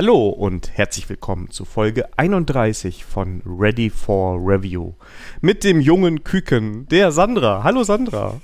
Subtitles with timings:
[0.00, 4.92] Hallo und herzlich willkommen zu Folge 31 von Ready for Review
[5.40, 7.64] mit dem jungen Küken, der Sandra.
[7.64, 8.40] Hallo Sandra.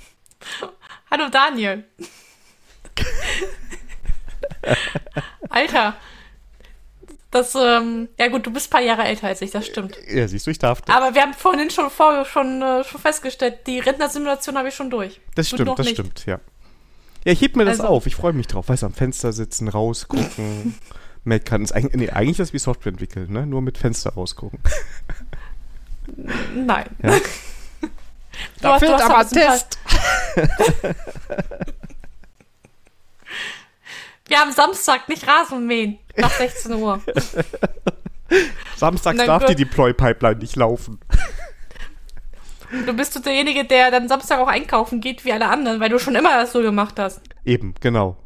[1.09, 1.85] Hallo Daniel.
[5.49, 5.95] Alter.
[7.31, 9.97] Das, ähm, ja gut, du bist ein paar Jahre älter als ich, das stimmt.
[10.09, 10.81] Ja, siehst du, ich darf.
[10.89, 14.89] Aber wir haben vorhin schon, vor, schon, äh, schon festgestellt, die Rentnersimulation habe ich schon
[14.89, 15.21] durch.
[15.35, 15.95] Das Du stimmt, das nicht.
[15.95, 16.41] stimmt, ja.
[17.23, 18.07] Ja, ich heb mir das Also- auf.
[18.07, 18.67] Ich freue mich drauf.
[18.67, 20.75] Weißt du, am Fenster sitzen, rausgucken,
[21.25, 21.63] meckern.
[21.63, 23.45] Ist eigentlich, nee, eigentlich ist das wie Software entwickeln, ne?
[23.45, 24.59] Nur mit Fenster rausgucken.
[26.55, 26.85] Nein.
[27.03, 27.17] Ja.
[28.61, 29.59] Du hast- du hast aber ein paar-
[34.27, 35.99] Wir haben Samstag, nicht Rasenmähen.
[36.17, 37.01] Nach 16 Uhr.
[38.75, 40.99] Samstags darf die Deploy-Pipeline nicht laufen.
[42.85, 45.99] Du bist du derjenige, der dann Samstag auch einkaufen geht wie alle anderen, weil du
[45.99, 47.21] schon immer das so gemacht hast.
[47.45, 48.17] Eben, genau.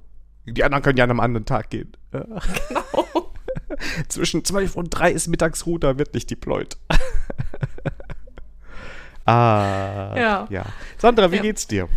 [0.51, 1.91] Die anderen können ja an einem anderen Tag gehen.
[2.11, 2.39] Genau.
[4.07, 6.77] Zwischen 12 und 3 ist Mittagsruhe, da wird nicht deployed.
[9.25, 10.47] ah, Ja.
[10.49, 10.65] ja.
[10.97, 11.41] Sandra, wie Ja.
[11.41, 11.87] geht's dir?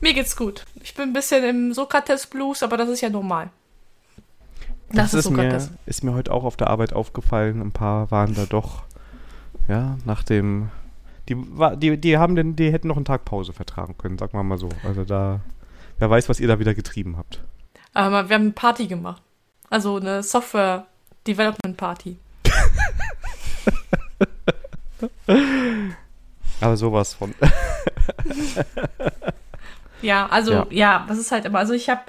[0.00, 0.64] Mir geht's gut.
[0.82, 3.50] Ich bin ein bisschen im Sokrates-Blues, aber das ist ja normal.
[4.92, 5.70] Das, ist ist mir, Sokrates.
[5.86, 7.60] ist mir heute auch auf der Arbeit aufgefallen.
[7.60, 8.82] Ein paar waren da doch,
[9.68, 10.70] ja, nach dem.
[11.28, 11.36] Die,
[11.76, 14.58] die, die haben den, die hätten noch einen Tag Pause vertragen können, sagen wir mal
[14.58, 14.68] so.
[14.82, 15.40] Also da,
[15.98, 17.40] wer weiß, was ihr da wieder getrieben habt.
[17.94, 19.22] Aber wir haben eine Party gemacht.
[19.68, 22.18] Also eine Software-Development-Party.
[26.60, 27.34] Aber sowas von.
[30.02, 30.66] Ja, also Ja.
[30.70, 31.04] ja.
[31.08, 31.58] das ist halt immer.
[31.58, 32.00] Also ich habe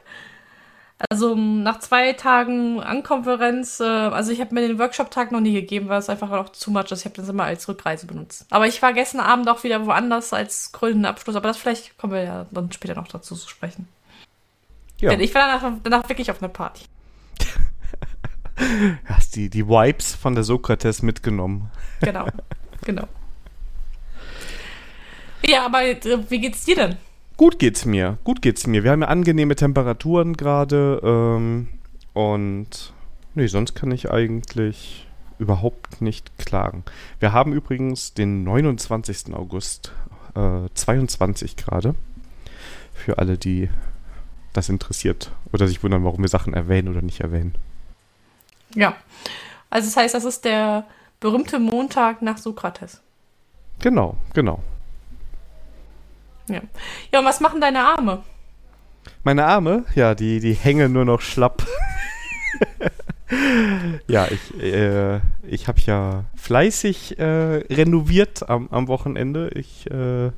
[1.09, 5.89] also nach zwei Tagen Ankonferenz, äh, also ich habe mir den Workshop-Tag noch nie gegeben,
[5.89, 6.99] weil es einfach auch zu much ist.
[6.99, 8.45] Ich habe das immer als Rückreise benutzt.
[8.51, 11.35] Aber ich war gestern Abend auch wieder woanders als krönenden Abschluss.
[11.35, 13.87] Aber das vielleicht kommen wir ja dann später noch dazu zu sprechen.
[15.01, 16.85] Ja, Denn ich war danach, danach wirklich auf einer Party.
[19.05, 21.71] hast die, die Vibes von der Sokrates mitgenommen.
[22.01, 22.27] Genau,
[22.85, 23.07] genau.
[25.43, 26.97] Ja, aber äh, wie geht's dir denn?
[27.35, 28.83] Gut geht's mir, gut geht's mir.
[28.83, 31.69] Wir haben ja angenehme Temperaturen gerade ähm,
[32.13, 32.93] und
[33.33, 35.07] nee, sonst kann ich eigentlich
[35.39, 36.83] überhaupt nicht klagen.
[37.19, 39.33] Wir haben übrigens den 29.
[39.33, 39.91] August,
[40.35, 41.95] äh, 22 gerade.
[42.93, 43.69] Für alle, die
[44.53, 47.55] das interessiert oder sich wundern, warum wir Sachen erwähnen oder nicht erwähnen.
[48.75, 48.95] Ja.
[49.69, 50.85] Also das heißt, das ist der
[51.19, 53.01] berühmte Montag nach Sokrates.
[53.79, 54.61] Genau, genau.
[56.47, 56.61] Ja.
[57.11, 58.23] Ja, und was machen deine Arme?
[59.23, 61.65] Meine Arme, ja, die, die hängen nur noch schlapp.
[64.07, 69.49] ja, ich, äh, ich habe ja fleißig äh, renoviert am, am Wochenende.
[69.55, 70.31] Ich, äh,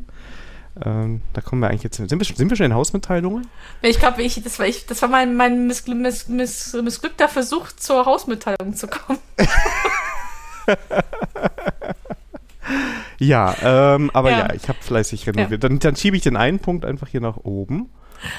[0.83, 1.97] ähm, da kommen wir eigentlich jetzt.
[1.97, 3.47] Sind wir sind wir schon in Hausmitteilungen?
[3.81, 7.71] Ich glaube, ich, das war, ich, das war mein, mein missgl miss, miss, missglückter Versuch,
[7.73, 9.19] zur Hausmitteilung zu kommen.
[13.19, 14.53] Ja, ähm, aber ja, Ja.
[14.53, 15.63] ich habe fleißig renoviert.
[15.63, 17.89] Dann, dann schiebe ich den einen Punkt einfach hier nach oben.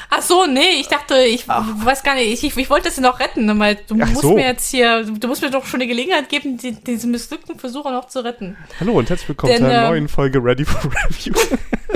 [0.09, 3.59] Ach so, nee, ich dachte, ich weiß gar nicht, ich, ich wollte das noch retten,
[3.59, 4.35] weil du Ach musst so.
[4.35, 7.85] mir jetzt hier, du musst mir doch schon die Gelegenheit geben, die, diesen missglückten Versuch
[7.85, 8.57] noch zu retten.
[8.81, 11.35] Hallo und herzlich willkommen Denn, zu einer ähm, neuen Folge Ready for Review.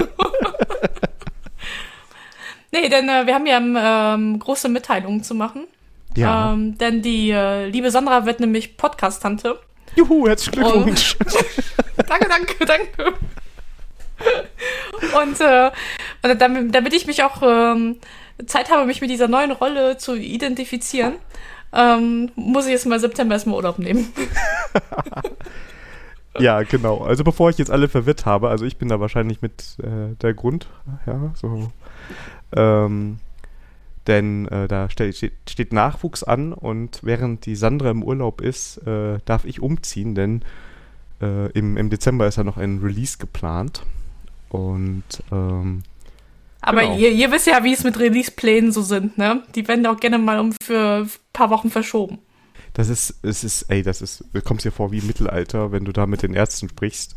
[2.70, 5.66] Nee, denn äh, wir haben ja ähm, große Mitteilungen zu machen.
[6.16, 6.52] ja.
[6.52, 9.58] Ähm, denn die äh, liebe Sandra wird nämlich Podcast-Tante.
[9.96, 11.16] Juhu, herzlichen Glückwunsch.
[11.96, 13.14] danke, danke, danke.
[15.22, 15.70] Und, äh,
[16.22, 17.96] und damit, damit ich mich auch ähm,
[18.46, 21.14] Zeit habe, mich mit dieser neuen Rolle zu identifizieren,
[21.72, 24.12] ähm, muss ich jetzt mal September erstmal Urlaub nehmen.
[26.40, 26.98] Ja, genau.
[26.98, 30.34] Also bevor ich jetzt alle verwirrt habe, also ich bin da wahrscheinlich mit äh, der
[30.34, 30.68] Grund,
[31.06, 31.72] ja, so.
[32.56, 33.18] Ähm,
[34.06, 39.18] denn äh, da ste steht, Nachwuchs an und während die Sandra im Urlaub ist, äh,
[39.26, 40.42] darf ich umziehen, denn
[41.20, 43.82] äh, im, im Dezember ist ja noch ein Release geplant.
[44.48, 45.82] Und ähm,
[46.62, 46.96] Aber Genau.
[46.96, 49.42] ihr, ihr wisst ja, wie es mit Release-Plänen so sind, ne?
[49.54, 52.18] Die werden auch gerne mal um für ein paar Wochen verschoben.
[52.72, 55.84] das ist, es ist, ey, das ist, du kommst dir vor wie im Mittelalter, wenn
[55.84, 57.14] du da mit den Ärzten sprichst.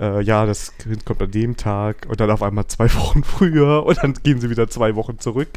[0.00, 3.84] Äh, ja, das Kind kommt an dem Tag und dann auf einmal zwei Wochen früher
[3.84, 5.50] und dann gehen sie wieder zwei Wochen zurück.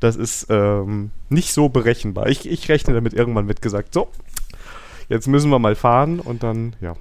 [0.00, 2.26] Das ist ähm, nicht so berechenbar.
[2.26, 4.10] Ich, ich rechne damit irgendwann wird gesagt, so,
[5.08, 6.96] jetzt müssen wir mal fahren und dann, ja.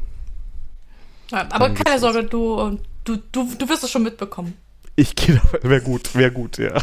[1.31, 1.99] Ja, aber Dann keine.
[1.99, 4.53] Sorge, du, du, du, du wirst es schon mitbekommen.
[4.95, 6.79] Ich gehe da, wäre gut, wäre gut, ja.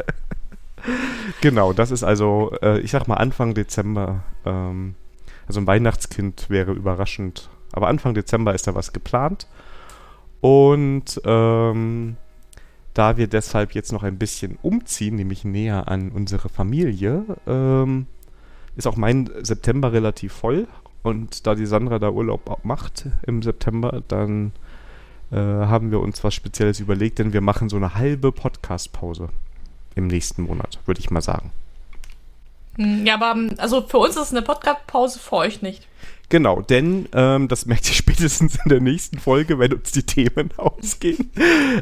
[1.40, 4.24] genau, das ist also, äh, ich sag mal Anfang Dezember.
[4.44, 4.96] Ähm,
[5.46, 7.50] also ein Weihnachtskind wäre überraschend.
[7.74, 9.48] Aber Anfang Dezember ist da was geplant.
[10.40, 12.16] Und ähm,
[12.94, 18.06] da wir deshalb jetzt noch ein bisschen umziehen, nämlich näher an unsere Familie, ähm,
[18.76, 20.68] ist auch mein September relativ voll.
[21.02, 24.52] Und da die Sandra da Urlaub macht im September, dann
[25.32, 29.30] äh, haben wir uns was Spezielles überlegt, denn wir machen so eine halbe Podcast-Pause
[29.96, 31.50] im nächsten Monat, würde ich mal sagen.
[32.76, 35.88] Hm, ja, aber also für uns ist eine Podcast-Pause, für euch nicht.
[36.34, 40.50] Genau, denn ähm, das merkt ihr spätestens in der nächsten Folge, wenn uns die Themen
[40.56, 41.30] ausgehen.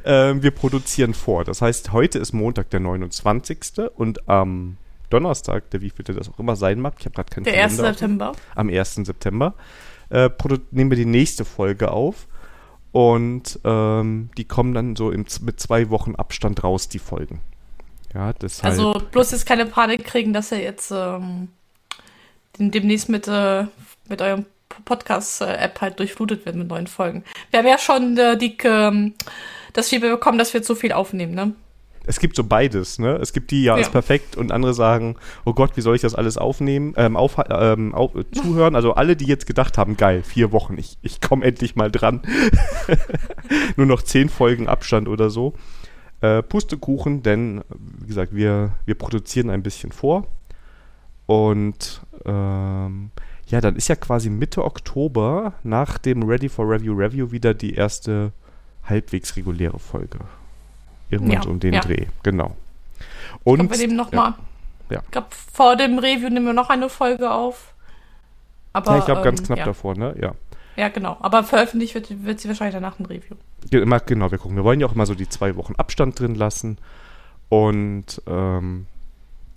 [0.05, 1.45] ähm, wir produzieren vor.
[1.45, 3.79] Das heißt, heute ist Montag, der 29.
[3.97, 4.77] und am
[5.09, 7.79] Donnerstag, der wievielte das auch immer sein mag, ich habe gerade keinen Der 1.
[7.79, 8.33] September.
[8.55, 8.97] Am 1.
[8.97, 9.55] September
[10.11, 10.29] äh,
[10.71, 12.29] nehmen wir die nächste Folge auf.
[12.91, 17.41] Und ähm, die kommen dann so im, mit zwei Wochen Abstand raus, die Folgen.
[18.13, 18.71] Ja, deshalb.
[18.71, 21.49] Also bloß jetzt keine Panik kriegen, dass ihr jetzt ähm,
[22.59, 23.65] demnächst mit, äh,
[24.13, 24.47] mit eurem
[24.85, 27.25] Podcast-App halt durchflutet wird mit neuen Folgen.
[27.51, 29.13] Wir haben ja schon äh, die, äh,
[29.73, 31.55] das Feedback bekommen, dass wir zu viel aufnehmen, ne?
[32.05, 33.17] Es gibt so beides, ne?
[33.17, 36.03] Es gibt die, ja, ja, ist perfekt und andere sagen, oh Gott, wie soll ich
[36.03, 38.75] das alles aufnehmen, ähm, auf, ähm, auf, äh, zuhören?
[38.75, 42.23] Also alle, die jetzt gedacht haben, geil, vier Wochen, ich, ich komme endlich mal dran.
[43.77, 45.55] Nur noch zehn Folgen Abstand oder so.
[46.21, 47.63] Äh, Pustekuchen, denn,
[48.01, 50.27] wie gesagt, wir, wir produzieren ein bisschen vor.
[51.27, 53.13] Und ähm,
[53.53, 57.75] ja, dann ist ja quasi Mitte Oktober nach dem Ready for Review Review wieder die
[57.75, 58.33] erste
[58.85, 60.21] halbwegs reguläre Folge.
[61.11, 61.81] Irgendwann ja, um den ja.
[61.81, 62.57] Dreh, genau.
[63.45, 64.35] Und ich glaub, wir nehmen noch ja, mal,
[64.89, 65.01] ja.
[65.05, 67.75] Ich glaube, vor dem Review nehmen wir noch eine Folge auf.
[68.73, 70.17] Aber, ja, ich glaube, ähm, ganz knapp davor, ne?
[70.19, 70.33] Ja.
[70.77, 71.19] Ja, genau.
[71.21, 73.37] Aber veröffentlicht wird, wird sie wahrscheinlich danach ein Review.
[73.71, 74.57] Ja, immer, genau, wir gucken.
[74.57, 76.79] Wir wollen ja auch immer so die zwei Wochen Abstand drin lassen.
[77.51, 78.87] Und ähm,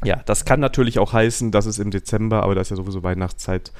[0.03, 3.03] ja, das kann natürlich auch heißen, dass es im Dezember, aber da ist ja sowieso
[3.03, 3.71] Weihnachtszeit,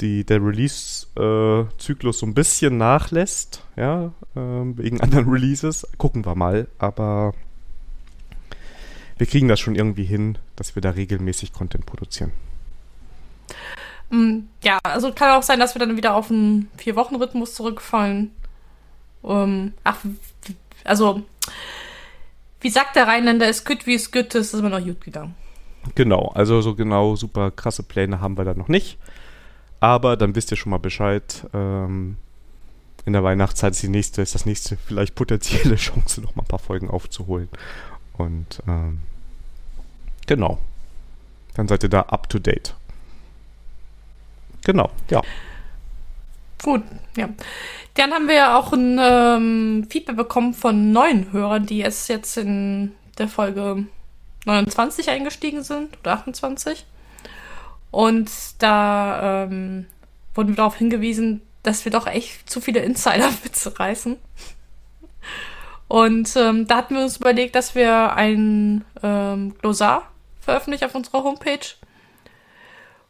[0.00, 5.86] die, der Release-Zyklus so ein bisschen nachlässt, ja, äh, wegen anderen Releases.
[5.98, 7.34] Gucken wir mal, aber
[9.18, 12.32] wir kriegen das schon irgendwie hin, dass wir da regelmäßig Content produzieren.
[14.08, 18.32] Mm, ja, also kann auch sein, dass wir dann wieder auf einen Vier-Wochen-Rhythmus zurückfallen.
[19.22, 19.98] Ähm, ach,
[20.84, 21.22] also,
[22.60, 25.34] wie sagt der Rheinländer, es gut wie es gut ist, ist immer noch gut gegangen.
[25.94, 28.98] Genau, also so genau super krasse Pläne haben wir da noch nicht.
[29.80, 31.46] Aber dann wisst ihr schon mal Bescheid.
[31.54, 32.16] Ähm,
[33.06, 36.48] in der Weihnachtszeit ist, die nächste, ist das nächste vielleicht potenzielle Chance, noch mal ein
[36.48, 37.48] paar Folgen aufzuholen.
[38.16, 39.00] Und ähm,
[40.26, 40.58] genau.
[41.54, 42.74] Dann seid ihr da up to date.
[44.64, 45.22] Genau, ja.
[46.62, 46.82] Gut,
[47.16, 47.30] ja.
[47.94, 52.36] Dann haben wir ja auch ein ähm, Feedback bekommen von neuen Hörern, die es jetzt
[52.36, 53.86] in der Folge
[54.46, 56.86] 29 eingestiegen sind oder 28.
[57.90, 59.86] Und da ähm,
[60.34, 64.16] wurden wir darauf hingewiesen, dass wir doch echt zu viele Insider-Witze reißen.
[65.88, 70.10] Und ähm, da hatten wir uns überlegt, dass wir ein ähm, Glossar
[70.40, 71.66] veröffentlichen auf unserer Homepage.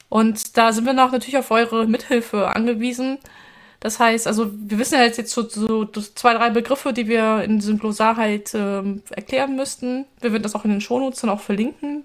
[0.09, 3.19] Und da sind wir noch natürlich auf eure Mithilfe angewiesen.
[3.81, 7.59] Das heißt, also wir wissen ja jetzt so, so zwei, drei Begriffe, die wir in
[7.59, 10.05] diesem Glossar halt ähm, erklären müssten.
[10.21, 12.05] Wir würden das auch in den Shownotes dann auch verlinken.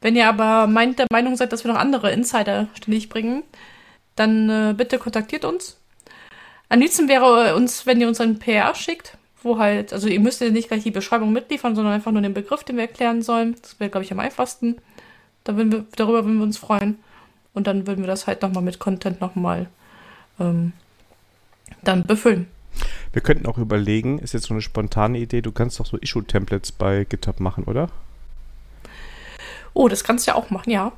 [0.00, 3.42] Wenn ihr aber meint, der Meinung seid, dass wir noch andere Insider ständig bringen,
[4.16, 5.76] dann äh, bitte kontaktiert uns.
[6.70, 10.40] Am liebsten wäre uns, wenn ihr uns ein PR schickt, wo halt, also ihr müsst
[10.40, 13.56] ja nicht gleich die Beschreibung mitliefern, sondern einfach nur den Begriff, den wir erklären sollen.
[13.60, 14.76] Das wäre, glaube ich, am einfachsten.
[15.44, 16.98] Da würden wir, darüber würden wir uns freuen.
[17.52, 19.68] Und dann würden wir das halt nochmal mit Content nochmal
[20.40, 20.72] ähm,
[21.82, 22.48] dann befüllen.
[23.12, 26.72] Wir könnten auch überlegen, ist jetzt so eine spontane Idee, du kannst doch so Issue-Templates
[26.72, 27.90] bei GitHub machen, oder?
[29.74, 30.92] Oh, das kannst du ja auch machen, ja.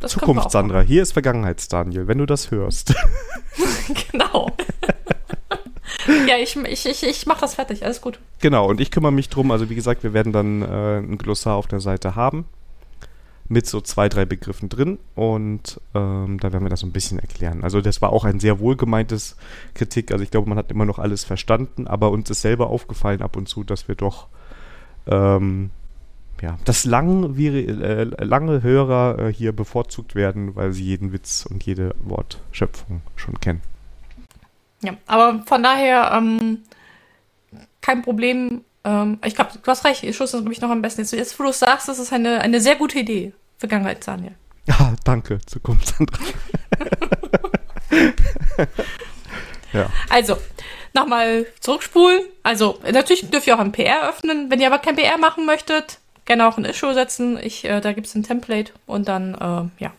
[0.00, 0.80] Das Zukunft, Sandra.
[0.80, 2.94] Hier ist Vergangenheits-Daniel, wenn du das hörst.
[4.10, 4.50] genau.
[6.26, 8.18] ja, ich, ich, ich, ich mache das fertig, alles gut.
[8.40, 9.50] Genau, und ich kümmere mich drum.
[9.50, 12.46] Also, wie gesagt, wir werden dann äh, ein Glossar auf der Seite haben
[13.52, 17.18] mit so zwei, drei Begriffen drin und ähm, da werden wir das so ein bisschen
[17.18, 17.62] erklären.
[17.62, 19.36] Also das war auch ein sehr wohlgemeintes
[19.74, 20.10] Kritik.
[20.10, 23.36] Also ich glaube, man hat immer noch alles verstanden, aber uns ist selber aufgefallen ab
[23.36, 24.28] und zu, dass wir doch
[25.06, 25.70] ähm,
[26.40, 31.62] ja, dass lang, äh, lange Hörer äh, hier bevorzugt werden, weil sie jeden Witz und
[31.64, 33.62] jede Wortschöpfung schon kennen.
[34.82, 36.58] Ja, aber von daher ähm,
[37.80, 38.62] kein Problem.
[38.82, 41.02] Ähm, ich glaube, du hast recht, ich schuss das, glaube ich, noch am besten.
[41.02, 43.32] Jetzt, jetzt, wo du sagst, das ist eine, eine sehr gute Idee.
[43.62, 44.34] Vergangenheit, Daniel.
[44.66, 46.18] Ja, danke, Zukunft, Sandra.
[49.72, 49.88] ja.
[50.10, 50.36] Also,
[50.94, 52.22] nochmal zurückspulen.
[52.42, 54.50] Also, natürlich dürft ihr auch ein PR öffnen.
[54.50, 57.38] Wenn ihr aber kein PR machen möchtet, gerne auch ein Issue setzen.
[57.40, 59.92] Ich, äh, da gibt es ein Template und dann, äh, ja.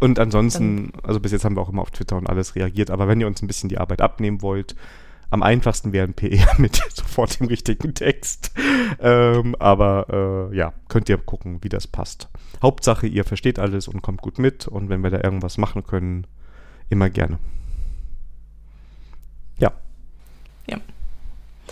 [0.00, 2.90] Und ansonsten, dann, also bis jetzt haben wir auch immer auf Twitter und alles reagiert,
[2.90, 4.74] aber wenn ihr uns ein bisschen die Arbeit abnehmen wollt,
[5.30, 8.52] Am einfachsten wäre ein PR mit sofort dem richtigen Text.
[9.00, 12.28] Ähm, aber äh, ja, könnt ihr gucken, wie das passt.
[12.62, 14.68] Hauptsache, ihr versteht alles und kommt gut mit.
[14.68, 16.26] Und wenn wir da irgendwas machen können,
[16.88, 17.38] immer gerne.
[19.58, 19.72] Ja.
[20.68, 20.78] Ja.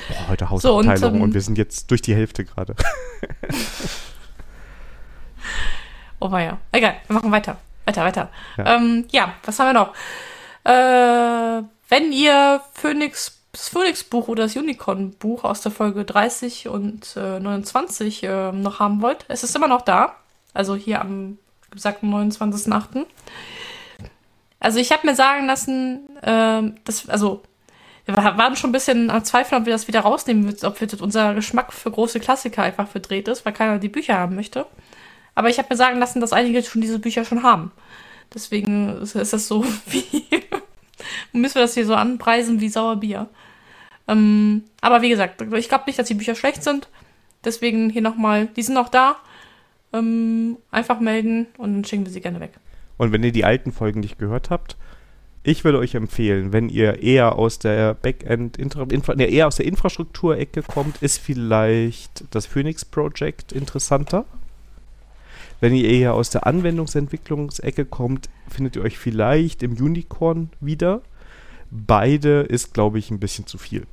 [0.08, 2.74] Boah, heute So, und, Hausabteilung und, ähm, wir sind jetzt durch die Hälfte gerade.
[6.24, 6.58] Oh ja.
[6.72, 7.58] Egal, wir machen weiter.
[7.84, 8.30] Weiter, weiter.
[8.56, 8.64] Ja.
[8.64, 9.94] Ja, ähm, ja was haben wir noch?
[10.64, 17.38] Äh, wenn ihr Phoenix, das Phoenix-Buch oder das Unicorn-Buch aus der Folge 30 und äh,
[17.38, 20.16] 29 äh, noch haben wollt, es ist immer noch da.
[20.52, 21.38] Also hier am
[21.70, 23.06] gesagten 29.8.
[24.60, 27.42] Also ich habe mir sagen lassen, ähm, das, also
[28.06, 31.72] wir waren schon ein bisschen am Zweifeln, ob wir das wieder rausnehmen, ob unser Geschmack
[31.72, 34.66] für große Klassiker einfach verdreht ist, weil keiner die Bücher haben möchte.
[35.34, 37.72] Aber ich habe mir sagen lassen, dass einige schon diese Bücher schon haben.
[38.32, 40.24] Deswegen ist das so wie.
[41.32, 43.28] Müssen wir das hier so anpreisen wie Sauerbier.
[44.08, 46.88] Ähm, aber wie gesagt, ich glaube nicht, dass die Bücher schlecht sind.
[47.44, 49.16] Deswegen hier nochmal, die sind noch da.
[49.92, 52.52] Ähm, einfach melden und dann schicken wir sie gerne weg.
[52.96, 54.76] Und wenn ihr die alten Folgen nicht gehört habt,
[55.46, 58.58] ich würde euch empfehlen, wenn ihr eher aus der Backend,
[59.16, 64.24] nee, eher aus der Infrastrukturecke kommt, ist vielleicht das Phoenix Project interessanter.
[65.60, 71.00] Wenn ihr eher aus der Anwendungsentwicklungsecke kommt, findet ihr euch vielleicht im Unicorn wieder.
[71.70, 73.86] Beide ist, glaube ich, ein bisschen zu viel.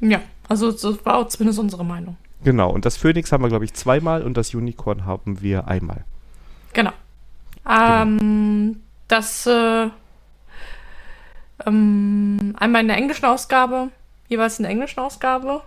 [0.00, 2.16] Ja, also das war zumindest unsere Meinung.
[2.42, 6.04] Genau, und das Phoenix haben wir, glaube ich, zweimal und das Unicorn haben wir einmal.
[6.72, 6.92] Genau.
[7.68, 9.88] Ähm, das äh,
[11.66, 13.88] ähm, einmal in der englischen Ausgabe,
[14.28, 15.62] jeweils in der englischen Ausgabe.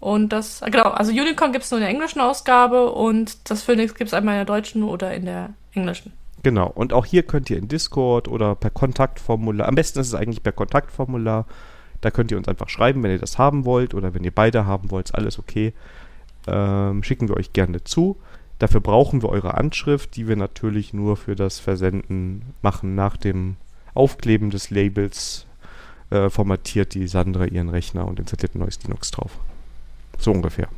[0.00, 3.94] Und das, genau, also Unicorn gibt es nur in der englischen Ausgabe und das Phoenix
[3.94, 6.12] gibt es einmal in der deutschen oder in der englischen.
[6.42, 10.14] Genau, und auch hier könnt ihr in Discord oder per Kontaktformular, am besten ist es
[10.14, 11.44] eigentlich per Kontaktformular,
[12.00, 14.64] da könnt ihr uns einfach schreiben, wenn ihr das haben wollt oder wenn ihr beide
[14.64, 15.74] haben wollt, ist alles okay.
[16.46, 18.16] Ähm, schicken wir euch gerne zu.
[18.58, 22.94] Dafür brauchen wir eure Anschrift, die wir natürlich nur für das Versenden machen.
[22.94, 23.56] Nach dem
[23.92, 25.46] Aufkleben des Labels
[26.08, 29.38] äh, formatiert die Sandra ihren Rechner und installiert ein neues Linux drauf.
[30.20, 30.68] So ungefähr.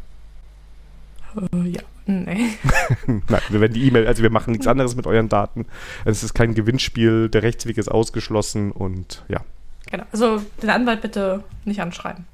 [1.37, 2.51] Äh, ja, nee.
[3.07, 5.67] Nein, wir werden die E-Mail, also wir machen nichts anderes mit euren Daten.
[6.05, 9.41] Es ist kein Gewinnspiel, der Rechtsweg ist ausgeschlossen und ja.
[9.91, 10.05] Genau.
[10.13, 12.27] Also den Anwalt bitte nicht anschreiben.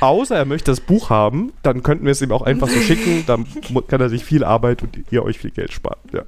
[0.00, 3.24] Außer er möchte das Buch haben, dann könnten wir es ihm auch einfach so schicken,
[3.26, 3.46] dann
[3.88, 5.98] kann er sich viel Arbeit und ihr euch viel Geld sparen.
[6.12, 6.22] Ja.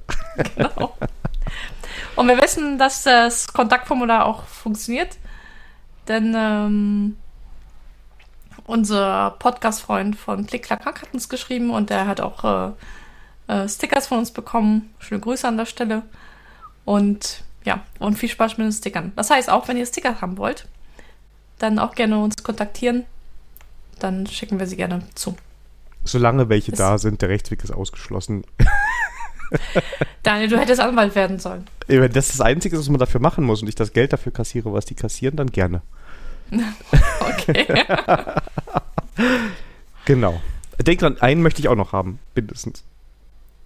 [0.55, 0.95] Genau.
[2.15, 5.17] Und wir wissen, dass das Kontaktformular auch funktioniert.
[6.07, 7.17] Denn ähm,
[8.69, 12.75] unser Podcast-Freund von Klick Klack Klack hat uns geschrieben und der hat auch
[13.47, 14.93] äh, äh, Stickers von uns bekommen.
[14.99, 16.03] Schöne Grüße an der Stelle.
[16.85, 19.11] Und ja, und viel Spaß mit den Stickern.
[19.15, 20.67] Das heißt, auch wenn ihr Sticker haben wollt,
[21.57, 23.05] dann auch gerne uns kontaktieren.
[23.99, 25.35] Dann schicken wir sie gerne zu.
[26.05, 28.43] Solange welche Ist- da sind, der Rechtsweg ist ausgeschlossen.
[30.23, 31.65] Daniel, du hättest Anwalt werden sollen.
[31.87, 34.31] Wenn das das Einzige ist, was man dafür machen muss und ich das Geld dafür
[34.31, 35.81] kassiere, was die kassieren, dann gerne.
[37.21, 37.65] Okay.
[40.05, 40.41] Genau.
[40.81, 42.83] Denk dran, einen möchte ich auch noch haben, mindestens.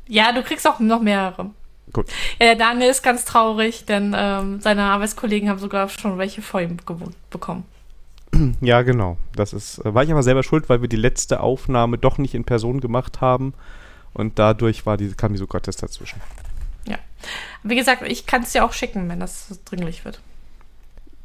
[0.07, 1.51] ja, du kriegst auch noch mehrere.
[1.91, 2.07] Gut.
[2.39, 6.61] Ja, der Daniel ist ganz traurig, denn ähm, seine Arbeitskollegen haben sogar schon welche vor
[6.61, 6.77] ihm
[7.29, 7.65] bekommen.
[8.61, 9.17] Ja, genau.
[9.35, 12.33] Das ist, äh, war ich aber selber schuld, weil wir die letzte Aufnahme doch nicht
[12.33, 13.53] in Person gemacht haben.
[14.11, 16.19] Und dadurch war die, kam die Sokrates dazwischen.
[17.63, 20.19] Wie gesagt, ich kann es dir auch schicken, wenn das dringlich wird.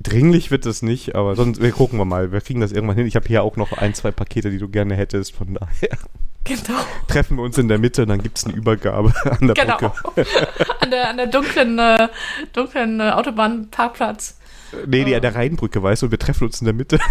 [0.01, 2.31] Dringlich wird es nicht, aber sonst wir gucken wir mal.
[2.31, 3.07] Wir kriegen das irgendwann hin.
[3.07, 5.35] Ich habe hier auch noch ein, zwei Pakete, die du gerne hättest.
[5.35, 5.99] Von daher
[6.45, 6.79] Genau.
[7.09, 9.77] treffen wir uns in der Mitte, dann gibt es eine Übergabe an der Genau.
[9.77, 10.27] Brücke.
[10.81, 12.09] an, der, an der dunklen, äh,
[12.53, 14.39] dunklen äh, Autobahnparkplatz.
[14.87, 16.99] Nee, die an der Rheinbrücke, weißt du, und wir treffen uns in der Mitte.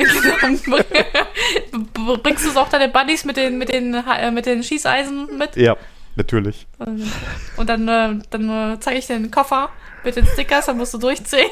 [0.00, 0.78] Genau.
[2.22, 5.56] Bringst du auch deine Buddies mit den, mit den, äh, mit den Schießeisen mit?
[5.56, 5.76] ja,
[6.16, 6.66] natürlich.
[7.58, 9.68] Und dann, äh, dann äh, zeige ich dir den Koffer
[10.02, 11.50] mit den Stickers, dann musst du durchzählen.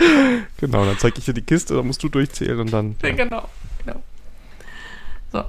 [0.56, 2.96] Genau, dann zeige ich dir die Kiste, dann musst du durchzählen und dann.
[3.02, 3.10] Ja.
[3.10, 3.48] Genau.
[3.84, 4.02] genau.
[5.30, 5.44] So.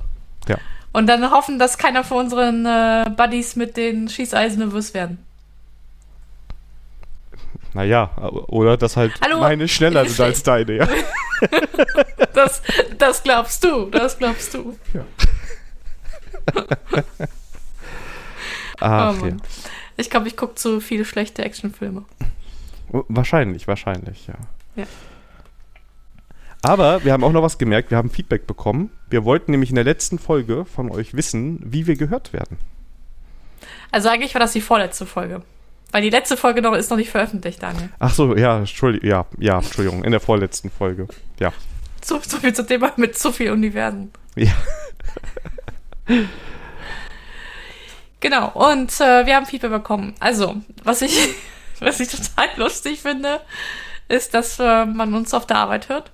[0.47, 0.57] Ja.
[0.91, 5.25] Und dann hoffen, dass keiner von unseren äh, Buddies mit den Schießeisen nervös werden.
[7.73, 8.11] Naja,
[8.47, 9.39] oder dass halt Hallo?
[9.39, 10.87] meine schneller sind als deine, ja.
[12.33, 12.61] Das,
[12.97, 14.77] das glaubst du, das glaubst du.
[18.79, 19.37] Ach, oh ja.
[19.97, 22.05] Ich glaube, ich gucke zu viele schlechte Actionfilme.
[22.91, 24.35] Wahrscheinlich, wahrscheinlich, ja.
[24.75, 24.85] Ja.
[26.61, 28.91] Aber wir haben auch noch was gemerkt, wir haben Feedback bekommen.
[29.09, 32.57] Wir wollten nämlich in der letzten Folge von euch wissen, wie wir gehört werden.
[33.91, 35.41] Also eigentlich war das die vorletzte Folge.
[35.91, 37.89] Weil die letzte Folge noch ist noch nicht veröffentlicht, Daniel.
[37.99, 41.07] Ach so, ja, Entschuldigung, ja, ja, Entschuldigung, in der vorletzten Folge.
[41.39, 41.51] Ja.
[42.01, 44.11] So, so viel zum Thema mit zu viel Universen.
[44.35, 44.53] Ja.
[48.21, 50.13] Genau, und äh, wir haben Feedback bekommen.
[50.19, 51.35] Also, was ich,
[51.85, 53.41] was ich total lustig finde,
[54.07, 56.11] ist, dass äh, man uns auf der Arbeit hört.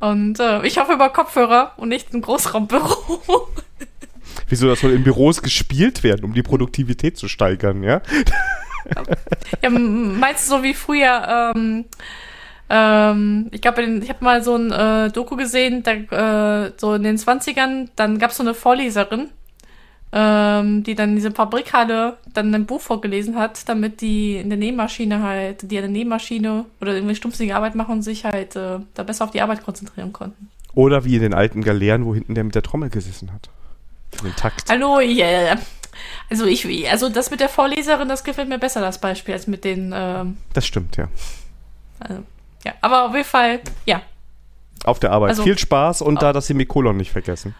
[0.00, 3.48] Und äh, ich hoffe über Kopfhörer und nicht im Großraumbüro.
[4.48, 8.02] Wieso, das soll in Büros gespielt werden, um die Produktivität zu steigern, ja?
[9.62, 11.84] ja, meinst du so wie früher, ähm,
[12.68, 15.92] ähm, ich glaube, ich habe mal so ein äh, Doku gesehen, da,
[16.66, 19.30] äh, so in den 20ern, dann gab es so eine Vorleserin,
[20.16, 24.58] ähm, die dann in diese Fabrikhalle dann ein Buch vorgelesen hat, damit die in der
[24.58, 29.02] Nähmaschine halt, die an der Nähmaschine oder irgendwie stumpfsinnige Arbeit machen, sich halt äh, da
[29.02, 30.50] besser auf die Arbeit konzentrieren konnten.
[30.72, 33.50] Oder wie in den alten Galeeren, wo hinten der mit der Trommel gesessen hat.
[34.12, 34.70] Für den Takt.
[34.70, 35.58] Hallo, yeah.
[36.30, 39.64] Also ich, also das mit der Vorleserin, das gefällt mir besser, das Beispiel, als mit
[39.64, 39.92] den.
[39.92, 41.08] Ähm, das stimmt, ja.
[41.98, 42.22] Also,
[42.64, 44.00] ja, aber auf jeden Fall, ja.
[44.84, 45.30] Auf der Arbeit.
[45.30, 47.54] Also, Viel Spaß und da das Semikolon nicht vergessen.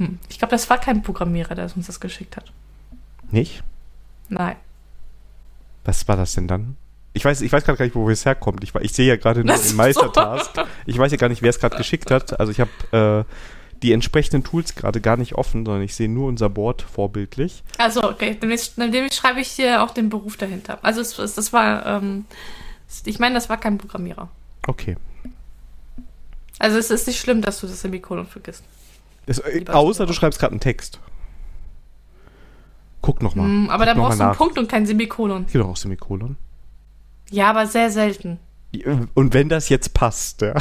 [0.00, 0.18] Hm.
[0.30, 2.50] Ich glaube, das war kein Programmierer, der uns das geschickt hat.
[3.30, 3.62] Nicht?
[4.30, 4.56] Nein.
[5.84, 6.76] Was war das denn dann?
[7.12, 8.64] Ich weiß, ich weiß gerade gar nicht, wo es herkommt.
[8.64, 10.52] Ich, ich sehe ja gerade nur den Meistertask.
[10.56, 10.62] So.
[10.86, 12.40] Ich weiß ja gar nicht, wer es gerade geschickt hat.
[12.40, 13.34] Also ich habe äh,
[13.82, 17.62] die entsprechenden Tools gerade gar nicht offen, sondern ich sehe nur unser Board vorbildlich.
[17.76, 18.38] Also, okay.
[18.40, 20.78] Demnächst, demnächst schreibe ich dir auch den Beruf dahinter.
[20.82, 22.24] Also es, es, das war, ähm,
[23.04, 24.30] ich meine, das war kein Programmierer.
[24.66, 24.96] Okay.
[26.58, 28.62] Also es ist nicht schlimm, dass du das Semikolon vergisst.
[29.26, 30.98] Das, äh, außer du schreibst gerade einen Text.
[33.02, 33.48] Guck nochmal.
[33.48, 35.46] Mm, aber Guck da brauchst du einen Punkt und kein Semikolon.
[35.50, 36.36] Hier doch auch Semikolon.
[37.30, 38.38] Ja, aber sehr selten.
[39.14, 40.54] Und wenn das jetzt passt, ja.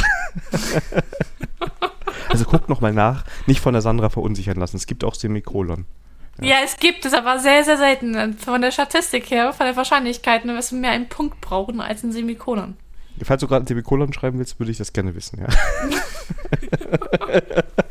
[2.29, 3.25] also guck nochmal nach.
[3.45, 4.77] Nicht von der Sandra verunsichern lassen.
[4.77, 5.85] Es gibt auch Semikolon.
[6.39, 6.47] Ja.
[6.47, 8.37] ja, es gibt es, aber sehr, sehr selten.
[8.37, 12.11] Von der Statistik her, von der Wahrscheinlichkeit, dass wir mehr einen Punkt brauchen als ein
[12.11, 12.77] Semikolon.
[13.21, 15.47] Falls du gerade ein Semikolon schreiben willst, würde ich das gerne wissen, ja.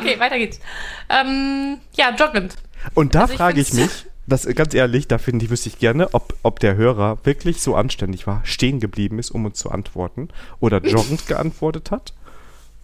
[0.00, 0.60] Okay, weiter geht's.
[1.08, 2.54] Ähm, ja, joggend.
[2.94, 5.78] Und da also frage ich, ich mich, das ganz ehrlich, da finde ich, wüsste ich
[5.78, 9.70] gerne, ob, ob der Hörer wirklich so anständig war, stehen geblieben ist, um uns zu
[9.70, 10.28] antworten,
[10.60, 12.14] oder joggend geantwortet hat.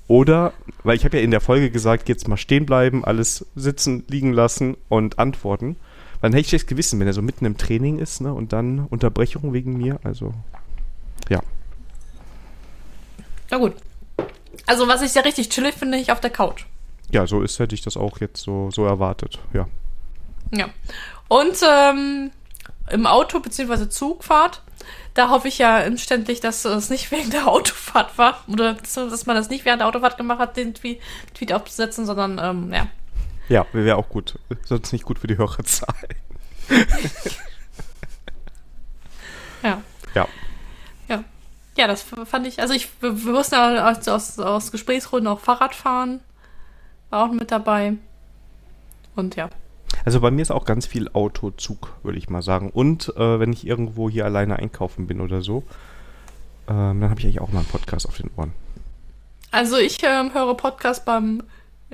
[0.08, 0.52] Oder,
[0.84, 4.32] weil ich habe ja in der Folge gesagt, jetzt mal stehen bleiben, alles sitzen, liegen
[4.32, 5.76] lassen und antworten.
[6.22, 8.86] Dann hätte ich das Gewissen, wenn er so mitten im Training ist, ne, und dann
[8.86, 10.32] Unterbrechung wegen mir, also,
[11.28, 11.40] ja.
[13.50, 13.74] Na gut.
[14.66, 16.64] Also, was ich sehr richtig chillig finde, ich auf der Couch.
[17.10, 19.68] Ja, so ist, hätte ich das auch jetzt so, so erwartet, ja.
[20.50, 20.68] Ja.
[21.28, 22.30] Und ähm,
[22.90, 23.88] im Auto bzw.
[23.88, 24.62] Zugfahrt,
[25.14, 29.36] da hoffe ich ja inständig, dass es nicht wegen der Autofahrt war oder dass man
[29.36, 31.00] das nicht während der Autofahrt gemacht hat, den Tweet,
[31.34, 32.86] Tweet aufzusetzen, sondern ähm, ja.
[33.48, 34.38] Ja, wäre auch gut.
[34.64, 35.94] Sonst nicht gut für die Hörerzahl.
[39.62, 39.80] ja.
[40.14, 40.28] Ja.
[41.08, 41.24] Ja.
[41.76, 45.76] Ja, das fand ich, also ich, wir, mussten ja aus, aus, aus Gesprächsrunden auch Fahrrad
[45.76, 46.20] fahren
[47.10, 47.94] war auch mit dabei.
[49.14, 49.48] Und ja.
[50.04, 52.70] Also bei mir ist auch ganz viel Autozug, würde ich mal sagen.
[52.70, 55.64] Und äh, wenn ich irgendwo hier alleine einkaufen bin oder so,
[56.68, 58.52] ähm, dann habe ich eigentlich auch mal einen Podcast auf den Ohren.
[59.50, 61.42] Also ich ähm, höre Podcast beim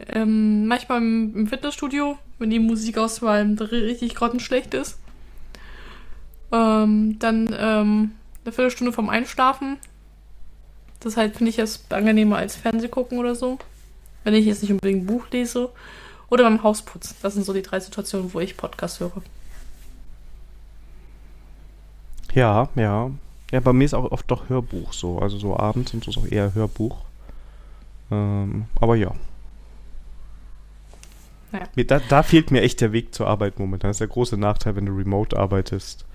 [0.09, 4.99] ähm, manchmal im, im, Fitnessstudio, wenn die Musikauswahl richtig grottenschlecht ist.
[6.51, 8.13] Ähm, dann ähm,
[8.45, 9.77] eine Viertelstunde vom Einschlafen.
[11.01, 13.59] Das halt finde ich jetzt angenehmer als Fernseh gucken oder so
[14.25, 15.71] wenn ich jetzt nicht unbedingt ein Buch lese.
[16.29, 17.15] Oder beim Hausputz.
[17.21, 19.23] Das sind so die drei Situationen, wo ich Podcast höre.
[22.33, 23.11] Ja, ja.
[23.51, 25.19] Ja, bei mir ist auch oft doch Hörbuch so.
[25.19, 26.97] Also so abends und so ist auch eher Hörbuch.
[28.11, 29.13] Ähm, aber ja.
[31.53, 31.67] Naja.
[31.85, 33.91] Da, da, fehlt mir echt der Weg zur Arbeit momentan.
[33.91, 36.07] Das ist der große Nachteil, wenn du remote arbeitest.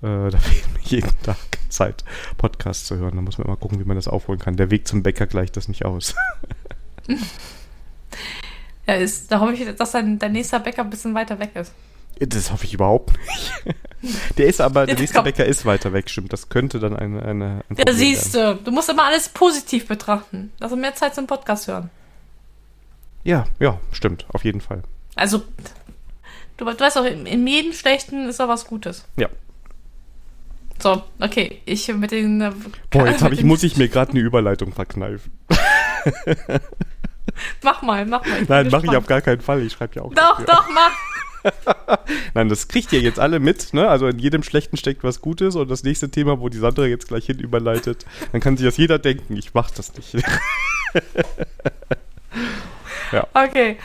[0.00, 1.36] Äh, da fehlt mir jeden Tag
[1.68, 2.04] Zeit,
[2.38, 3.16] Podcasts zu hören.
[3.16, 4.56] Da muss man mal gucken, wie man das aufholen kann.
[4.56, 6.14] Der Weg zum Bäcker gleicht das nicht aus.
[8.86, 11.72] ja, ist, da hoffe ich, dass dein, dein nächster Bäcker ein bisschen weiter weg ist.
[12.18, 13.76] Das hoffe ich überhaupt nicht.
[14.36, 16.32] Der ist aber, der nächste Bäcker ist weiter weg, stimmt.
[16.32, 17.22] Das könnte dann eine.
[17.22, 18.56] eine ein ja, siehst du.
[18.56, 20.52] Du musst immer alles positiv betrachten.
[20.58, 21.88] Also mehr Zeit zum Podcast hören.
[23.22, 24.26] Ja, ja, stimmt.
[24.32, 24.82] Auf jeden Fall.
[25.14, 25.44] Also,
[26.56, 29.04] du, du weißt auch, in jedem Schlechten ist auch was Gutes.
[29.16, 29.28] Ja.
[30.80, 31.60] So, okay.
[31.64, 32.40] Ich mit den.
[32.40, 32.52] Äh,
[32.90, 35.30] Boah, jetzt ich, muss ich mir gerade eine Überleitung verkneifen.
[37.62, 38.42] mach mal, mach mal.
[38.48, 39.62] Nein, mach ich auf gar keinen Fall.
[39.62, 40.14] Ich schreibe ja auch.
[40.14, 40.46] Doch, dafür.
[40.46, 40.92] doch, mach.
[42.34, 43.88] Nein, das kriegt ihr jetzt alle mit, ne?
[43.88, 47.08] Also in jedem Schlechten steckt was Gutes und das nächste Thema, wo die Sandra jetzt
[47.08, 50.14] gleich hin überleitet, dann kann sich das jeder denken, ich mach das nicht.
[53.12, 53.26] ja.
[53.34, 53.78] Okay.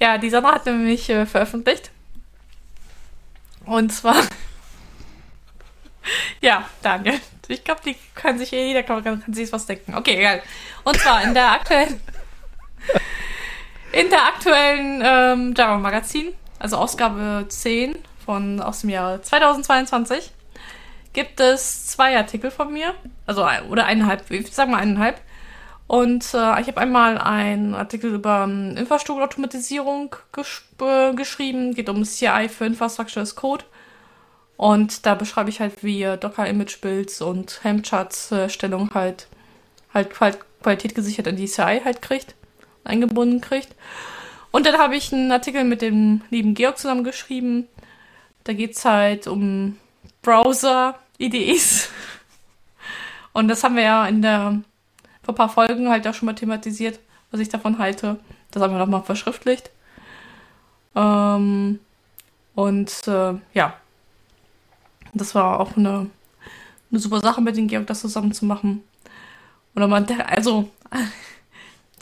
[0.00, 1.90] Ja, die Sandra hat nämlich äh, veröffentlicht,
[3.64, 4.16] Und zwar.
[6.40, 7.20] ja, Daniel.
[7.48, 9.94] Ich glaube, die kann sich jeder kann, kann sich was denken.
[9.94, 10.42] Okay, egal.
[10.82, 12.00] Und zwar in der aktuellen.
[13.92, 20.32] in der aktuellen ähm, Java Magazin, also Ausgabe 10 von aus dem Jahr 2022,
[21.12, 22.94] gibt es zwei Artikel von mir.
[23.24, 25.20] Also, oder eineinhalb, ich sag mal eineinhalb.
[25.86, 31.88] Und äh, ich habe einmal einen Artikel über um, ähm, Infrastrukturautomatisierung gesch äh, geschrieben, geht
[31.88, 33.64] um CI für Infrastructure as Code.
[34.56, 39.28] Und da beschreibe ich halt, wie Docker Image Builds und Helm-Charts Stellung halt,
[39.92, 42.34] halt, halt Qualität gesichert in die CI halt kriegt,
[42.86, 43.74] eingebunden kriegt.
[44.50, 47.68] Und dann habe ich einen Artikel mit dem lieben Georg zusammen geschrieben.
[48.44, 49.76] Da geht es halt um
[50.22, 51.90] Browser-IDEs.
[53.32, 54.60] Und das haben wir ja in der
[55.22, 57.00] vor ein paar Folgen halt auch schon mal thematisiert,
[57.32, 58.18] was ich davon halte.
[58.52, 59.70] Das haben wir nochmal verschriftlicht.
[60.94, 61.80] Ähm,
[62.54, 63.74] und äh, ja,
[65.12, 66.08] das war auch eine,
[66.90, 68.84] eine super Sache mit den Georg, das zusammen zu machen.
[69.74, 70.70] Oder man, also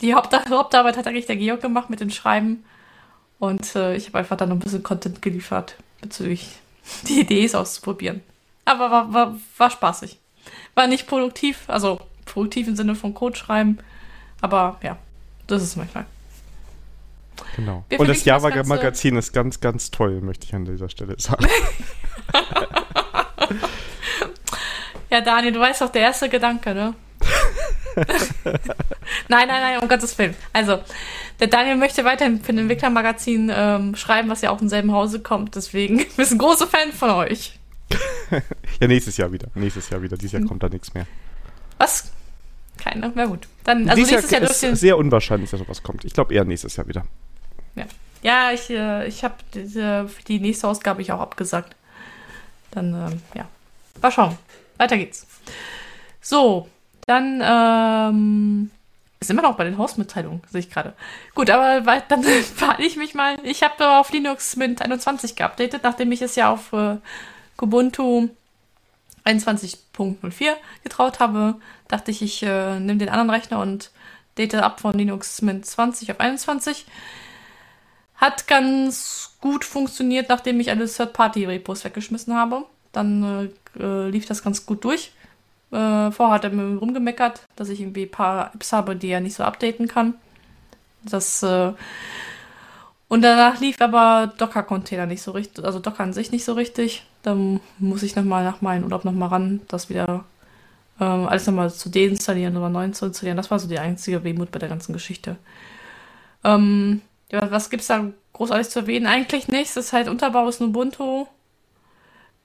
[0.05, 0.13] die
[0.49, 2.63] Hauptarbeit hat eigentlich der Georg gemacht mit dem Schreiben.
[3.39, 6.47] Und äh, ich habe einfach dann noch ein bisschen Content geliefert bezüglich
[7.07, 8.21] die Idee auszuprobieren.
[8.63, 10.19] Aber war, war, war spaßig.
[10.75, 13.79] War nicht produktiv, also produktiv im Sinne von Code schreiben.
[14.41, 14.97] Aber ja,
[15.47, 16.05] das ist manchmal.
[17.55, 17.83] Genau.
[17.89, 21.45] Wir Und das Java-Magazin ist ganz, ganz toll, möchte ich an dieser Stelle sagen.
[25.09, 26.93] ja, Daniel, du weißt doch, der erste Gedanke, ne?
[29.27, 30.35] nein, nein, nein, um Gottes Willen.
[30.53, 30.81] Also,
[31.39, 35.21] der Daniel möchte weiterhin für ein Entwicklermagazin ähm, schreiben, was ja auch im selben Hause
[35.21, 35.55] kommt.
[35.55, 37.57] Deswegen, wir sind große Fans von euch.
[38.79, 39.47] ja, nächstes Jahr wieder.
[39.55, 40.17] Nächstes Jahr wieder.
[40.17, 40.47] Dieses Jahr hm.
[40.47, 41.05] kommt da nichts mehr.
[41.77, 42.11] Was?
[42.77, 43.47] Keine, na gut.
[43.63, 46.03] Dann, also Dieses nächstes Jahr, Jahr ist sehr unwahrscheinlich, dass sowas kommt.
[46.03, 47.05] Ich glaube eher nächstes Jahr wieder.
[47.75, 47.85] Ja,
[48.21, 51.75] ja ich, äh, ich habe die nächste Ausgabe ich auch abgesagt.
[52.71, 53.47] Dann, ähm, ja.
[54.01, 54.37] Mal schauen.
[54.77, 55.25] Weiter geht's.
[56.21, 56.67] So,
[57.05, 58.71] dann, ähm,
[59.21, 60.93] sind wir noch bei den Hausmitteilungen, sehe ich gerade.
[61.33, 62.23] Gut, aber dann
[62.55, 63.37] verhalte ich mich mal.
[63.43, 66.97] Ich habe auf Linux Mint 21 geupdatet, nachdem ich es ja auf äh,
[67.57, 68.29] Kubuntu
[69.25, 71.55] 21.04 getraut habe,
[71.87, 73.91] dachte ich, ich äh, nehme den anderen Rechner und
[74.37, 76.85] date ab von Linux Mint 20 auf 21.
[78.17, 82.65] Hat ganz gut funktioniert, nachdem ich alle Third-Party-Repos weggeschmissen habe.
[82.91, 85.11] Dann äh, äh, lief das ganz gut durch.
[85.71, 89.21] Äh, vorher hat er mir rumgemeckert, dass ich irgendwie ein paar Apps habe, die er
[89.21, 90.15] nicht so updaten kann.
[91.03, 91.73] Das äh,
[93.07, 97.05] und danach lief aber Docker-Container nicht so richtig, also Docker an sich nicht so richtig.
[97.23, 100.25] Dann muss ich nochmal nach meinem Urlaub nochmal ran, das wieder
[100.99, 103.37] ähm, alles nochmal zu deinstallieren oder neu zu installieren.
[103.37, 105.37] Das war so die einzige Wehmut bei der ganzen Geschichte.
[106.43, 107.01] Ähm,
[107.31, 109.07] ja, was gibt's da großartig zu erwähnen?
[109.07, 109.75] Eigentlich nichts.
[109.75, 111.27] Das ist halt Unterbau ist Ubuntu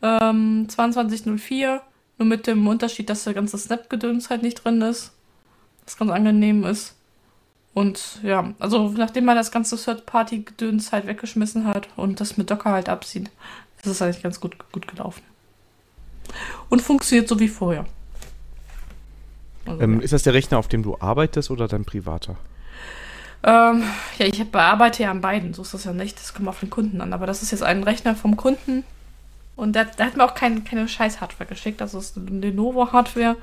[0.02, 1.80] ähm, 22.04.
[2.20, 5.12] Nur mit dem Unterschied, dass der ganze Snap-Gedöns halt nicht drin ist.
[5.86, 6.94] Was ganz angenehm ist.
[7.72, 12.72] Und ja, also nachdem man das ganze Third-Party-Gedöns halt weggeschmissen hat und das mit Docker
[12.72, 13.30] halt absieht,
[13.82, 15.22] ist es eigentlich ganz gut, gut gelaufen.
[16.68, 17.86] Und funktioniert so wie vorher.
[19.64, 20.00] Also, ähm, ja.
[20.00, 22.36] Ist das der Rechner, auf dem du arbeitest oder dein privater?
[23.42, 23.82] Ähm,
[24.18, 26.18] ja, ich bearbeite ja an beiden, so ist das ja nicht.
[26.18, 27.14] Das kommt auf den Kunden an.
[27.14, 28.84] Aber das ist jetzt ein Rechner vom Kunden.
[29.60, 31.82] Und da, hat mir auch kein, keine scheiß Hardware geschickt.
[31.82, 33.36] Das ist eine Lenovo-Hardware.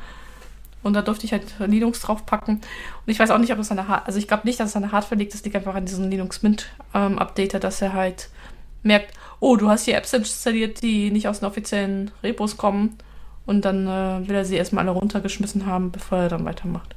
[0.82, 2.56] Und da durfte ich halt Linux draufpacken.
[2.56, 2.64] Und
[3.06, 4.76] ich weiß auch nicht, ob es an der Hardware, also ich glaube nicht, dass es
[4.76, 7.94] an der Hardware liegt, das liegt einfach an diesem Linux Mint ähm, Updater, dass er
[7.94, 8.30] halt
[8.82, 12.98] merkt, oh, du hast hier Apps installiert, die nicht aus den offiziellen Repos kommen.
[13.46, 16.96] Und dann äh, will er sie erstmal alle runtergeschmissen haben, bevor er dann weitermacht.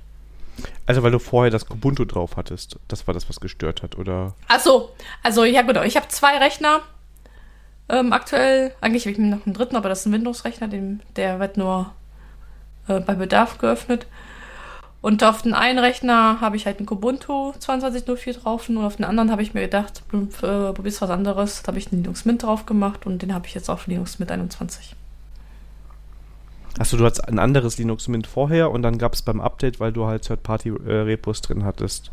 [0.86, 2.78] Also weil du vorher das Kubuntu drauf hattest.
[2.88, 4.34] Das war das, was gestört hat, oder?
[4.48, 4.94] Ach so.
[5.22, 5.82] Also ja genau.
[5.82, 6.80] Ich habe zwei Rechner
[7.90, 8.72] ähm, aktuell.
[8.80, 10.68] Eigentlich habe ich noch einen dritten, aber das ist ein Windows-Rechner.
[11.16, 11.92] Der wird nur
[12.88, 14.06] äh, bei Bedarf geöffnet.
[15.02, 19.06] Und auf den einen Rechner habe ich halt ein Kubuntu 2204 drauf und auf den
[19.06, 21.62] anderen habe ich mir gedacht, äh, probierst was anderes.
[21.62, 24.18] Da habe ich einen Linux Mint drauf gemacht und den habe ich jetzt auf Linux
[24.18, 24.94] Mint 21.
[26.78, 29.92] Achso, du hattest ein anderes Linux Mint vorher und dann gab es beim Update, weil
[29.92, 32.10] du halt Third-Party-Repos drin hattest,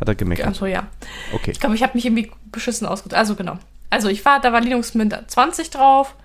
[0.00, 0.48] hat er gemeckert.
[0.48, 0.88] Achso, ja.
[1.32, 1.52] Okay.
[1.52, 3.18] Ich glaube, ich habe mich irgendwie beschissen ausgedrückt.
[3.18, 3.58] Also genau.
[3.90, 6.16] Also ich war, da war Linux Mint 20 drauf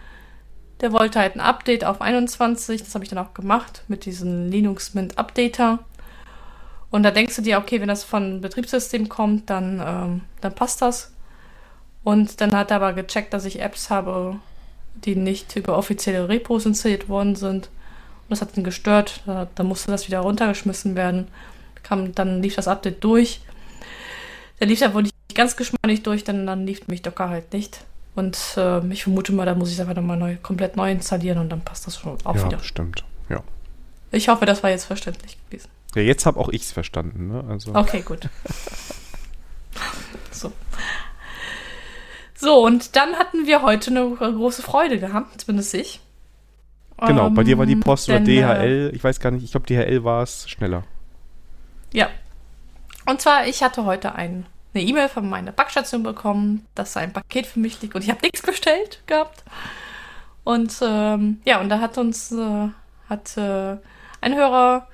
[0.82, 2.84] der wollte halt ein Update auf 21.
[2.84, 5.80] Das habe ich dann auch gemacht mit diesem Linux Mint Updater.
[6.90, 10.82] Und da denkst du dir, okay, wenn das von Betriebssystem kommt, dann, ähm, dann passt
[10.82, 11.14] das.
[12.04, 14.38] Und dann hat er aber gecheckt, dass ich Apps habe,
[14.96, 17.68] die nicht über offizielle Repos installiert worden sind.
[17.68, 19.22] Und das hat ihn gestört.
[19.26, 21.28] Da, da musste das wieder runtergeschmissen werden.
[21.84, 23.42] Kam, dann lief das Update durch.
[24.60, 27.86] Der lief ja wohl nicht ganz geschmeidig durch, denn dann lief mich Docker halt nicht.
[28.16, 31.38] Und äh, ich vermute mal, da muss ich es einfach nochmal neu, komplett neu installieren
[31.38, 32.60] und dann passt das schon auch ja, wieder.
[32.60, 33.06] stimmt.
[33.30, 33.42] Ja.
[34.12, 35.70] Ich hoffe, das war jetzt verständlich gewesen.
[35.96, 37.28] Ja, jetzt habe auch ich es verstanden.
[37.28, 37.44] Ne?
[37.48, 37.74] Also.
[37.74, 38.30] Okay, gut.
[40.32, 40.52] so.
[42.36, 46.02] So, und dann hatten wir heute eine große Freude gehabt, zumindest ich.
[47.08, 49.52] Genau, bei dir war die Ähm, Post oder denn, DHL, ich weiß gar nicht, ich
[49.52, 50.84] glaube DHL war es schneller.
[51.94, 52.10] Ja.
[53.06, 57.46] Und zwar, ich hatte heute ein, eine E-Mail von meiner Packstation bekommen, dass ein Paket
[57.46, 59.44] für mich liegt und ich habe nichts bestellt gehabt.
[60.44, 62.70] Und ähm, ja, und da hat uns äh,
[63.10, 63.78] hat äh,
[64.22, 64.88] ein Hörer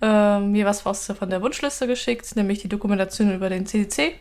[0.00, 4.14] äh, mir was von der Wunschliste geschickt, nämlich die Dokumentation über den CDC.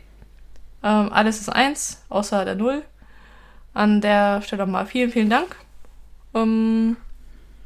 [0.81, 2.83] Ähm, alles ist eins, außer der Null.
[3.73, 5.55] An der Stelle mal vielen, vielen Dank.
[6.33, 6.97] Ähm,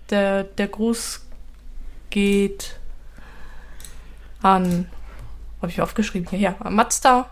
[0.09, 1.25] der, der Gruß
[2.09, 2.79] geht
[4.41, 4.87] an,
[5.63, 7.29] habe ich aufgeschrieben hier, ja, Mazda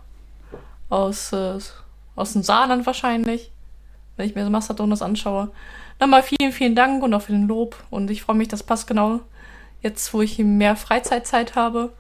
[0.90, 1.60] aus, äh,
[2.16, 3.52] aus dem Saarland wahrscheinlich,
[4.16, 5.52] wenn ich mir das Mastodon anschaue.
[6.00, 8.88] Nochmal vielen, vielen Dank und auch für den Lob und ich freue mich, das passt
[8.88, 9.20] genau
[9.82, 11.92] jetzt, wo ich mehr Freizeitzeit habe,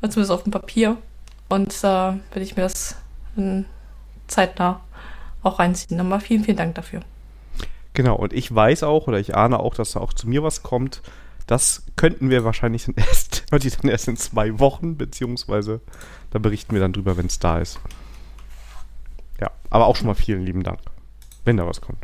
[0.00, 0.96] zumindest auf dem Papier
[1.48, 2.96] und äh, werde ich mir das
[4.26, 4.80] zeitnah
[5.44, 5.98] auch reinziehen.
[5.98, 7.00] Nochmal vielen, vielen Dank dafür.
[7.94, 10.62] Genau, und ich weiß auch oder ich ahne auch, dass da auch zu mir was
[10.62, 11.00] kommt.
[11.46, 15.80] Das könnten wir wahrscheinlich dann erst, dann erst in zwei Wochen, beziehungsweise
[16.30, 17.80] da berichten wir dann drüber, wenn es da ist.
[19.40, 20.80] Ja, aber auch schon mal vielen lieben Dank,
[21.44, 21.98] wenn da was kommt.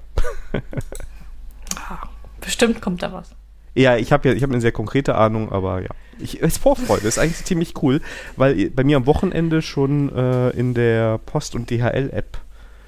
[1.77, 2.09] Ah,
[2.41, 3.35] bestimmt kommt da was.
[3.75, 5.91] Ja, ich habe ja, ich habe eine sehr konkrete Ahnung, aber ja.
[6.19, 8.01] Ich, es ist Vorfreude, ist eigentlich ziemlich cool,
[8.37, 12.39] weil bei mir am Wochenende schon äh, in der Post- und DHL-App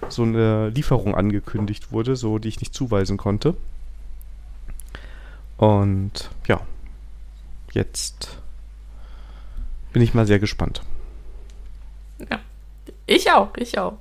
[0.08, 3.54] so eine Lieferung angekündigt wurde, so die ich nicht zuweisen konnte.
[5.60, 6.62] Und ja,
[7.72, 8.38] jetzt
[9.92, 10.80] bin ich mal sehr gespannt.
[12.30, 12.40] Ja.
[13.04, 13.98] Ich auch, ich auch.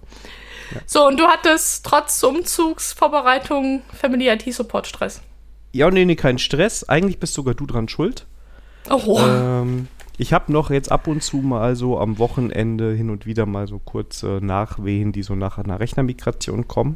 [0.74, 0.82] Ja.
[0.86, 5.22] So, und du hattest trotz Umzugsvorbereitung Family IT Support Stress.
[5.74, 6.88] Ja, nee, nee, kein Stress.
[6.88, 8.26] Eigentlich bist sogar du dran schuld.
[8.90, 9.20] Oh.
[9.20, 13.46] Ähm, ich habe noch jetzt ab und zu mal so am Wochenende hin und wieder
[13.46, 16.96] mal so kurze Nachwehen, die so nach einer Rechnermigration kommen.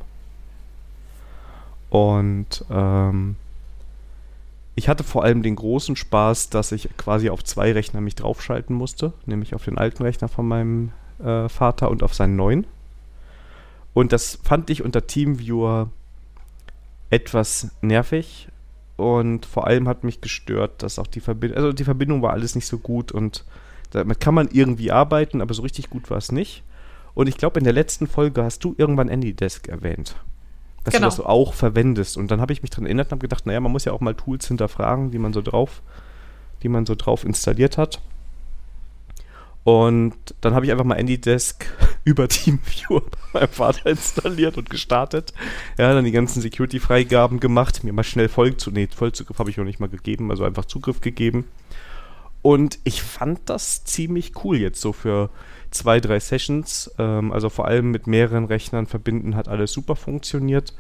[1.89, 3.36] Und ähm,
[4.76, 8.76] ich hatte vor allem den großen Spaß, dass ich quasi auf zwei Rechner mich draufschalten
[8.76, 10.92] musste, nämlich auf den alten Rechner von meinem
[11.24, 12.66] äh, Vater und auf seinen neuen.
[13.94, 15.90] Und das fand ich unter TeamViewer
[17.12, 18.48] etwas nervig,
[18.96, 22.56] und vor allem hat mich gestört, dass auch die Verbindung, also die Verbindung war alles
[22.56, 23.44] nicht so gut und
[23.92, 26.64] damit kann man irgendwie arbeiten, aber so richtig gut war es nicht.
[27.14, 30.16] Und ich glaube, in der letzten Folge hast du irgendwann AnyDesk erwähnt.
[30.84, 31.08] Dass Genau.
[31.10, 32.17] du das auch verwendest.
[32.17, 34.02] Und dann habe ich mich daran erinnert und habe gedacht, naja, man muss ja auch
[34.02, 35.82] mal Tools hinterfragen, die man so drauf,
[36.62, 38.02] die man so drauf installiert hat.
[39.63, 41.65] Und dann habe ich einfach mal AnyDesk
[42.04, 43.02] über TeamViewer
[43.34, 45.34] bei meinem Vater installiert und gestartet.
[45.78, 49.58] Ja, dann die ganzen Security-Freigaben gemacht, mir mal schnell voll zu, nee, Vollzugriff habe ich
[49.58, 51.46] noch nicht mal gegeben, also einfach Zugriff gegeben.
[52.41, 55.30] Und ich fand das ziemlich cool jetzt so für
[55.74, 56.94] zwei, drei Sessions.
[56.98, 60.74] Ähm, also vor allem mit mehreren Rechnern verbinden hat alles super funktioniert.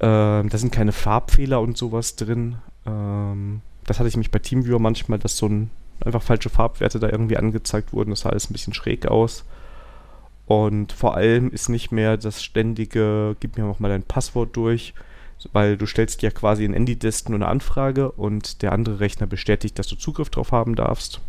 [0.00, 2.56] Ähm, da sind keine Farbfehler und sowas drin.
[2.86, 5.70] Ähm, das hatte ich mich bei TeamViewer manchmal, dass so ein
[6.04, 8.10] einfach falsche Farbwerte da irgendwie angezeigt wurden.
[8.10, 9.44] Das sah alles ein bisschen schräg aus.
[10.46, 14.94] Und vor allem ist nicht mehr das ständige, gib mir noch mal dein Passwort durch,
[15.52, 19.78] weil du stellst ja quasi in AnyDesk nur eine Anfrage und der andere Rechner bestätigt,
[19.78, 21.20] dass du Zugriff drauf haben darfst.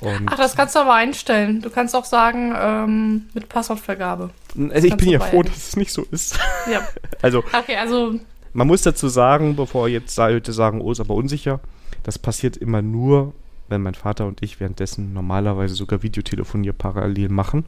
[0.00, 1.60] Und Ach, das kannst du aber einstellen.
[1.60, 4.30] Du kannst auch sagen, ähm, mit Passwortvergabe.
[4.70, 6.38] also ich bin ja froh, dass es nicht so ist.
[6.70, 6.80] Ja.
[7.22, 8.14] Also Okay, also,
[8.54, 11.60] man muss dazu sagen, bevor jetzt Leute sagen, oh, ist aber unsicher,
[12.02, 13.34] das passiert immer nur,
[13.68, 17.66] wenn mein Vater und ich währenddessen normalerweise sogar Videotelefonier parallel machen.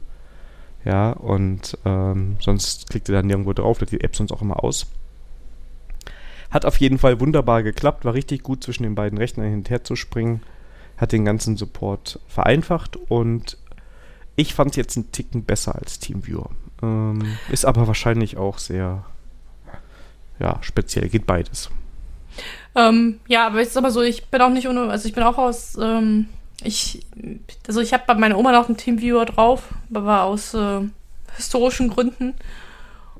[0.85, 4.63] Ja, und ähm, sonst klickt ihr dann nirgendwo drauf, lädt die App sonst auch immer
[4.63, 4.87] aus.
[6.49, 9.69] Hat auf jeden Fall wunderbar geklappt, war richtig gut zwischen den beiden Rechnern hin und
[9.69, 10.41] her zu springen,
[10.97, 13.57] hat den ganzen Support vereinfacht und
[14.35, 16.49] ich fand es jetzt einen Ticken besser als TeamViewer.
[16.81, 19.05] Ähm, ist aber wahrscheinlich auch sehr
[20.39, 21.69] ja, speziell, geht beides.
[22.75, 25.23] ähm, ja, aber ich sag mal so, ich bin auch nicht ohne, also ich bin
[25.23, 26.27] auch aus, ähm,
[26.63, 27.05] ich,
[27.67, 30.81] also ich habe bei meiner Oma noch einen Teamviewer drauf, aber aus äh,
[31.35, 32.33] historischen Gründen.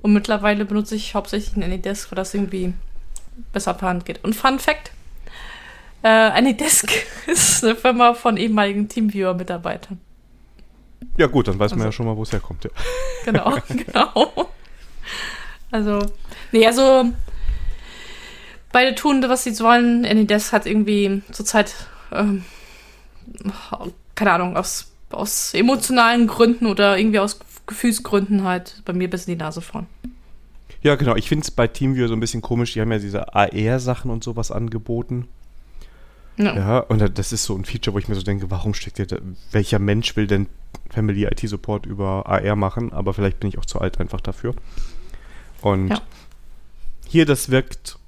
[0.02, 2.74] Und mittlerweile benutze ich hauptsächlich ein AnyDesk, weil das irgendwie
[3.54, 4.24] besser per Hand geht.
[4.24, 4.92] Und Fun Fact,
[6.04, 6.92] äh, AnyDesk
[7.28, 10.00] ist eine Firma von ehemaligen Teamviewer-Mitarbeitern.
[11.18, 12.64] Ja gut, dann weiß man Also- ja schon mal, wo es herkommt.
[12.66, 12.70] Ja.
[13.26, 14.50] Genau, genau.
[15.72, 16.00] Also,
[16.52, 17.06] nee, also
[18.74, 20.06] beide tun, was sie wollen.
[20.06, 21.74] AnyDesk hat irgendwie zurzeit,
[22.12, 22.44] ähm,
[24.16, 29.38] keine Ahnung, aus aus emotionalen Gründen oder irgendwie aus Gefühlsgründen halt bei mir bis in
[29.38, 29.86] die Nase fahren.
[30.82, 31.16] Ja, genau.
[31.16, 32.74] Ich finde es bei TeamViewer so ein bisschen komisch.
[32.74, 35.28] Die haben ja diese AR-Sachen und sowas angeboten.
[36.38, 36.56] Ja.
[36.56, 39.06] ja, und das ist so ein Feature, wo ich mir so denke, warum steckt der,
[39.06, 39.18] da,
[39.52, 40.48] welcher Mensch will denn
[40.90, 42.92] Family IT Support über AR machen?
[42.92, 44.56] Aber vielleicht bin ich auch zu alt einfach dafür.
[45.62, 46.02] Und ja.
[47.08, 48.00] hier, das wirkt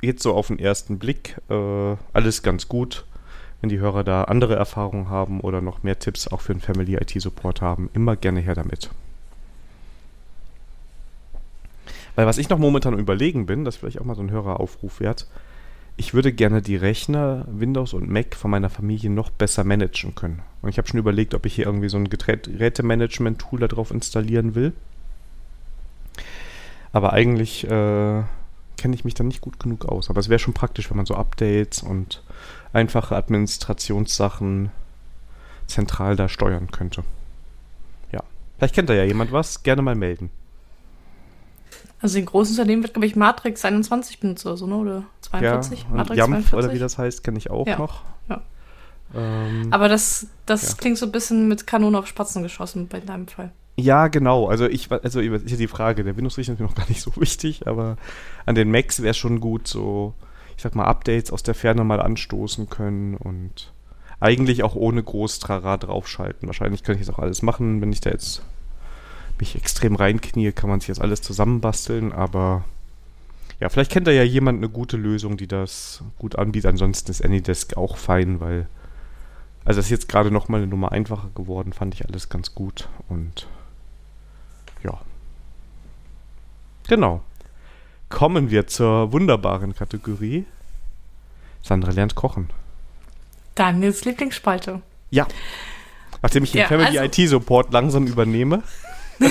[0.00, 3.04] jetzt so auf den ersten Blick äh, alles ganz gut.
[3.60, 6.96] Wenn die Hörer da andere Erfahrungen haben oder noch mehr Tipps auch für den Family
[6.96, 8.90] IT Support haben, immer gerne her damit.
[12.14, 15.26] Weil was ich noch momentan überlegen bin, das vielleicht auch mal so ein Höreraufruf wert,
[15.96, 20.42] ich würde gerne die Rechner Windows und Mac von meiner Familie noch besser managen können.
[20.62, 24.72] Und ich habe schon überlegt, ob ich hier irgendwie so ein Gerätemanagement-Tool darauf installieren will.
[26.92, 28.22] Aber eigentlich äh,
[28.76, 30.10] kenne ich mich da nicht gut genug aus.
[30.10, 32.22] Aber es wäre schon praktisch, wenn man so Updates und
[32.72, 34.70] einfache Administrationssachen
[35.66, 37.04] zentral da steuern könnte.
[38.10, 38.22] Ja.
[38.58, 39.62] Vielleicht kennt da ja jemand was.
[39.62, 40.30] Gerne mal melden.
[42.04, 44.76] Also in großen Unternehmen wird, glaube ich, Matrix 21 benutzt oder so, ne?
[44.76, 45.84] Oder 42?
[45.84, 46.52] Ja, Matrix Jamf 42?
[46.52, 47.78] oder wie das heißt, kenne ich auch ja.
[47.78, 48.02] noch.
[48.28, 48.42] Ja.
[49.14, 50.74] Ähm, Aber das, das ja.
[50.76, 53.52] klingt so ein bisschen mit Kanonen auf Spatzen geschossen bei deinem Fall.
[53.76, 54.48] Ja, genau.
[54.48, 57.66] Also ich, also ja die Frage, der Windows-Rechner ist mir noch gar nicht so wichtig,
[57.66, 57.96] aber
[58.44, 60.12] an den Macs wäre schon gut, so,
[60.58, 63.72] ich sag mal, Updates aus der Ferne mal anstoßen können und
[64.20, 66.48] eigentlich auch ohne groß Trara draufschalten.
[66.48, 68.42] Wahrscheinlich könnte ich das auch alles machen, wenn ich da jetzt
[69.40, 72.64] mich extrem reinknie, kann man sich das alles zusammenbasteln, aber
[73.60, 76.70] ja, vielleicht kennt da ja jemand eine gute Lösung, die das gut anbietet.
[76.70, 78.66] Ansonsten ist AnyDesk auch fein, weil
[79.64, 82.54] also das ist jetzt gerade noch mal eine Nummer einfacher geworden, fand ich alles ganz
[82.54, 83.46] gut und
[84.82, 85.00] ja.
[86.88, 87.22] Genau.
[88.10, 90.44] Kommen wir zur wunderbaren Kategorie.
[91.62, 92.50] Sandra lernt kochen.
[93.54, 94.82] Daniels Lieblingsspalte.
[95.10, 95.26] Ja.
[96.20, 98.62] Nachdem ich den ja, Family also, IT Support langsam übernehme.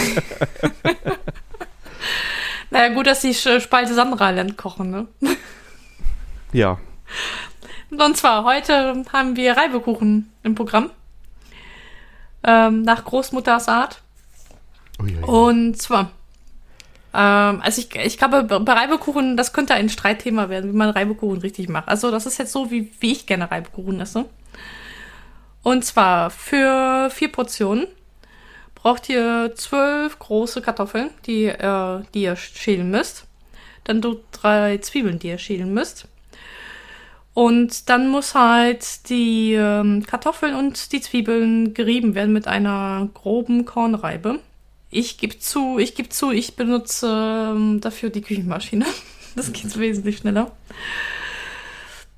[2.69, 5.07] naja, gut, dass die Spalte Sandra lernt kochen, ne?
[6.53, 6.77] Ja.
[7.89, 10.91] Und zwar, heute haben wir Reibekuchen im Programm.
[12.43, 14.01] Ähm, nach Großmutters Art.
[14.99, 15.23] Uiuiui.
[15.23, 16.11] Und zwar,
[17.13, 21.39] ähm, also ich, ich glaube, bei Reibekuchen, das könnte ein Streitthema werden, wie man Reibekuchen
[21.39, 21.87] richtig macht.
[21.87, 24.25] Also das ist jetzt so, wie, wie ich gerne Reibekuchen esse.
[25.63, 27.87] Und zwar für vier Portionen
[28.83, 33.25] braucht ihr zwölf große Kartoffeln, die, äh, die ihr schälen müsst.
[33.85, 36.07] Dann drei Zwiebeln, die ihr schälen müsst.
[37.33, 43.65] Und dann muss halt die ähm, Kartoffeln und die Zwiebeln gerieben werden mit einer groben
[43.65, 44.39] Kornreibe.
[44.91, 47.07] Ich gebe zu, ich gebe zu, ich benutze
[47.55, 48.85] ähm, dafür die Küchenmaschine.
[49.35, 50.51] Das geht wesentlich schneller.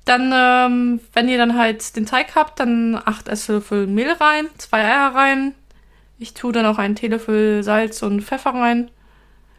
[0.04, 4.84] Dann, ähm, wenn ihr dann halt den Teig habt, dann acht Esslöffel Mehl rein, zwei
[4.84, 5.54] Eier rein,
[6.18, 8.90] ich tue dann auch einen Teelöffel Salz und Pfeffer rein,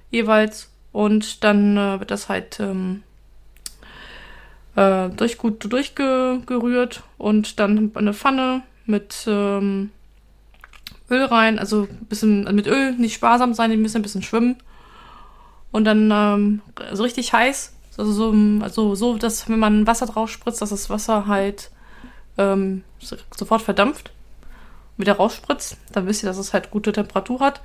[0.09, 0.71] jeweils.
[0.91, 3.03] Und dann äh, wird das halt ähm,
[4.75, 9.91] äh, durch gut durchgerührt und dann eine Pfanne mit ähm,
[11.09, 14.55] Öl rein, also ein bisschen mit Öl, nicht sparsam sein, ein bisschen, ein bisschen schwimmen.
[15.71, 16.61] Und dann ähm,
[16.93, 20.89] so richtig heiß, also so, also so, dass wenn man Wasser drauf spritzt, dass das
[20.89, 21.69] Wasser halt
[22.37, 24.11] ähm, sofort verdampft
[24.97, 25.77] wieder rausspritzt.
[25.91, 27.61] Dann wisst ihr, dass es halt gute Temperatur hat.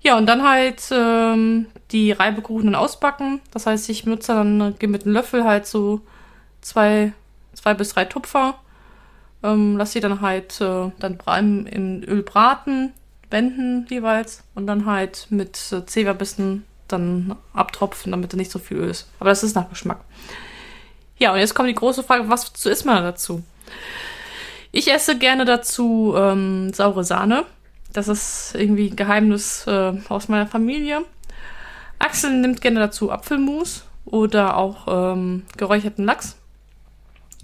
[0.00, 3.40] Ja, und dann halt ähm, die Reibekuchen ausbacken.
[3.52, 6.00] Das heißt, ich benutze dann gehe mit einem Löffel halt so
[6.60, 7.12] zwei,
[7.54, 8.56] zwei bis drei Tupfer.
[9.44, 12.92] Ähm, lass sie dann halt äh, dann in Öl braten,
[13.30, 18.78] wenden jeweils und dann halt mit äh, Zeberbissen dann abtropfen, damit da nicht so viel
[18.78, 19.08] Öl ist.
[19.20, 20.00] Aber das ist nach Geschmack.
[21.16, 23.42] Ja, und jetzt kommt die große Frage, was zu isst man dazu?
[24.72, 27.44] Ich esse gerne dazu ähm, saure Sahne.
[27.92, 31.04] Das ist irgendwie ein Geheimnis äh, aus meiner Familie.
[31.98, 36.36] Axel nimmt gerne dazu Apfelmus oder auch ähm, geräucherten Lachs.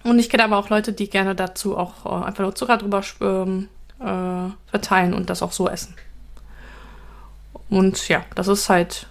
[0.05, 3.03] Und ich kenne aber auch Leute, die gerne dazu auch äh, einfach nur Zucker drüber
[3.21, 3.69] ähm,
[4.01, 5.95] äh, verteilen und das auch so essen.
[7.69, 9.07] Und ja, das ist halt.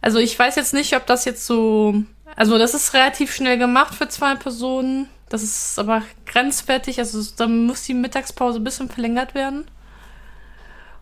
[0.00, 1.94] Also ich weiß jetzt nicht, ob das jetzt so.
[2.34, 5.08] Also das ist relativ schnell gemacht für zwei Personen.
[5.28, 6.98] Das ist aber grenzwertig.
[6.98, 9.64] Also da muss die Mittagspause ein bisschen verlängert werden.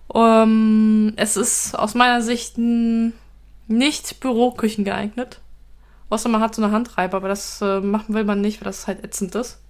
[0.09, 5.41] Um, ähm, es ist aus meiner Sicht nicht Büroküchen geeignet.
[6.09, 8.87] Außer man hat so eine Handreibe, aber das äh, machen will man nicht, weil das
[8.87, 9.61] halt ätzend ist.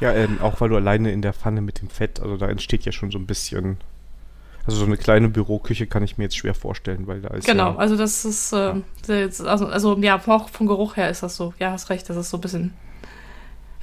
[0.00, 2.84] Ja, ähm, auch weil du alleine in der Pfanne mit dem Fett, also da entsteht
[2.84, 3.78] ja schon so ein bisschen.
[4.66, 7.46] Also so eine kleine Büroküche kann ich mir jetzt schwer vorstellen, weil da ist.
[7.46, 8.74] Genau, ja, also das ist, äh,
[9.06, 9.26] ja.
[9.44, 11.54] also, also ja, auch vom Geruch her ist das so.
[11.58, 12.72] Ja, hast recht, das ist so ein bisschen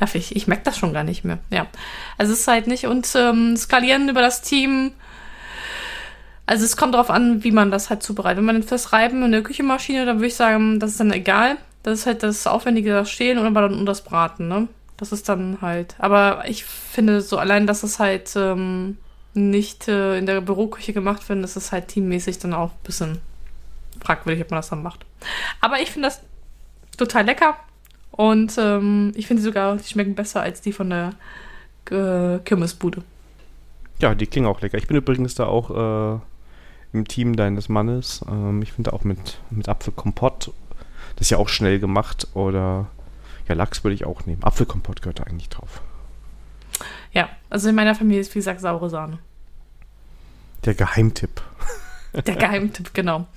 [0.02, 1.38] Ja, ich, merke das schon gar nicht mehr.
[1.52, 1.68] Ja.
[2.18, 2.88] Also es ist halt nicht.
[2.88, 4.94] Und ähm, skalieren über das Team.
[6.48, 8.40] Also es kommt darauf an, wie man das halt zubereitet.
[8.40, 11.58] Wenn man fürs Reiben in der Küchenmaschine, dann würde ich sagen, das ist dann egal.
[11.84, 14.68] Das ist halt das Aufwendige, das Stehlen und dann das Braten, ne?
[14.98, 15.96] Das ist dann halt.
[16.00, 18.98] Aber ich finde so allein, dass es halt ähm,
[19.34, 23.20] nicht äh, in der Büroküche gemacht wird, das ist halt teammäßig dann auch ein bisschen
[24.04, 25.06] fragwürdig, ob man das dann macht.
[25.60, 26.22] Aber ich finde das
[26.98, 27.56] total lecker.
[28.12, 31.14] Und ähm, ich finde sogar, die schmecken besser als die von der
[31.90, 33.04] äh, Kirmesbude.
[34.00, 34.78] Ja, die klingen auch lecker.
[34.78, 36.20] Ich bin übrigens da auch äh,
[36.94, 38.24] im Team deines Mannes.
[38.28, 40.52] Ähm, ich finde auch mit, mit Apfelkompott,
[41.16, 42.28] das ist ja auch schnell gemacht.
[42.34, 42.88] Oder
[43.48, 44.44] ja, Lachs würde ich auch nehmen.
[44.44, 45.82] Apfelkompott gehört da eigentlich drauf.
[47.14, 49.20] Ja, also in meiner Familie ist, wie gesagt, saure Sahne.
[50.66, 51.42] Der Geheimtipp.
[52.14, 53.28] Der Geheimtipp, genau.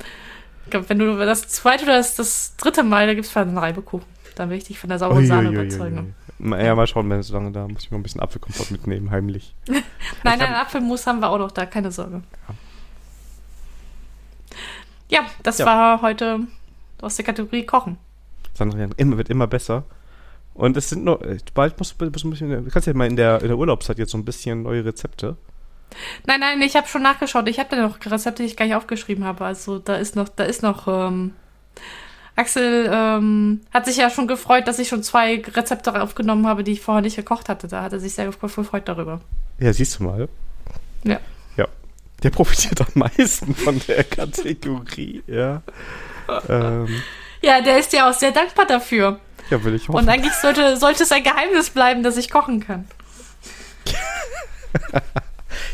[0.64, 3.58] Ich glaube, wenn du das zweite oder das, das dritte Mal, da gibt es einen
[3.58, 4.13] Reibekuchen.
[4.34, 6.14] Dann will ich dich von der sauren Sahne überzeugen.
[6.38, 9.54] Ja, mal schauen, wenn es lange da muss ich mal ein bisschen Apfelkompott mitnehmen, heimlich.
[9.68, 12.22] nein, nein, Apfelmus haben wir auch noch da, keine Sorge.
[15.08, 15.66] Ja, ja das ja.
[15.66, 16.40] war heute
[17.00, 17.98] aus der Kategorie Kochen.
[18.54, 19.84] Sandra, immer, wird immer besser.
[20.54, 23.40] Und es sind noch, äh, bald musst du, du, du kannst ja mal in der,
[23.42, 25.36] in der Urlaubszeit jetzt so ein bisschen neue Rezepte.
[26.26, 27.48] Nein, nein, ich habe schon nachgeschaut.
[27.48, 29.44] Ich habe da noch Rezepte, die ich gar nicht aufgeschrieben habe.
[29.44, 30.88] Also da ist noch, da ist noch.
[30.88, 31.34] Ähm,
[32.36, 36.72] Axel ähm, hat sich ja schon gefreut, dass ich schon zwei Rezepte aufgenommen habe, die
[36.72, 37.68] ich vorher nicht gekocht hatte.
[37.68, 39.20] Da hat er sich sehr gefreut darüber.
[39.58, 40.28] Ja, siehst du mal.
[41.04, 41.20] Ja.
[41.56, 41.68] Ja.
[42.22, 45.62] Der profitiert am meisten von der Kategorie, ja.
[46.48, 46.88] ähm.
[47.42, 49.20] Ja, der ist ja auch sehr dankbar dafür.
[49.50, 49.98] Ja, will ich hoffen.
[49.98, 52.88] Und eigentlich sollte, sollte es ein Geheimnis bleiben, dass ich kochen kann.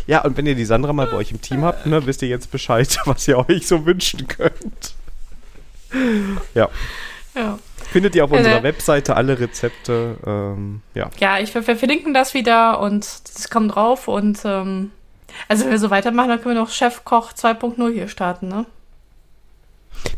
[0.06, 2.28] Ja, und wenn ihr die Sandra mal bei euch im Team habt, ne, wisst ihr
[2.28, 4.94] jetzt Bescheid, was ihr euch so wünschen könnt.
[6.54, 6.68] Ja.
[7.34, 7.58] Ja.
[7.90, 10.16] Findet ihr auf unserer äh, Webseite alle Rezepte.
[10.26, 11.10] Ähm, ja.
[11.18, 14.08] Ja, ich, wir verlinken das wieder und das kommt drauf.
[14.08, 14.92] Und ähm,
[15.48, 18.66] also wenn wir so weitermachen, dann können wir noch Chefkoch 2.0 hier starten, ne?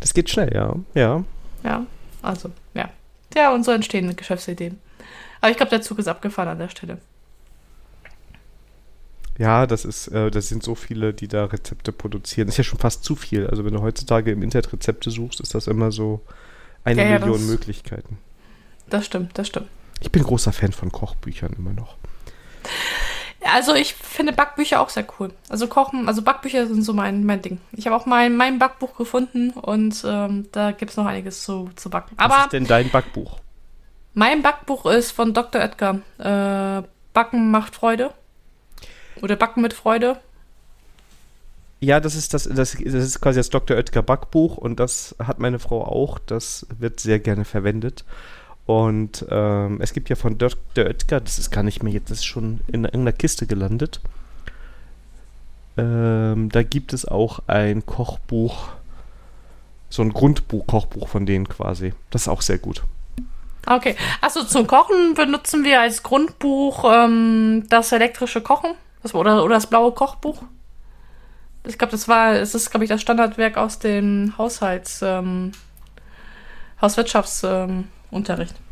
[0.01, 0.75] Das geht schnell, ja.
[0.95, 1.25] Ja.
[1.65, 1.87] Ja,
[2.23, 2.91] also, ja.
[3.35, 4.81] Ja, und so entstehen Geschäftsideen.
[5.41, 6.99] Aber ich glaube, der Zug ist abgefahren an der Stelle.
[9.39, 12.47] Ja, das ist, äh, das sind so viele, die da Rezepte produzieren.
[12.47, 13.47] Das ist ja schon fast zu viel.
[13.47, 16.21] Also wenn du heutzutage im Internet Rezepte suchst, ist das immer so
[16.85, 18.19] eine ja, Million ja, das, Möglichkeiten.
[18.89, 19.69] Das stimmt, das stimmt.
[20.01, 21.97] Ich bin großer Fan von Kochbüchern immer noch.
[23.45, 25.33] Also ich finde Backbücher auch sehr cool.
[25.49, 27.61] Also Kochen, also Backbücher sind so mein, mein Ding.
[27.73, 31.71] Ich habe auch mein, mein Backbuch gefunden und ähm, da gibt es noch einiges zu,
[31.75, 32.15] zu backen.
[32.19, 33.39] Aber Was ist denn dein Backbuch?
[34.15, 35.61] Mein Backbuch ist von Dr.
[35.61, 36.01] Edgar.
[36.19, 38.13] Äh, Backen macht Freude.
[39.23, 40.19] Oder Backen mit Freude?
[41.81, 43.77] Ja, das ist das, das, das ist quasi das Dr.
[43.77, 46.19] Oetker Backbuch und das hat meine Frau auch.
[46.19, 48.05] Das wird sehr gerne verwendet.
[48.67, 50.85] Und ähm, es gibt ja von Dr.
[50.85, 54.01] Oetker, das ist gar nicht mehr jetzt, das ist schon in irgendeiner Kiste gelandet.
[55.77, 58.69] Ähm, da gibt es auch ein Kochbuch,
[59.89, 61.95] so ein Grundbuch-Kochbuch von denen quasi.
[62.11, 62.83] Das ist auch sehr gut.
[63.67, 68.75] Okay, also zum Kochen benutzen wir als Grundbuch ähm, das elektrische Kochen.
[69.03, 70.43] Das, oder, oder das blaue Kochbuch.
[71.67, 75.53] Ich glaube, das war, es ist, glaube ich, das Standardwerk aus dem Haushalts, ähm,
[76.81, 78.55] Hauswirtschaftsunterricht.
[78.55, 78.63] Ähm,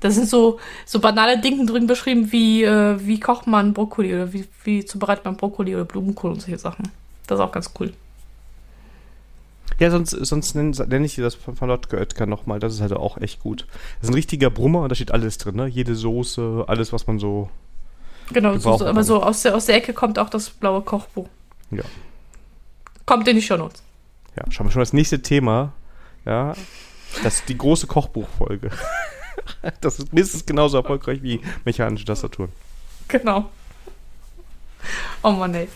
[0.00, 4.32] da sind so, so banale Dinge drin beschrieben, wie, äh, wie kocht man Brokkoli oder
[4.32, 6.90] wie, wie zubereitet man Brokkoli oder Blumenkohl und solche Sachen.
[7.26, 7.92] Das ist auch ganz cool.
[9.78, 12.58] Ja, sonst, sonst nenne, nenn ich dir das von, von Oetker nochmal.
[12.58, 13.66] Das ist halt auch echt gut.
[14.00, 15.66] Das ist ein richtiger Brummer und da steht alles drin, ne?
[15.66, 17.48] Jede Soße, alles, was man so
[18.30, 21.28] Genau, so, so, aber so aus der, aus der Ecke kommt auch das blaue Kochbuch.
[21.70, 21.84] Ja.
[23.06, 23.82] Kommt in die Shownotes.
[24.36, 25.72] Ja, schauen wir schon das nächste Thema.
[26.24, 26.54] Ja,
[27.22, 28.70] das ist die große Kochbuchfolge.
[29.80, 32.50] das ist mindestens genauso erfolgreich wie mechanische Tastaturen.
[33.08, 33.50] Genau.
[35.22, 35.68] Oh Mann, ey.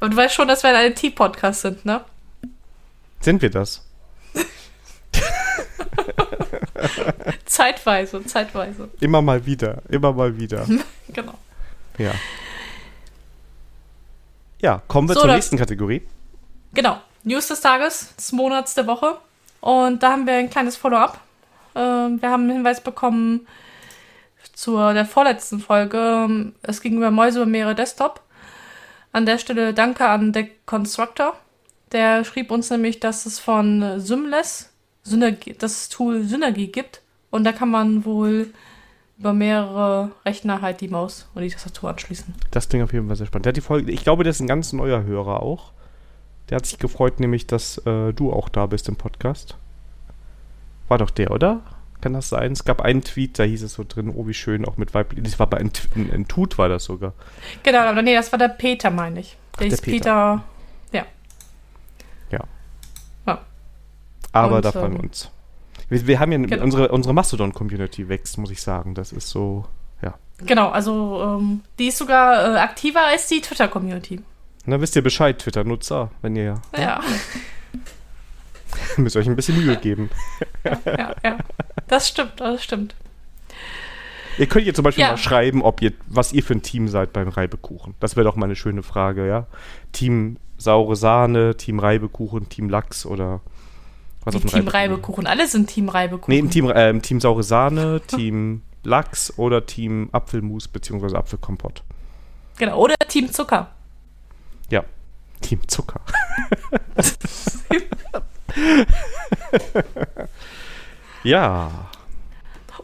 [0.00, 2.04] Aber du weißt schon, dass wir ein IT-Podcast sind, ne?
[3.20, 3.86] Sind wir das?
[7.44, 8.88] zeitweise, zeitweise.
[9.00, 10.66] Immer mal wieder, immer mal wieder.
[11.08, 11.34] genau.
[11.98, 12.12] Ja.
[14.60, 16.02] Ja, kommen wir so, zur nächsten Kategorie.
[16.72, 17.00] Genau.
[17.24, 19.18] News des Tages, des Monats, der Woche.
[19.60, 21.20] Und da haben wir ein kleines Follow-up.
[21.74, 23.46] Ähm, wir haben einen Hinweis bekommen
[24.52, 26.52] zur der vorletzten Folge.
[26.62, 28.20] Es ging über Mäuse über mehrere Desktop.
[29.12, 31.34] An der Stelle danke an The Constructor.
[31.92, 34.70] Der schrieb uns nämlich, dass es von Symless
[35.02, 37.02] Synergie, das Tool Synergie gibt.
[37.30, 38.52] Und da kann man wohl
[39.22, 42.34] über mehrere Rechner halt die Maus und die Tastatur anschließen.
[42.50, 43.46] Das klingt auf jeden Fall sehr spannend.
[43.46, 45.70] Der hat die Folge, ich glaube, der ist ein ganz neuer Hörer auch.
[46.50, 49.56] Der hat sich gefreut, nämlich, dass äh, du auch da bist im Podcast.
[50.88, 51.60] War doch der, oder?
[52.00, 52.50] Kann das sein?
[52.50, 55.22] Es gab einen Tweet, da hieß es so drin, oh wie schön, auch mit weiblich.
[55.22, 57.12] Das war bei ein, ein Tut war das sogar.
[57.62, 59.36] Genau, aber nee, das war der Peter, meine ich.
[59.60, 60.44] Der Ach, ist der Peter.
[60.90, 60.98] Peter.
[60.98, 61.06] Ja.
[62.32, 62.44] Ja.
[63.24, 63.38] Ja.
[64.32, 65.30] Aber Und, da freuen ähm, wir uns.
[65.92, 66.62] Wir, wir haben ja genau.
[66.64, 68.94] unsere, unsere Mastodon-Community wächst, muss ich sagen.
[68.94, 69.66] Das ist so,
[70.00, 70.14] ja.
[70.38, 74.20] Genau, also ähm, die ist sogar äh, aktiver als die Twitter-Community.
[74.64, 77.00] Na, wisst ihr Bescheid, Twitter-Nutzer, wenn ihr Ja.
[78.96, 80.08] müsst euch ein bisschen Mühe geben.
[80.64, 81.38] ja, ja.
[81.88, 82.94] Das stimmt, das stimmt.
[84.38, 85.10] Ihr könnt ihr zum Beispiel Ja.
[85.10, 87.94] mal schreiben, ob ihr, was ihr für ein Team seid beim Reibekuchen.
[88.00, 89.46] Das wäre doch mal eine schöne Frage, ja?
[89.92, 93.40] Team saure Sahne, Team Reibekuchen, Team Lachs oder
[94.24, 95.26] was Team Reibekuchen.
[95.26, 96.32] Alle sind Team Reibekuchen.
[96.32, 101.16] Nee, im Team, ähm, Team saure Sahne, Team Lachs oder Team Apfelmus bzw.
[101.16, 101.82] Apfelkompott.
[102.58, 102.78] Genau.
[102.78, 103.70] Oder Team Zucker.
[104.70, 104.84] Ja.
[105.40, 106.00] Team Zucker.
[111.24, 111.70] ja.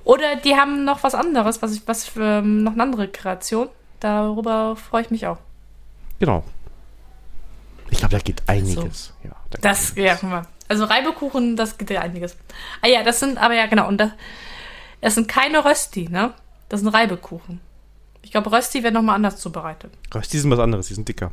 [0.05, 3.69] Oder die haben noch was anderes, was ich, was für ähm, noch eine andere Kreation.
[4.01, 5.39] Darüber freue ich mich auch.
[6.19, 6.45] Genau.
[7.91, 9.13] Ich glaube, da geht einiges.
[9.25, 10.21] Ja, da Das, geht ja, einiges.
[10.21, 10.47] guck mal.
[10.69, 12.37] Also Reibekuchen, das geht ja einiges.
[12.83, 13.89] Ah ja, das sind, aber ja, genau.
[13.89, 14.11] Und das,
[15.01, 16.35] das sind keine Rösti, ne?
[16.69, 17.61] Das sind Reibekuchen.
[18.23, 19.93] Ich glaube, Rösti werden nochmal anders zubereitet.
[20.33, 21.33] Die sind was anderes, die sind dicker.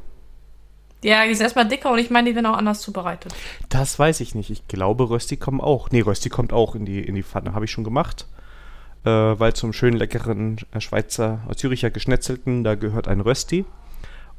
[1.03, 3.33] Ja, die sind erstmal dicker und ich meine, die werden auch anders zubereitet.
[3.69, 4.49] Das weiß ich nicht.
[4.49, 5.91] Ich glaube, Rösti kommen auch.
[5.91, 7.53] Nee, Rösti kommt auch in die, in die Pfanne.
[7.53, 8.25] Habe ich schon gemacht.
[9.03, 13.65] Äh, weil zum schönen, leckeren äh, Schweizer, Züricher Geschnetzelten, da gehört ein Rösti.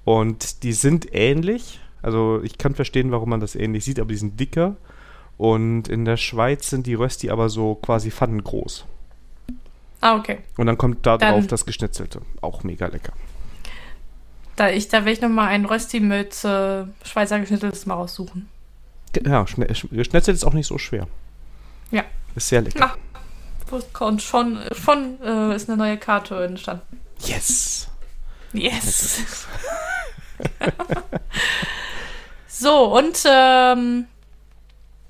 [0.04, 1.80] Und die sind ähnlich.
[2.06, 4.76] Also ich kann verstehen, warum man das ähnlich sieht, aber die sind dicker.
[5.38, 8.86] Und in der Schweiz sind die Rösti aber so quasi pfannengroß.
[10.02, 10.38] Ah, okay.
[10.56, 12.22] Und dann kommt da Dann- drauf das Geschnetzelte.
[12.40, 13.12] Auch mega lecker.
[14.54, 18.48] Da, ich, da will ich nochmal einen Rösti mit äh, Schweizer Geschnitzeltes mal raussuchen.
[19.24, 21.08] Ja, Schne Geschnetzelt ist auch nicht so schwer.
[21.90, 22.04] Ja.
[22.36, 22.96] Ist sehr lecker.
[23.72, 23.76] Na.
[24.06, 27.00] Und schon, schon äh, ist eine neue Karte entstanden.
[27.18, 27.88] Yes.
[28.52, 29.46] Yes.
[32.58, 34.06] so, und ähm,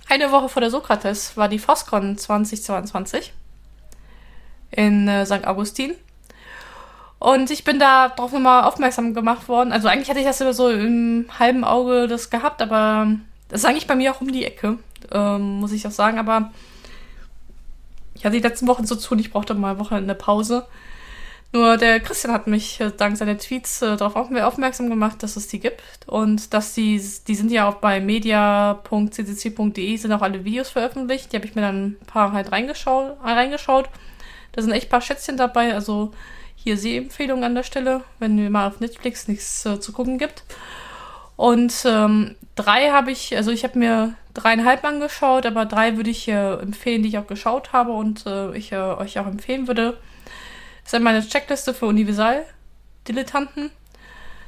[0.08, 3.32] eine Woche vor der Sokrates war die Foscon 2022
[4.72, 5.46] in äh, St.
[5.46, 5.94] Augustin.
[7.20, 9.72] Und ich bin da drauf nochmal aufmerksam gemacht worden.
[9.72, 13.08] Also eigentlich hatte ich das immer so im halben Auge das gehabt, aber
[13.48, 14.78] das ist eigentlich bei mir auch um die Ecke,
[15.12, 16.18] ähm, muss ich auch sagen.
[16.18, 16.50] Aber
[18.14, 20.66] ich hatte die letzten Wochen so zu und ich brauchte mal eine Woche eine Pause.
[21.52, 25.36] Nur der Christian hat mich äh, dank seiner Tweets äh, darauf auf, aufmerksam gemacht, dass
[25.36, 30.44] es die gibt und dass die, die sind ja auch bei media.ccc.de sind auch alle
[30.44, 31.32] Videos veröffentlicht.
[31.32, 33.16] Die habe ich mir dann ein paar halt reingeschaut.
[33.24, 33.88] Äh, reingeschaut.
[34.52, 36.12] Da sind echt ein paar Schätzchen dabei, also
[36.56, 40.42] hier Sehempfehlung an der Stelle, wenn mir mal auf Netflix nichts äh, zu gucken gibt.
[41.36, 46.26] Und ähm, drei habe ich, also ich habe mir dreieinhalb angeschaut, aber drei würde ich
[46.28, 49.98] äh, empfehlen, die ich auch geschaut habe und äh, ich äh, euch auch empfehlen würde.
[50.86, 53.72] Das ist einmal eine Checkliste für Universal-Dilettanten.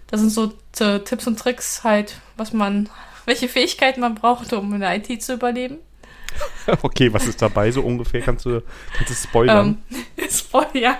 [0.06, 2.88] Da sind so Tipps und Tricks halt, was man,
[3.24, 5.78] welche Fähigkeiten man braucht, um in der IT zu überleben.
[6.82, 8.20] Okay, was ist dabei so ungefähr?
[8.20, 8.62] Kannst du,
[8.96, 9.78] kannst du spoilern?
[9.90, 10.98] Ähm, Spoiler.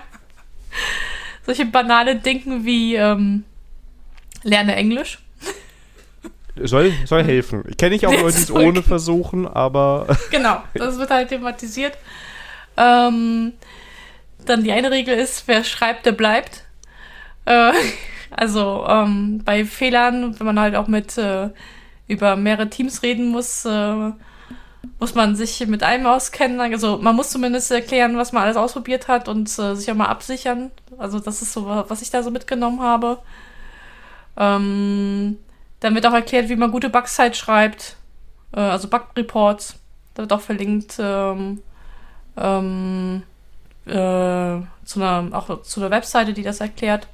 [1.47, 3.45] Solche banale Dinge wie ähm,
[4.43, 5.21] lerne Englisch.
[6.57, 7.63] soll, soll helfen.
[7.69, 11.97] Ich kenne nicht auch Leute, die es ohne versuchen, aber Genau, das wird halt thematisiert.
[12.77, 13.53] Ähm,
[14.49, 16.65] dann die eine Regel ist, wer schreibt, der bleibt.
[17.45, 17.73] Äh,
[18.31, 21.51] also ähm, bei Fehlern, wenn man halt auch mit äh,
[22.07, 24.13] über mehrere Teams reden muss, äh,
[25.01, 26.61] muss man sich mit einem auskennen.
[26.61, 30.07] Also man muss zumindest erklären, was man alles ausprobiert hat und äh, sich auch mal
[30.07, 30.71] absichern.
[30.97, 33.19] Also das ist so, was ich da so mitgenommen habe.
[34.37, 35.39] Ähm,
[35.81, 37.97] dann wird auch erklärt, wie man gute Bugs halt schreibt.
[38.53, 39.77] Äh, also Bug-Reports.
[40.15, 41.63] Da wird auch verlinkt ähm,
[42.37, 43.23] ähm,
[43.89, 47.09] äh, zu einer, auch zu einer Webseite, die das erklärt.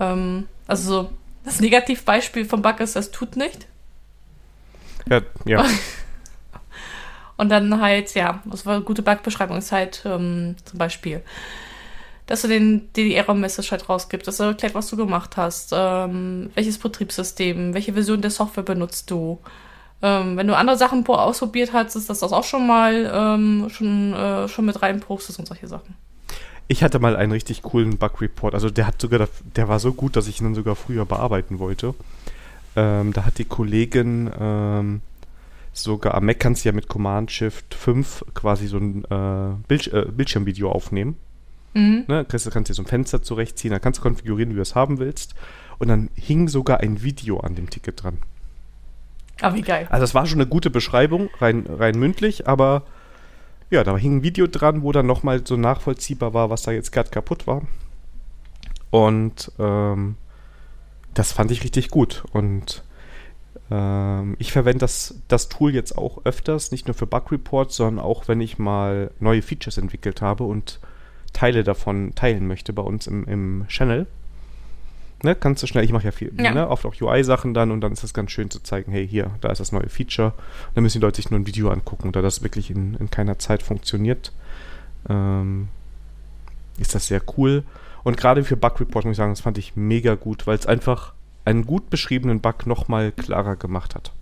[0.00, 1.10] Ähm, also so,
[1.44, 3.66] das Negativbeispiel vom Bug ist, das tut nicht.
[5.08, 5.64] ja, ja.
[7.38, 11.22] Und dann halt, ja, also eine gute Bugbeschreibung ist halt ähm, zum Beispiel,
[12.24, 15.72] dass du den, dir die Error-Message halt rausgibst, dass du erklärt, was du gemacht hast,
[15.74, 19.38] ähm, welches Betriebssystem, welche Version der Software benutzt du.
[20.02, 24.12] Ähm, wenn du andere Sachen pro- ausprobiert hast, ist das, auch schon mal ähm, schon,
[24.12, 25.94] äh, schon mit reinpostest und solche Sachen.
[26.68, 28.54] Ich hatte mal einen richtig coolen Bug-Report.
[28.54, 31.58] Also der hat sogar, der war so gut, dass ich ihn dann sogar früher bearbeiten
[31.58, 31.94] wollte.
[32.74, 35.00] Ähm, da hat die Kollegin ähm,
[35.72, 39.92] sogar am Mac kannst du ja mit Command Shift 5 quasi so ein äh, Bild,
[39.92, 41.16] äh, Bildschirmvideo aufnehmen.
[41.74, 42.04] Mhm.
[42.08, 42.26] Ne?
[42.28, 44.74] Kannst, du kannst dir so ein Fenster zurechtziehen, dann kannst du konfigurieren, wie du es
[44.74, 45.34] haben willst.
[45.78, 48.18] Und dann hing sogar ein Video an dem Ticket dran.
[49.40, 49.86] Ah, wie geil.
[49.90, 52.82] Also es war schon eine gute Beschreibung, rein, rein mündlich, aber
[53.70, 56.92] ja, da hing ein Video dran, wo dann nochmal so nachvollziehbar war, was da jetzt
[56.92, 57.62] gerade kaputt war.
[58.90, 60.16] Und ähm,
[61.14, 62.24] das fand ich richtig gut.
[62.32, 62.84] Und
[63.70, 68.04] ähm, ich verwende das, das Tool jetzt auch öfters, nicht nur für Bug Reports, sondern
[68.04, 70.80] auch, wenn ich mal neue Features entwickelt habe und
[71.32, 74.06] Teile davon teilen möchte bei uns im, im Channel.
[75.22, 76.52] Ne, kannst du schnell, ich mache ja viel, ja.
[76.52, 79.30] Ne, oft auch UI-Sachen dann und dann ist es ganz schön zu zeigen, hey, hier,
[79.40, 80.28] da ist das neue Feature.
[80.28, 83.10] Und dann müssen die Leute sich nur ein Video angucken, da das wirklich in, in
[83.10, 84.32] keiner Zeit funktioniert.
[85.08, 85.68] Ähm,
[86.78, 87.64] ist das sehr cool.
[88.04, 90.66] Und gerade für Bug Report muss ich sagen, das fand ich mega gut, weil es
[90.66, 91.12] einfach
[91.44, 94.12] einen gut beschriebenen Bug nochmal klarer gemacht hat.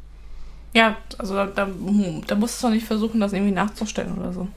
[0.75, 1.69] Ja, also da, da,
[2.27, 4.49] da musst du doch nicht versuchen, das irgendwie nachzustellen oder so.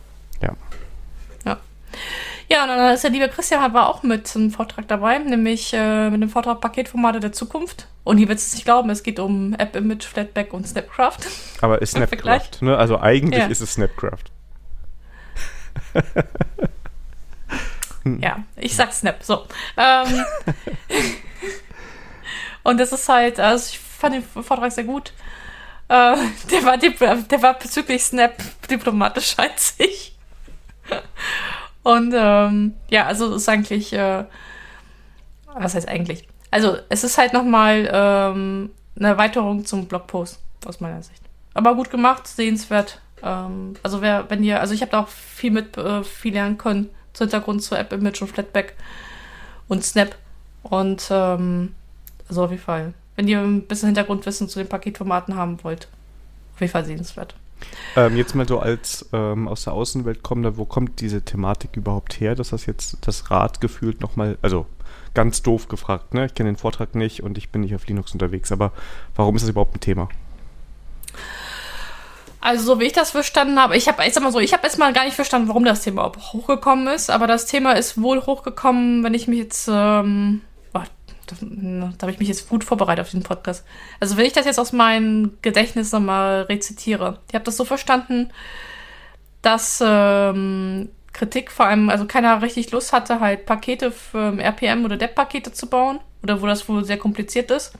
[0.42, 0.54] Ja.
[1.46, 1.58] Ja.
[2.50, 6.10] Ja, und dann ist der liebe Christian war auch mit einem Vortrag dabei, nämlich äh,
[6.10, 7.88] mit dem Vortrag Paketformate der Zukunft.
[8.06, 11.20] Und ihr werdet es nicht glauben, es geht um App Image, Flatpak und Snapcraft.
[11.60, 12.78] Aber ist Snapcraft, ne?
[12.78, 13.48] Also eigentlich ja.
[13.48, 14.32] ist es Snapcraft.
[18.20, 19.46] ja, ich sag Snap, so.
[19.76, 20.26] Ähm,
[22.64, 25.12] und das ist halt, also ich fand den Vortrag sehr gut.
[25.90, 26.16] Äh,
[26.52, 30.16] der, war der war bezüglich Snap diplomatisch, als ich.
[31.88, 34.26] Und ähm, ja, also es ist eigentlich, äh,
[35.46, 36.28] was heißt eigentlich?
[36.52, 41.22] Also es ist halt nochmal ähm, eine Erweiterung zum Blogpost aus meiner Sicht.
[41.54, 43.00] Aber gut gemacht, sehenswert.
[43.24, 46.58] Ähm, also wer, wenn ihr, also ich habe da auch viel mit äh, viel lernen
[46.58, 48.76] können zu Hintergrund zur App Image und Flatback
[49.70, 50.14] und Snap.
[50.64, 51.74] Und ähm,
[52.28, 52.96] also auf jeden Fall.
[53.16, 55.88] Wenn ihr ein bisschen Hintergrundwissen zu den Paketformaten haben wollt,
[56.54, 57.34] auf jeden Fall sehenswert.
[57.96, 62.20] Ähm, jetzt mal so als ähm, aus der Außenwelt kommender, wo kommt diese Thematik überhaupt
[62.20, 64.68] her, dass das jetzt das Rad gefühlt nochmal, also
[65.14, 66.28] ganz doof gefragt, ne?
[66.28, 68.72] Ich kenne den Vortrag nicht und ich bin nicht auf Linux unterwegs, aber
[69.16, 70.10] warum ist das überhaupt ein Thema?
[72.40, 74.94] Also, so wie ich das verstanden habe, ich habe, sag mal so, ich habe erstmal
[74.94, 79.16] gar nicht verstanden, warum das Thema hochgekommen ist, aber das Thema ist wohl hochgekommen, wenn
[79.16, 80.42] ich mich jetzt ähm,
[81.28, 81.36] da,
[81.98, 83.66] da habe ich mich jetzt gut vorbereitet auf diesen Podcast.
[84.00, 88.32] Also wenn ich das jetzt aus meinem Gedächtnis nochmal rezitiere, ich habe das so verstanden,
[89.42, 94.98] dass ähm, Kritik vor allem, also keiner richtig Lust hatte, halt Pakete für RPM oder
[94.98, 97.74] DEP-Pakete zu bauen oder wo das wohl sehr kompliziert ist.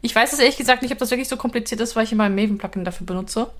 [0.00, 2.24] Ich weiß es ehrlich gesagt nicht, ob das wirklich so kompliziert ist, weil ich immer
[2.24, 3.50] ein Maven-Plugin dafür benutze.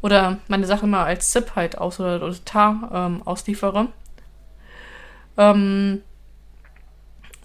[0.00, 3.88] Oder meine Sachen mal als ZIP halt aus oder, oder tar ähm, ausliefere.
[5.36, 6.02] Ähm,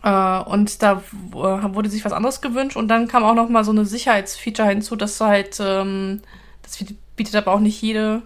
[0.03, 3.63] äh, und da äh, wurde sich was anderes gewünscht und dann kam auch noch mal
[3.63, 6.21] so eine Sicherheitsfeature hinzu, dass halt, ähm,
[6.61, 6.77] das
[7.15, 8.21] bietet aber auch nicht jede,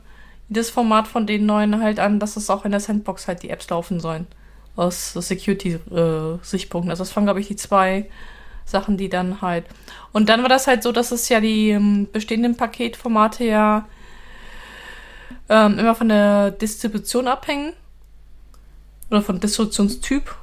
[0.50, 3.50] jedes Format von den neuen halt an, dass es auch in der Sandbox halt die
[3.50, 4.28] Apps laufen sollen.
[4.76, 6.90] Aus Security-Sichtpunkten.
[6.90, 8.10] Äh, also das waren, glaube ich, die zwei
[8.66, 9.66] Sachen, die dann halt.
[10.12, 13.88] Und dann war das halt so, dass es ja die ähm, bestehenden Paketformate ja
[15.50, 17.74] ähm, immer von der Distribution abhängen.
[19.10, 20.36] Oder von Distributionstyp.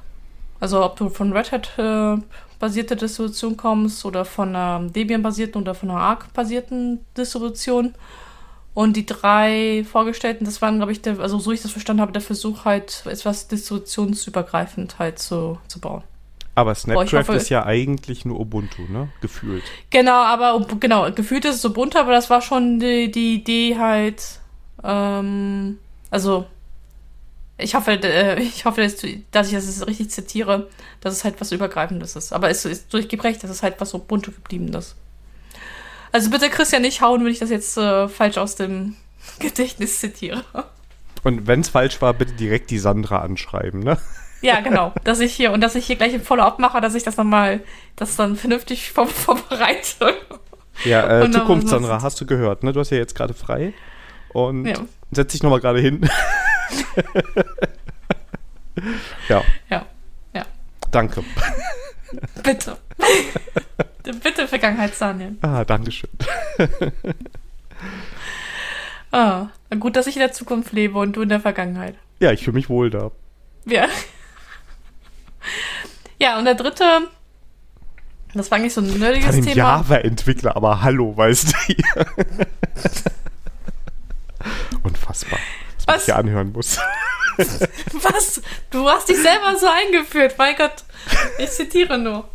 [0.59, 2.17] Also ob du von Red Hat äh,
[2.59, 7.95] basierte Distribution kommst oder von einer Debian-basierten oder von einer Arc-basierten Distribution.
[8.73, 12.11] Und die drei vorgestellten, das waren, glaube ich, der, also so ich das verstanden habe,
[12.11, 16.03] der Versuch halt etwas distributionsübergreifend halt zu, zu bauen.
[16.55, 19.09] Aber Snapcraft ist ja eigentlich nur Ubuntu, ne?
[19.21, 19.63] Gefühlt.
[19.89, 24.21] Genau, aber genau, gefühlt ist es Ubuntu, aber das war schon die, die Idee halt,
[24.83, 25.77] ähm,
[26.11, 26.45] also
[27.59, 30.67] ich hoffe, äh, ich hoffe, dass, ich das richtig zitiere,
[31.01, 32.33] dass es halt was Übergreifendes ist.
[32.33, 34.95] Aber es ist durchgehend recht, dass es halt was so bunte gebliebenes.
[36.11, 38.95] Also bitte Christian nicht hauen, wenn ich das jetzt äh, falsch aus dem
[39.39, 40.43] Gedächtnis zitiere.
[41.23, 43.97] Und wenn es falsch war, bitte direkt die Sandra anschreiben, ne?
[44.41, 44.93] Ja, genau.
[45.03, 47.61] Dass ich hier und dass ich hier gleich ein Follow-up mache, dass ich das nochmal,
[47.95, 50.15] das dann vernünftig vor, vorbereite.
[50.85, 52.71] Ja, äh, Zukunft, Sandra, hast du gehört, ne?
[52.71, 53.73] Du hast ja jetzt gerade frei.
[54.29, 54.75] Und ja.
[55.11, 56.07] setz dich nochmal gerade hin.
[59.29, 59.43] Ja.
[59.69, 59.85] Ja.
[60.33, 60.45] Ja.
[60.91, 61.23] Danke.
[62.43, 62.77] Bitte.
[64.23, 65.37] Bitte, Vergangenheits-Daniel.
[65.41, 66.09] Ah, danke schön.
[69.11, 69.47] ah,
[69.79, 71.95] gut, dass ich in der Zukunft lebe und du in der Vergangenheit.
[72.19, 73.11] Ja, ich fühle mich wohl da.
[73.65, 73.87] Ja.
[76.17, 76.83] Ja, und der dritte,
[78.33, 79.51] das war eigentlich so ein nerdiges Thema.
[79.51, 81.75] Java-Entwickler, aber hallo, weißt du.
[84.83, 85.39] Unfassbar
[85.95, 86.07] was?
[86.07, 86.79] ich anhören muss.
[87.37, 88.41] Was?
[88.69, 90.83] Du hast dich selber so eingeführt, mein Gott.
[91.37, 92.27] Ich zitiere nur.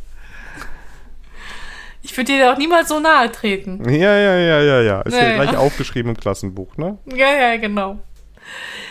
[2.03, 3.83] Ich würde dir auch niemals so nahe treten.
[3.89, 5.01] Ja, ja, ja, ja, ja.
[5.03, 6.99] Ist ja, ja gleich aufgeschrieben im Klassenbuch, ne?
[7.07, 7.99] Ja, ja, genau.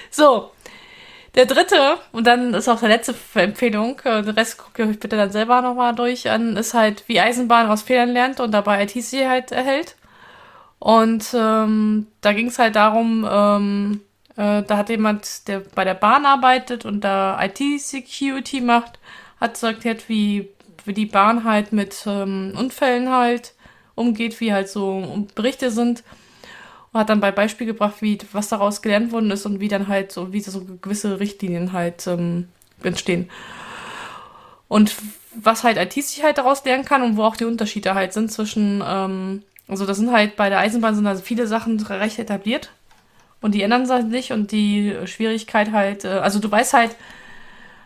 [0.10, 0.52] So.
[1.36, 5.00] Der dritte, und dann ist auch die letzte Empfehlung, äh, den Rest gucke ich euch
[5.00, 8.84] bitte dann selber nochmal durch an, ist halt, wie Eisenbahn aus Fehlern lernt und dabei
[8.84, 9.96] IT-Sicherheit erhält.
[10.78, 14.02] Und ähm, da ging es halt darum, ähm,
[14.36, 19.00] Äh, da hat jemand, der bei der Bahn arbeitet und da IT-Security macht,
[19.40, 20.50] hat so erklärt, wie,
[20.86, 23.54] wie die Bahn halt mit ähm, Unfällen halt
[23.96, 26.04] umgeht, wie halt so Berichte sind.
[26.92, 29.88] Und hat dann bei Beispiel gebracht, wie was daraus gelernt worden ist und wie dann
[29.88, 32.50] halt so, wie so gewisse Richtlinien halt ähm,
[32.82, 33.30] entstehen.
[34.68, 34.96] Und
[35.36, 39.44] was halt IT-Sicherheit daraus lernen kann und wo auch die Unterschiede halt sind zwischen, ähm,
[39.68, 42.72] also das sind halt bei der Eisenbahn sind also viele Sachen recht etabliert
[43.44, 46.96] und die ändern sich nicht und die Schwierigkeit halt, äh, also du weißt halt,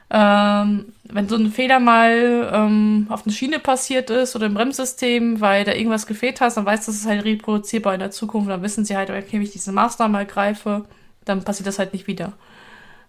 [0.09, 5.41] ähm, wenn so ein Fehler mal ähm, auf einer Schiene passiert ist oder im Bremssystem,
[5.41, 8.49] weil da irgendwas gefehlt hast, dann weißt du, das ist halt reproduzierbar in der Zukunft.
[8.49, 10.85] Dann wissen sie halt, okay, wenn ich diese Maßnahme ergreife,
[11.25, 12.33] dann passiert das halt nicht wieder.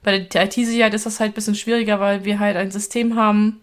[0.02, 3.60] Bei der IT-Sicherheit ist das halt ein bisschen schwieriger, weil wir halt ein System haben,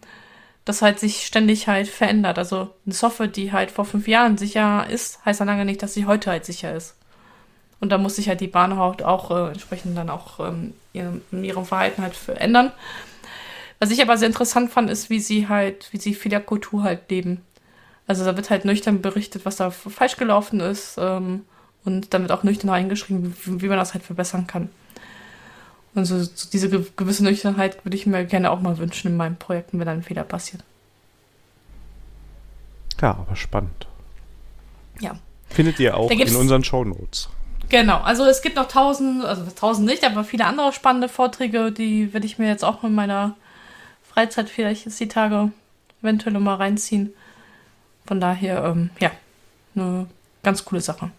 [0.63, 2.37] das halt sich ständig halt verändert.
[2.37, 5.93] Also eine Software, die halt vor fünf Jahren sicher ist, heißt dann lange nicht, dass
[5.93, 6.95] sie heute halt sicher ist.
[7.85, 11.43] Und da muss sich halt die Bahn auch, auch äh, entsprechend dann auch ähm, in
[11.43, 12.71] ihrem Verhalten halt verändern.
[13.77, 17.43] Was ich aber sehr interessant fand, ist, wie sie halt, wie sie Fehlerkultur halt leben.
[18.07, 21.45] Also da wird halt nüchtern berichtet, was da falsch gelaufen ist ähm,
[21.83, 24.69] und dann wird auch nüchtern eingeschrieben, wie, wie, man das halt verbessern kann.
[25.93, 29.17] Und so, so diese ge gewisse Nüchternheit würde ich mir gerne auch mal wünschen in
[29.17, 30.63] meinen Projekten, wenn ein Fehler passiert.
[32.99, 33.85] Ja, aber spannend.
[34.99, 35.19] Ja.
[35.49, 37.29] Findet ihr auch in unseren Show Notes.
[37.69, 42.13] Genau, also es gibt noch tausend, also tausend nicht, aber viele andere spannende Vorträge, die
[42.13, 43.35] werde ich mir jetzt auch in meiner
[44.03, 45.51] Freizeit vielleicht jetzt die Tage
[46.01, 47.13] eventuell mal reinziehen.
[48.05, 49.11] Von daher, ähm, ja,
[49.75, 50.07] eine
[50.43, 51.09] ganz coole Sache.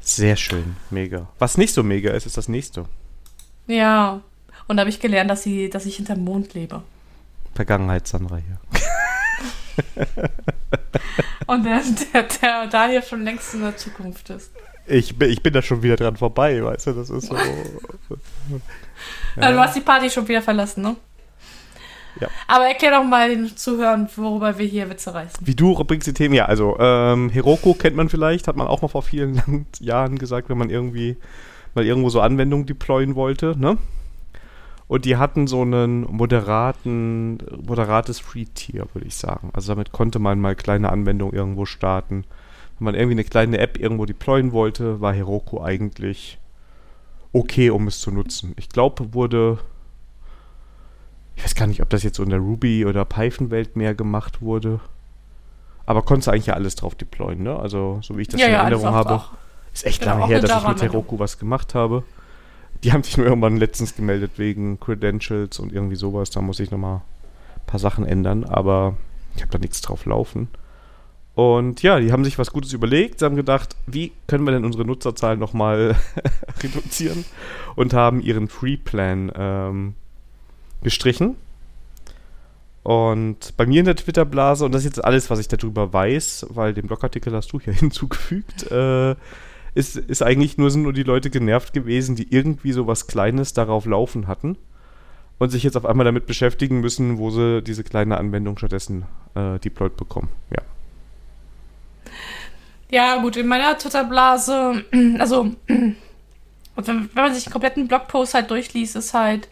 [0.00, 1.28] Sehr schön, mega.
[1.38, 2.86] Was nicht so mega ist, ist das nächste.
[3.66, 4.20] Ja,
[4.68, 6.82] und da habe ich gelernt, dass, sie, dass ich hinterm Mond lebe.
[7.54, 8.58] Vergangenheit, Sandra hier.
[11.46, 14.50] und der, der, der Daniel schon längst in der Zukunft ist.
[14.86, 17.36] Ich bin, ich bin da schon wieder dran vorbei, weißt du, das ist so.
[19.36, 19.52] Ja.
[19.52, 20.96] Du hast die Party schon wieder verlassen, ne?
[22.20, 22.28] Ja.
[22.46, 25.46] Aber erklär doch mal den Zuhörern, worüber wir hier Witze reißen.
[25.46, 28.82] Wie du bringst die Themen, ja, also ähm, Heroku kennt man vielleicht, hat man auch
[28.82, 31.16] mal vor vielen Jahren gesagt, wenn man irgendwie
[31.74, 33.78] mal irgendwo so Anwendungen deployen wollte, ne?
[34.88, 39.50] Und die hatten so einen moderaten, moderates Free-Tier, würde ich sagen.
[39.52, 42.24] Also damit konnte man mal kleine Anwendungen irgendwo starten.
[42.78, 46.38] Wenn man irgendwie eine kleine App irgendwo deployen wollte, war Heroku eigentlich
[47.32, 48.52] okay, um es zu nutzen.
[48.56, 49.58] Ich glaube, wurde.
[51.36, 54.42] Ich weiß gar nicht, ob das jetzt so in der Ruby- oder Python-Welt mehr gemacht
[54.42, 54.80] wurde.
[55.86, 57.58] Aber konntest eigentlich ja alles drauf deployen, ne?
[57.58, 59.14] Also, so wie ich das ja, in ja, Erinnerung habe.
[59.14, 59.30] Auch.
[59.72, 62.04] Ist echt genau, lange her, dass ich mit Heroku was gemacht habe.
[62.84, 66.30] Die haben sich nur irgendwann letztens gemeldet wegen Credentials und irgendwie sowas.
[66.30, 67.02] Da muss ich nochmal
[67.56, 68.96] ein paar Sachen ändern, aber
[69.36, 70.48] ich habe da nichts drauf laufen.
[71.34, 73.18] Und ja, die haben sich was Gutes überlegt.
[73.18, 75.96] Sie haben gedacht, wie können wir denn unsere Nutzerzahlen nochmal
[76.62, 77.24] reduzieren?
[77.74, 79.94] Und haben ihren Free-Plan ähm,
[80.82, 81.36] gestrichen.
[82.82, 86.46] Und bei mir in der Twitter-Blase, und das ist jetzt alles, was ich darüber weiß,
[86.50, 89.14] weil den Blogartikel hast du hier hinzugefügt, äh,
[89.74, 93.54] ist, ist eigentlich nur, sind nur die Leute genervt gewesen, die irgendwie so was Kleines
[93.54, 94.58] darauf laufen hatten
[95.38, 99.58] und sich jetzt auf einmal damit beschäftigen müssen, wo sie diese kleine Anwendung stattdessen äh,
[99.58, 100.28] deployed bekommen.
[100.50, 100.62] Ja.
[102.90, 104.84] Ja, gut, in meiner Twitter-Blase,
[105.18, 105.96] also, wenn,
[106.76, 109.48] wenn, man sich den kompletten Blogpost halt durchliest, ist halt,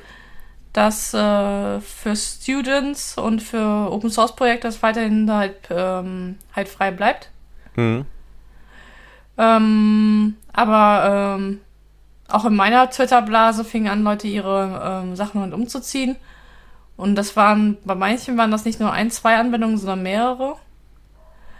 [0.74, 6.90] dass äh, für Students und für Open Source Projekte das weiterhin halt, ähm, halt frei
[6.90, 7.30] bleibt.
[7.76, 8.04] Mhm.
[9.38, 11.60] Ähm, aber ähm,
[12.28, 16.16] auch in meiner Twitter-Blase fingen an, Leute ihre ähm, Sachen halt umzuziehen.
[16.96, 20.56] Und das waren, bei manchen waren das nicht nur ein, zwei Anwendungen, sondern mehrere.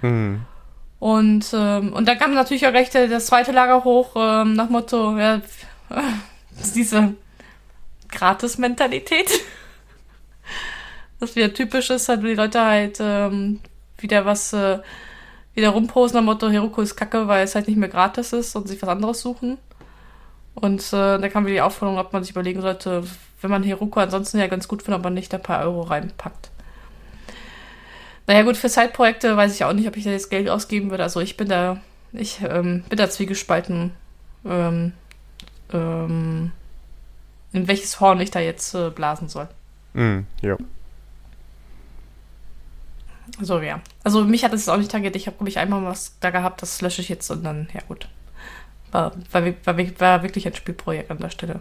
[0.03, 0.43] Mhm.
[0.99, 5.17] Und, ähm, und dann kam natürlich auch gleich das zweite Lager hoch, ähm, nach Motto,
[5.19, 5.41] ja,
[6.75, 7.15] diese
[8.09, 9.31] Gratis-Mentalität.
[11.19, 13.61] Das wieder typisch ist, halt, die Leute halt ähm,
[13.99, 14.79] wieder was, äh,
[15.61, 18.67] wieder rumposen nach Motto, Heroku ist kacke, weil es halt nicht mehr gratis ist und
[18.67, 19.59] sich was anderes suchen.
[20.55, 23.05] Und äh, da kam wieder die Aufforderung, ob man sich überlegen sollte,
[23.41, 26.51] wenn man Heroku ansonsten ja ganz gut findet, ob man nicht ein paar Euro reinpackt.
[28.27, 31.03] Naja, gut, für Side-Projekte weiß ich auch nicht, ob ich da jetzt Geld ausgeben würde.
[31.03, 31.79] Also ich bin da,
[32.13, 33.93] ich ähm, bin da zwiegespalten,
[34.45, 34.93] ähm,
[35.73, 36.53] ähm,
[37.53, 39.49] in welches Horn ich da jetzt äh, blasen soll.
[39.95, 40.57] Mm, ja.
[43.41, 43.81] So, ja.
[44.05, 45.17] Also mich hat es auch nicht tangiert.
[45.17, 47.81] Ich habe, glaube ich, einmal was da gehabt, das lösche ich jetzt und dann, ja
[47.89, 48.09] gut.
[48.93, 51.61] War, war, war, war wirklich ein Spielprojekt an der Stelle.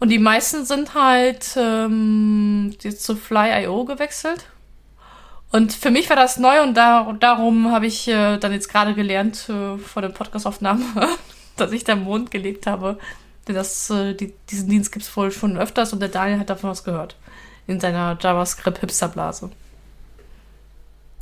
[0.00, 4.46] Und die meisten sind halt ähm, jetzt zu Fly.io gewechselt.
[5.50, 8.94] Und für mich war das neu und da, darum habe ich äh, dann jetzt gerade
[8.94, 10.84] gelernt äh, vor der Podcastaufnahme,
[11.56, 12.98] dass ich da im Mond gelebt habe.
[13.46, 16.50] Denn das, äh, die, diesen Dienst gibt es wohl schon öfters und der Daniel hat
[16.50, 17.16] davon was gehört.
[17.66, 19.50] In seiner JavaScript-Hipsterblase.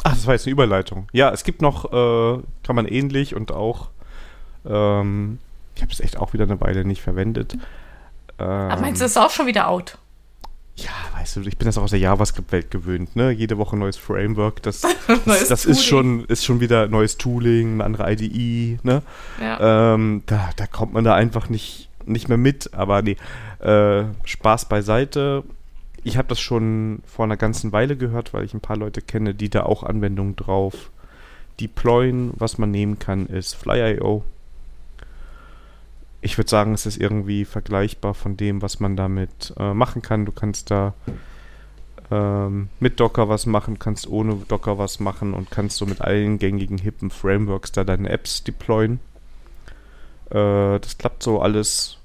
[0.05, 1.09] Ach, das war jetzt eine Überleitung.
[1.13, 3.89] Ja, es gibt noch, äh, kann man ähnlich und auch,
[4.65, 5.39] ähm,
[5.75, 7.57] ich habe es echt auch wieder eine Weile nicht verwendet.
[8.39, 9.99] Ähm, Aber meinst du, das ist auch schon wieder out?
[10.77, 13.31] Ja, weißt du, ich bin das auch aus der JavaScript-Welt gewöhnt, ne?
[13.31, 14.83] Jede Woche neues Framework, das,
[15.25, 19.03] das, das ist, schon, ist schon wieder neues Tooling, eine andere IDE, ne?
[19.41, 19.95] Ja.
[19.95, 23.17] Ähm, da, da kommt man da einfach nicht, nicht mehr mit, aber nee,
[23.61, 25.45] äh, Spaß beiseite.
[26.07, 29.35] Ich habe das schon vor einer ganzen Weile gehört, weil ich ein paar Leute kenne,
[29.35, 30.91] die da auch Anwendungen drauf
[31.61, 32.33] deployen.
[32.37, 34.25] Was man nehmen kann, ist Fly.io
[36.27, 40.27] ich würde sagen, es ist irgendwie vergleichbar von dem, was man damit äh, machen kann.
[40.27, 40.93] Du kannst da
[42.11, 46.39] ähm, mit Docker was machen, kannst ohne Docker was machen und kannst so mit allen
[46.39, 48.99] gängigen hippen Frameworks da deine Apps deployen.
[50.31, 51.99] Äh, das klappt so alles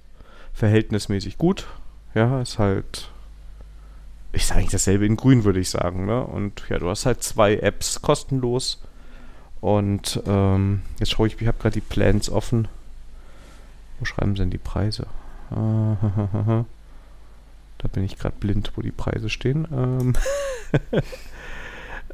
[0.54, 1.66] verhältnismäßig gut.
[2.14, 3.11] Ja, ist halt.
[4.34, 6.06] Ich sage eigentlich dasselbe in grün, würde ich sagen.
[6.06, 6.24] Ne?
[6.24, 8.82] Und ja, du hast halt zwei Apps kostenlos.
[9.60, 12.68] Und ähm, jetzt schaue ich, ich habe gerade die Plans offen.
[14.00, 15.06] Wo schreiben sie denn die Preise?
[15.52, 16.66] da
[17.92, 19.68] bin ich gerade blind, wo die Preise stehen.
[19.72, 20.14] Ähm,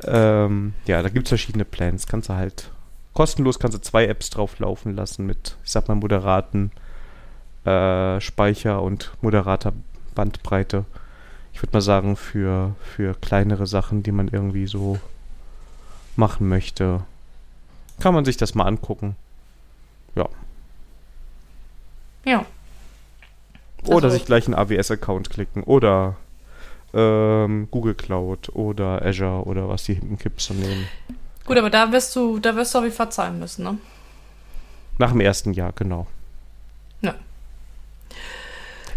[0.04, 2.08] ähm, ja, da gibt es verschiedene Plans.
[2.08, 2.72] Kannst du halt
[3.18, 6.72] kostenlos kannst du zwei Apps drauf laufen lassen mit, ich sag mal, moderaten
[7.66, 9.74] äh, Speicher und moderater
[10.14, 10.86] Bandbreite.
[11.58, 15.00] Ich würde mal sagen, für, für kleinere Sachen, die man irgendwie so
[16.16, 17.02] machen möchte,
[18.00, 19.16] kann man sich das mal angucken.
[20.14, 20.30] Ja,
[22.28, 22.46] ja.
[23.86, 26.18] Oder also, sich gleich einen AWS-Account klicken oder
[26.94, 30.88] ähm, Google Cloud oder Azure oder was die hinten gibt zu nehmen.
[31.46, 33.78] Gut, aber da wirst du, da wirst du auf jeden Fall zahlen müssen, ne?
[34.98, 36.06] Nach dem ersten Jahr, genau.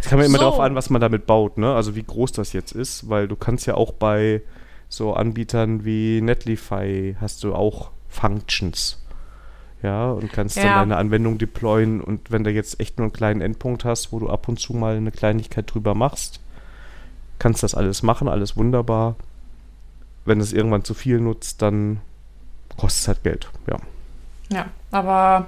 [0.00, 0.04] Ja.
[0.04, 0.44] Es kann man immer so.
[0.44, 1.74] darauf an, was man damit baut, ne?
[1.74, 4.42] Also wie groß das jetzt ist, weil du kannst ja auch bei
[4.88, 9.00] so Anbietern wie Netlify hast du auch Functions
[9.82, 10.64] ja, und kannst ja.
[10.64, 14.18] dann deine Anwendung deployen und wenn du jetzt echt nur einen kleinen Endpunkt hast, wo
[14.18, 16.40] du ab und zu mal eine Kleinigkeit drüber machst,
[17.38, 19.16] kannst das alles machen, alles wunderbar.
[20.26, 22.00] Wenn es irgendwann zu viel nutzt, dann
[22.76, 23.78] kostet es halt Geld, ja.
[24.52, 25.46] Ja, aber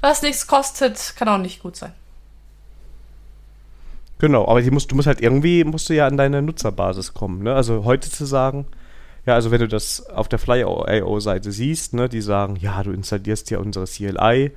[0.00, 1.92] was nichts kostet, kann auch nicht gut sein.
[4.20, 7.54] Genau, aber musst, du musst halt irgendwie, musst du ja an deine Nutzerbasis kommen, ne?
[7.54, 8.66] Also heute zu sagen,
[9.24, 13.50] ja, also wenn du das auf der Fly.io-Seite siehst, ne, die sagen, ja, du installierst
[13.50, 14.50] ja unsere CLI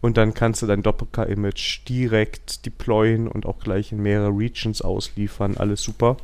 [0.00, 5.56] und dann kannst du dein Doppelk-Image direkt deployen und auch gleich in mehrere Regions ausliefern,
[5.56, 6.16] alles super.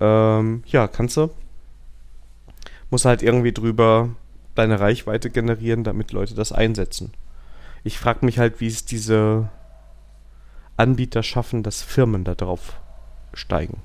[0.00, 1.28] Ähm, ja, kannst du.
[2.88, 4.08] Muss halt irgendwie drüber
[4.54, 7.12] deine Reichweite generieren, damit Leute das einsetzen.
[7.84, 9.50] Ich frage mich halt, wie es diese
[10.76, 12.78] Anbieter schaffen, dass Firmen da drauf
[13.32, 13.82] steigen.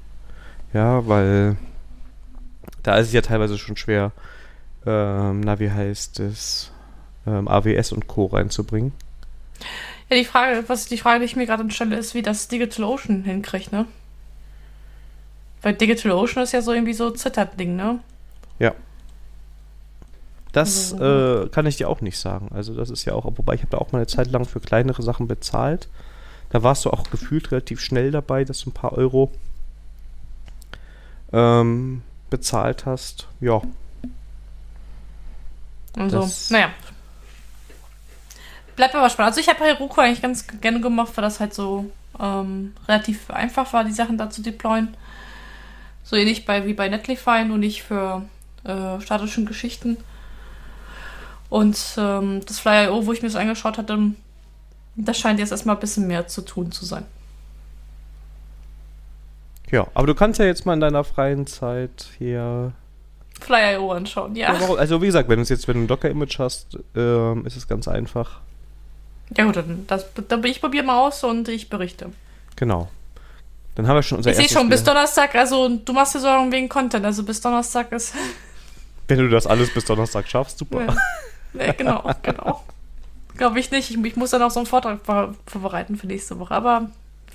[0.74, 1.58] Ja, weil
[2.84, 4.12] da ist es ja teilweise schon schwer,
[4.86, 6.72] ähm, na, wie heißt es,
[7.28, 8.26] ähm, AWS und Co.
[8.28, 8.94] reinzubringen.
[10.10, 13.24] Ja, die Frage, was die Frage, die ich mir gerade stelle, ist, wie das DigitalOcean
[13.24, 13.86] hinkriegt, ne?
[15.62, 18.00] Weil DigitalOcean ist ja so irgendwie so Zittert-Ding, ne?
[18.60, 18.74] Ja.
[20.52, 22.50] Das also, äh, kann ich dir auch nicht sagen.
[22.54, 24.60] Also das ist ja auch, wobei ich habe da auch mal eine Zeit lang für
[24.60, 25.88] kleinere Sachen bezahlt.
[26.52, 29.32] Da warst du auch gefühlt relativ schnell dabei, dass du ein paar Euro
[31.32, 33.62] ähm, bezahlt hast, ja.
[35.98, 36.72] Also, naja.
[38.76, 39.32] Bleibt aber spannend.
[39.32, 43.72] Also ich habe Heroku eigentlich ganz gerne gemacht, weil das halt so ähm, relativ einfach
[43.74, 44.96] war, die Sachen da zu deployen.
[46.04, 48.24] So ähnlich bei, wie bei Netlify, nur nicht für
[48.64, 49.98] äh, statischen Geschichten.
[51.50, 54.14] Und ähm, das Fly.io, wo ich mir das angeschaut hatte,
[55.06, 57.06] das scheint jetzt erstmal ein bisschen mehr zu tun zu sein.
[59.72, 62.74] Ja, aber du kannst ja jetzt mal in deiner freien Zeit hier
[63.40, 64.54] Fly.io anschauen, ja.
[64.78, 67.88] Also wie gesagt, wenn du jetzt, wenn du ein Docker-Image hast, ähm, ist es ganz
[67.88, 68.42] einfach.
[69.36, 72.12] Ja gut, dann, das, dann ich probiere mal aus und ich berichte.
[72.56, 72.90] Genau.
[73.76, 76.52] Dann haben wir schon unser Ich sehe schon, bis Donnerstag, also du machst dir Sorgen
[76.52, 78.14] wegen Content, also bis Donnerstag ist.
[79.08, 80.86] Wenn du das alles bis Donnerstag schaffst, super.
[80.86, 80.96] Ja.
[81.54, 82.64] Nee, genau, genau.
[83.38, 83.90] Glaube ich nicht.
[83.90, 85.00] Ich, ich, muss dann auch so einen Vortrag
[85.46, 86.90] vorbereiten für nächste Woche, aber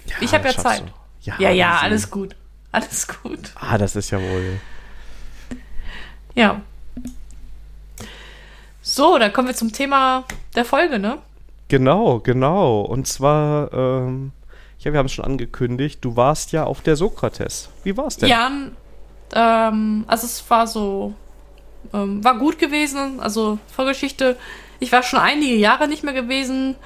[0.07, 0.85] ja, ich habe ja Zeit.
[1.23, 2.37] Ja, ja, ja alles gut.
[2.73, 3.53] Alles gut.
[3.55, 4.61] Ah, das ist ja wohl.
[6.35, 6.61] Ja.
[8.83, 10.25] So, dann kommen wir zum Thema
[10.55, 11.19] der Folge, ne?
[11.69, 12.83] Genau, genau.
[12.83, 14.33] Und zwar, ähm,
[14.79, 17.71] ja, wir haben es schon angekündigt, du warst ja auf der Sokrates.
[17.83, 18.29] Wie war es denn?
[18.29, 18.51] Ja,
[19.33, 21.15] ähm, also es war so,
[21.93, 23.19] ähm, war gut gewesen.
[23.19, 24.37] Also Vorgeschichte,
[24.79, 26.77] Ich war schon einige Jahre nicht mehr gewesen,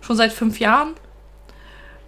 [0.00, 0.94] schon seit fünf Jahren.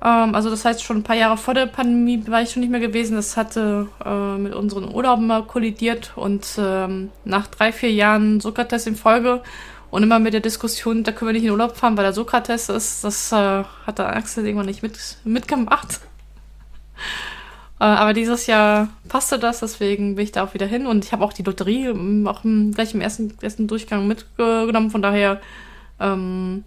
[0.02, 2.70] Ähm, also das heißt, schon ein paar Jahre vor der Pandemie war ich schon nicht
[2.70, 3.16] mehr gewesen.
[3.16, 8.86] Das hatte äh, mit unseren Urlauben mal kollidiert und ähm, nach drei, vier Jahren Sokrates
[8.86, 9.42] in Folge
[9.90, 12.68] und immer mit der Diskussion, da können wir nicht in Urlaub fahren, weil der Sokrates
[12.68, 16.00] ist, das äh, hat der Axel irgendwann nicht mit, mitgemacht.
[17.80, 21.12] Äh, aber dieses Jahr passte das, deswegen bin ich da auch wieder hin und ich
[21.12, 25.40] habe auch die Lotterie ähm, auch gleich im ersten, ersten Durchgang mitgenommen, von daher
[25.98, 26.64] ähm,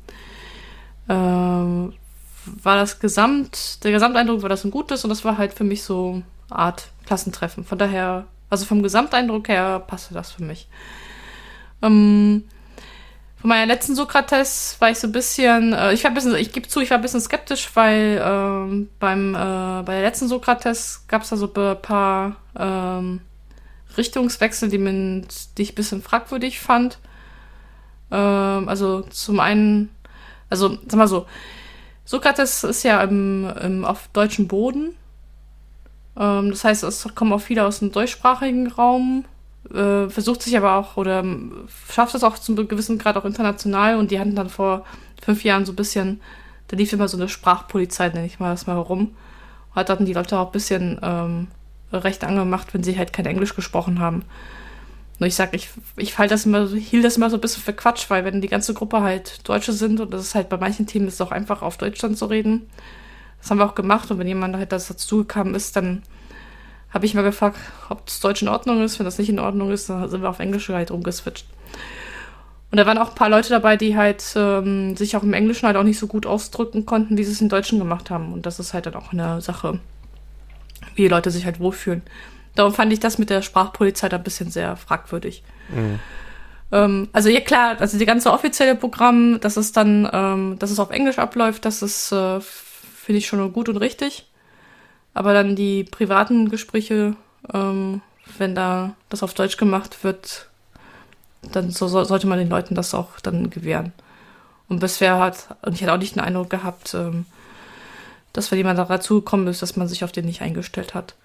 [1.07, 5.63] äh, war das Gesamt, der Gesamteindruck war das ein gutes und das war halt für
[5.63, 7.63] mich so eine Art Klassentreffen.
[7.63, 10.67] Von daher, also vom Gesamteindruck her passte das für mich.
[11.81, 12.43] Ähm,
[13.43, 16.53] von meiner letzten Sokrates war ich so ein bisschen, äh, ich war ein bisschen, ich
[16.53, 21.03] gebe zu, ich war ein bisschen skeptisch, weil ähm, beim äh, bei der letzten Sokrates
[21.09, 23.19] gab es da so ein paar ähm,
[23.97, 25.27] Richtungswechsel, die, man,
[25.57, 26.99] die ich ein bisschen fragwürdig fand.
[28.11, 29.89] Ähm, also zum einen,
[30.49, 31.25] also sag mal so,
[32.05, 34.95] Sokrates ist ja im, im, auf deutschem Boden.
[36.17, 39.25] Ähm, das heißt, es kommen auch viele aus dem deutschsprachigen Raum,
[39.71, 41.23] äh, versucht sich aber auch oder
[41.89, 44.85] schafft es auch zum gewissen Grad auch international und die hatten dann vor
[45.21, 46.21] fünf Jahren so ein bisschen,
[46.67, 49.15] da lief immer so eine Sprachpolizei, nenne ich mal das mal herum.
[49.73, 51.47] Hat dann die Leute auch ein bisschen ähm,
[51.91, 54.23] recht angemacht, wenn sie halt kein Englisch gesprochen haben.
[55.19, 57.73] Nur ich sag, ich, ich fall das immer, hielt das immer so ein bisschen für
[57.73, 60.87] Quatsch, weil wenn die ganze Gruppe halt Deutsche sind und das ist halt bei manchen
[60.87, 62.67] Themen ist es auch einfach auf Deutschland zu reden.
[63.39, 66.03] Das haben wir auch gemacht und wenn jemand halt dazu gekommen ist, dann
[66.93, 67.57] habe ich mal gefragt,
[67.89, 68.99] ob das Deutsch in Ordnung ist.
[68.99, 71.47] Wenn das nicht in Ordnung ist, dann sind wir auf Englisch halt umgeswitcht.
[72.71, 75.67] Und da waren auch ein paar Leute dabei, die halt ähm, sich auch im Englischen
[75.67, 78.33] halt auch nicht so gut ausdrücken konnten, wie sie es im Deutschen gemacht haben.
[78.33, 79.79] Und das ist halt dann auch eine Sache,
[80.95, 82.01] wie die Leute sich halt wohlfühlen.
[82.55, 85.43] Darum fand ich das mit der Sprachpolizei da ein bisschen sehr fragwürdig.
[85.69, 85.99] Mhm.
[86.71, 90.79] Ähm, also ja klar, also die ganze offizielle Programm, dass es dann, ähm, dass es
[90.79, 94.25] auf Englisch abläuft, das ist, äh, finde ich schon gut und richtig.
[95.13, 97.15] Aber dann die privaten Gespräche,
[97.53, 98.01] ähm,
[98.37, 100.49] wenn da das auf Deutsch gemacht wird,
[101.51, 103.93] dann so, so, sollte man den Leuten das auch dann gewähren.
[104.69, 107.25] Und bisher hat, und ich hatte auch nicht den Eindruck gehabt, ähm,
[108.31, 111.15] dass wenn jemand dazu gekommen ist, dass man sich auf den nicht eingestellt hat.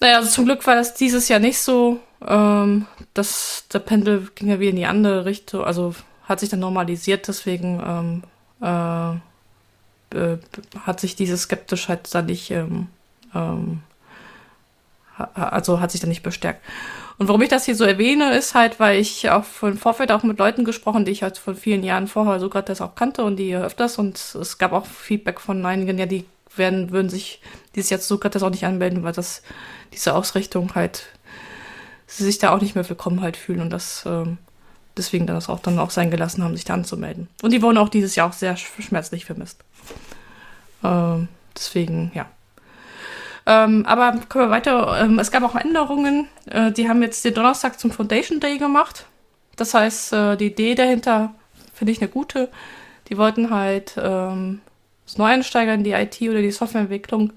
[0.00, 2.00] Naja, also zum Glück war das dieses Jahr nicht so.
[2.26, 6.60] Ähm, das, der Pendel ging ja wieder in die andere Richtung, also hat sich dann
[6.60, 8.22] normalisiert, deswegen ähm,
[8.60, 9.18] äh,
[10.16, 10.38] äh,
[10.84, 12.88] hat sich diese Skeptischheit dann nicht, ähm,
[13.34, 13.82] ähm,
[15.34, 16.60] also hat sich dann nicht bestärkt.
[17.18, 20.22] Und warum ich das hier so erwähne, ist halt, weil ich auch von Vorfeld auch
[20.22, 23.36] mit Leuten gesprochen, die ich halt von vielen Jahren vorher so das auch kannte und
[23.36, 27.40] die öfters und es gab auch Feedback von einigen, ja, die werden, würden sich
[27.74, 29.42] dieses Jahr Sokrates auch nicht anmelden, weil das,
[29.92, 31.06] diese Ausrichtung halt,
[32.06, 34.38] sie sich da auch nicht mehr willkommen halt fühlen und das, ähm,
[34.96, 37.28] deswegen dann das auch dann auch sein gelassen haben, sich da anzumelden.
[37.42, 39.64] Und die wurden auch dieses Jahr auch sehr schmerzlich vermisst.
[40.82, 42.26] Ähm, deswegen, ja.
[43.46, 45.00] Ähm, aber kommen wir weiter.
[45.00, 46.28] Ähm, es gab auch Änderungen.
[46.50, 49.06] Äh, die haben jetzt den Donnerstag zum Foundation Day gemacht.
[49.56, 51.34] Das heißt, äh, die Idee dahinter
[51.72, 52.50] finde ich eine gute.
[53.08, 54.60] Die wollten halt ähm,
[55.04, 57.32] als Neueinsteiger in die IT oder die Softwareentwicklung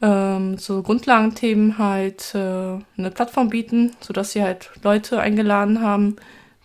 [0.00, 6.16] ähm, so Grundlagenthemen halt äh, eine Plattform bieten, sodass sie halt Leute eingeladen haben,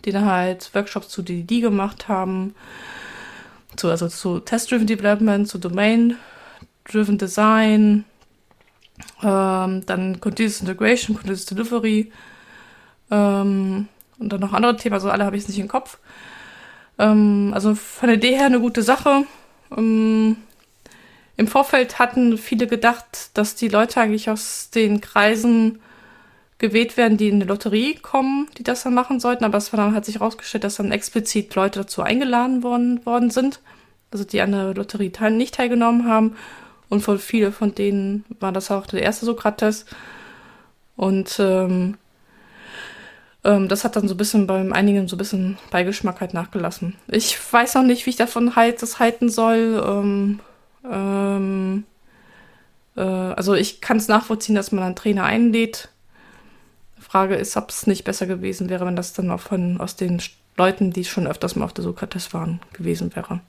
[0.04, 2.54] die dann halt Workshops zu DDD gemacht haben,
[3.76, 8.04] zu, also zu Test-Driven Development, zu Domain-Driven Design,
[9.22, 12.12] ähm, dann Continuous Integration, Continuous Delivery
[13.10, 15.98] ähm, und dann noch andere Themen, also alle habe ich es nicht im Kopf.
[16.98, 19.24] Ähm, also von der Idee her eine gute Sache.
[19.76, 20.36] Ähm,
[21.36, 25.80] Im Vorfeld hatten viele gedacht, dass die Leute eigentlich aus den Kreisen
[26.60, 29.44] gewählt werden, die in die Lotterie kommen, die das dann machen sollten.
[29.44, 33.60] Aber es hat sich herausgestellt, dass dann explizit Leute dazu eingeladen worden, worden sind,
[34.12, 36.36] also die an der Lotterie teil nicht teilgenommen haben.
[36.88, 39.86] Und von viele von denen war das auch der erste Sokrates.
[40.96, 41.96] Und ähm,
[43.42, 46.96] ähm, das hat dann so ein bisschen beim einigen so ein bisschen Beigeschmack halt nachgelassen.
[47.08, 49.82] Ich weiß noch nicht, wie ich davon halt das halten soll.
[49.86, 50.40] Ähm,
[50.90, 51.84] ähm,
[52.96, 55.88] äh, also ich kann es nachvollziehen, dass man einen Trainer einlädt.
[57.10, 60.22] Frage ist, ob es nicht besser gewesen wäre, wenn das dann auch von aus den
[60.56, 63.40] Leuten, die schon öfters mal auf der Sokrates waren, gewesen wäre.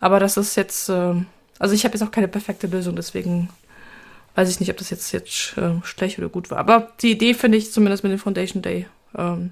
[0.00, 1.14] Aber das ist jetzt, äh,
[1.58, 3.50] also ich habe jetzt auch keine perfekte Lösung, deswegen
[4.34, 6.56] weiß ich nicht, ob das jetzt, jetzt äh, schlecht oder gut war.
[6.56, 9.50] Aber die Idee finde ich zumindest mit dem Foundation Day ähm,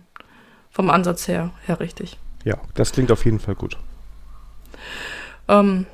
[0.71, 2.17] vom Ansatz her, her richtig.
[2.45, 3.77] Ja, das klingt auf jeden Fall gut.
[5.49, 5.85] Ähm,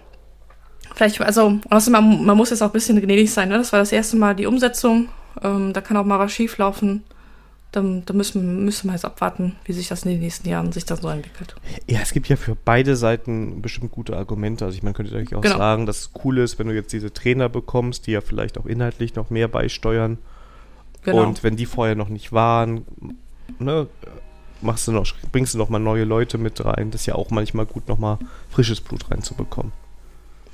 [0.94, 1.58] vielleicht, also,
[1.90, 3.48] man, man, muss jetzt auch ein bisschen gnädig sein.
[3.48, 3.58] Ne?
[3.58, 5.08] Das war das erste Mal die Umsetzung.
[5.42, 7.04] Ähm, da kann auch mal was schief laufen.
[7.72, 10.86] dann, dann müssen, müssen wir jetzt abwarten, wie sich das in den nächsten Jahren sich
[10.86, 11.54] dann so entwickelt.
[11.86, 14.64] Ja, es gibt ja für beide Seiten bestimmt gute Argumente.
[14.64, 15.58] Also ich meine, könnte natürlich auch genau.
[15.58, 18.66] sagen, dass es cool ist, wenn du jetzt diese Trainer bekommst, die ja vielleicht auch
[18.66, 20.18] inhaltlich noch mehr beisteuern.
[21.02, 21.22] Genau.
[21.22, 22.86] Und wenn die vorher noch nicht waren,
[23.58, 23.86] ne,
[24.62, 26.90] machst du noch, bringst du noch mal neue Leute mit rein.
[26.90, 28.18] Das ist ja auch manchmal gut, noch mal
[28.50, 29.72] frisches Blut reinzubekommen.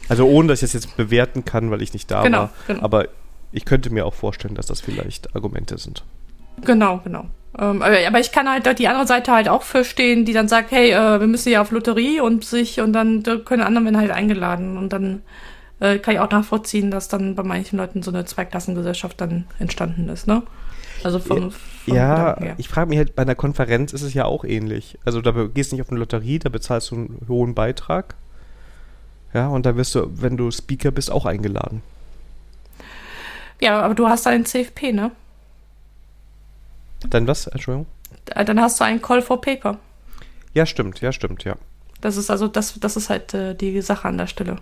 [0.08, 2.50] Also ohne, dass ich das jetzt bewerten kann, weil ich nicht da genau, war.
[2.66, 2.82] Genau.
[2.82, 3.08] Aber
[3.54, 6.04] ich könnte mir auch vorstellen, dass das vielleicht Argumente sind.
[6.64, 7.26] Genau, genau.
[7.56, 10.90] Ähm, aber ich kann halt die andere Seite halt auch verstehen, die dann sagt, hey,
[10.90, 14.76] äh, wir müssen ja auf Lotterie und sich und dann können andere werden halt eingeladen
[14.76, 15.22] und dann
[15.78, 20.08] äh, kann ich auch nachvollziehen, dass dann bei manchen Leuten so eine Zweiklassengesellschaft dann entstanden
[20.08, 20.42] ist, ne?
[21.04, 24.44] Also von, von ja, ich frage mich halt, bei einer Konferenz ist es ja auch
[24.44, 24.98] ähnlich.
[25.04, 28.14] Also da gehst du nicht auf eine Lotterie, da bezahlst du einen hohen Beitrag.
[29.34, 31.82] Ja, und da wirst du, wenn du Speaker bist, auch eingeladen.
[33.64, 35.10] Ja, aber du hast einen CFP, ne?
[37.08, 37.86] Dann was, Entschuldigung?
[38.34, 39.78] Äh, dann hast du einen Call for Paper.
[40.52, 41.56] Ja, stimmt, ja, stimmt, ja.
[42.02, 44.56] Das ist also, das, das ist halt äh, die Sache an der Stelle.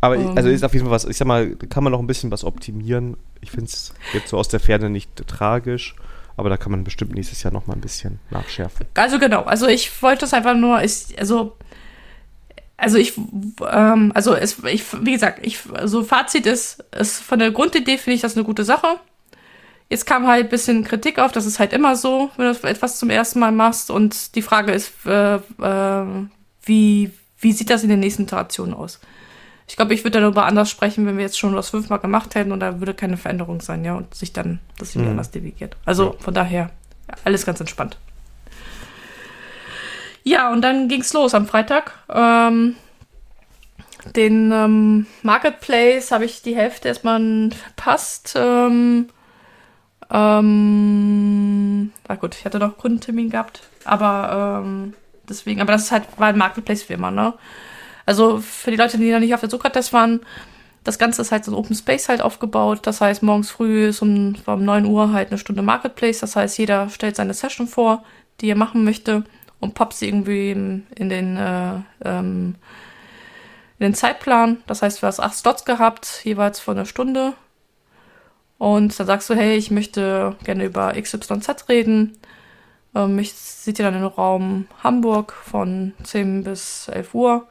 [0.00, 0.54] Aber um, also ähm.
[0.54, 3.18] ist auf jeden Fall was, ich sag mal, kann man noch ein bisschen was optimieren.
[3.42, 5.94] Ich finde es jetzt so aus der Ferne nicht tragisch,
[6.38, 8.86] aber da kann man bestimmt nächstes Jahr noch mal ein bisschen nachschärfen.
[8.94, 11.58] Also genau, also ich wollte es einfach nur, ich, also
[12.78, 13.18] also ich,
[13.70, 18.14] ähm, also es, ich, wie gesagt, ich, also Fazit ist, ist von der Grundidee finde
[18.14, 19.00] ich das eine gute Sache.
[19.90, 22.98] Jetzt kam halt ein bisschen Kritik auf, das ist halt immer so, wenn du etwas
[22.98, 23.90] zum ersten Mal machst.
[23.90, 26.04] Und die Frage ist, äh, äh,
[26.62, 27.10] wie,
[27.40, 29.00] wie sieht das in den nächsten Iterationen aus?
[29.66, 32.52] Ich glaube, ich würde darüber anders sprechen, wenn wir jetzt schon das fünfmal gemacht hätten
[32.52, 35.10] und da würde keine Veränderung sein, ja, und sich dann das wieder mhm.
[35.10, 35.76] anders devigiert.
[35.84, 36.18] Also ja.
[36.20, 36.70] von daher,
[37.24, 37.98] alles ganz entspannt.
[40.28, 41.92] Ja, und dann ging's los am Freitag.
[42.10, 42.76] Ähm,
[44.14, 48.34] den ähm, Marketplace habe ich die Hälfte erstmal verpasst.
[48.36, 49.08] Ähm,
[50.10, 54.92] ähm, war gut, ich hatte noch Kundentermin gehabt, aber ähm,
[55.26, 57.32] deswegen, aber das ist halt, war ein Marketplace-Firma, ne?
[58.04, 60.20] Also für die Leute, die noch nicht auf der Sokrates waren,
[60.84, 62.80] das Ganze ist halt so ein Open Space halt aufgebaut.
[62.82, 66.20] Das heißt, morgens früh ist um, um 9 Uhr halt eine Stunde Marketplace.
[66.20, 68.04] Das heißt, jeder stellt seine Session vor,
[68.42, 69.24] die er machen möchte
[69.60, 72.56] und poppt sie irgendwie in, den, äh, ähm,
[73.78, 74.62] in den Zeitplan.
[74.66, 77.34] Das heißt, du hast acht Slots gehabt, jeweils vor einer Stunde.
[78.58, 82.18] Und dann sagst du, hey, ich möchte gerne über XYZ reden.
[82.94, 87.46] Ähm, mich sieht ihr dann im Raum Hamburg von 10 bis 11 Uhr.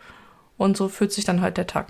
[0.58, 1.88] Und so fühlt sich dann halt der Tag.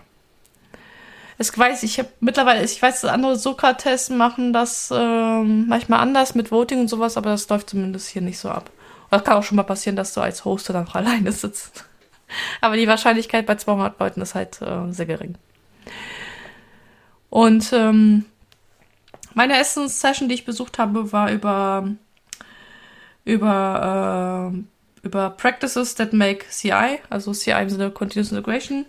[1.40, 6.34] Es weiß, ich habe mittlerweile, ich weiß, dass andere Sokrates machen das ähm, manchmal anders
[6.34, 8.72] mit Voting und sowas, aber das läuft zumindest hier nicht so ab.
[9.10, 11.86] Das kann auch schon mal passieren, dass du als Host dann alleine sitzt.
[12.62, 15.38] aber die Wahrscheinlichkeit bei 200 Leuten ist halt äh, sehr gering.
[17.30, 18.26] Und ähm,
[19.34, 21.88] meine Essenssession, die ich besucht habe, war über,
[23.26, 28.86] über, äh, über Practices that make CI, also CI im Sinne Continuous Integration.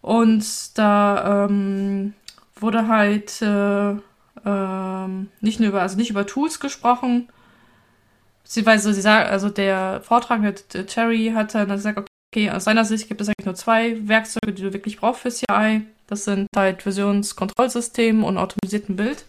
[0.00, 2.14] Und da ähm,
[2.56, 5.08] wurde halt äh, äh,
[5.40, 7.28] nicht nur über, also nicht über Tools gesprochen,
[8.52, 10.54] beziehungsweise sie sagt, also der Vortragende
[10.86, 14.62] Terry hat dann gesagt, okay, aus seiner Sicht gibt es eigentlich nur zwei Werkzeuge, die
[14.62, 15.86] du wirklich brauchst für CI.
[16.06, 19.24] Das sind halt Versionskontrollsystem und automatisierten Bild.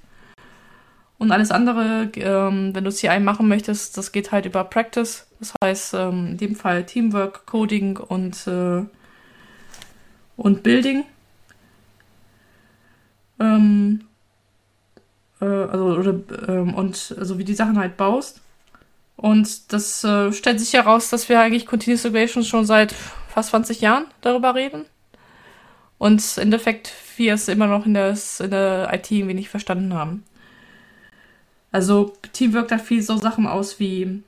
[1.19, 5.25] Und alles andere, ähm, wenn du CI machen möchtest, das geht halt über Practice.
[5.39, 8.83] Das heißt, ähm, in dem Fall Teamwork, Coding und, äh,
[10.35, 11.05] und Building.
[13.39, 14.01] Ähm,
[15.39, 16.19] äh, also, oder,
[16.49, 18.41] ähm, und also wie die Sachen halt baust.
[19.15, 22.93] Und das äh, stellt sich heraus, dass wir eigentlich Continuous Integration schon seit
[23.27, 24.85] fast 20 Jahren darüber reden.
[25.97, 29.93] Und im Endeffekt wir es immer noch in der, in der IT irgendwie nicht verstanden
[29.93, 30.23] haben.
[31.71, 34.23] Also Teamwork da viel so Sachen aus wie,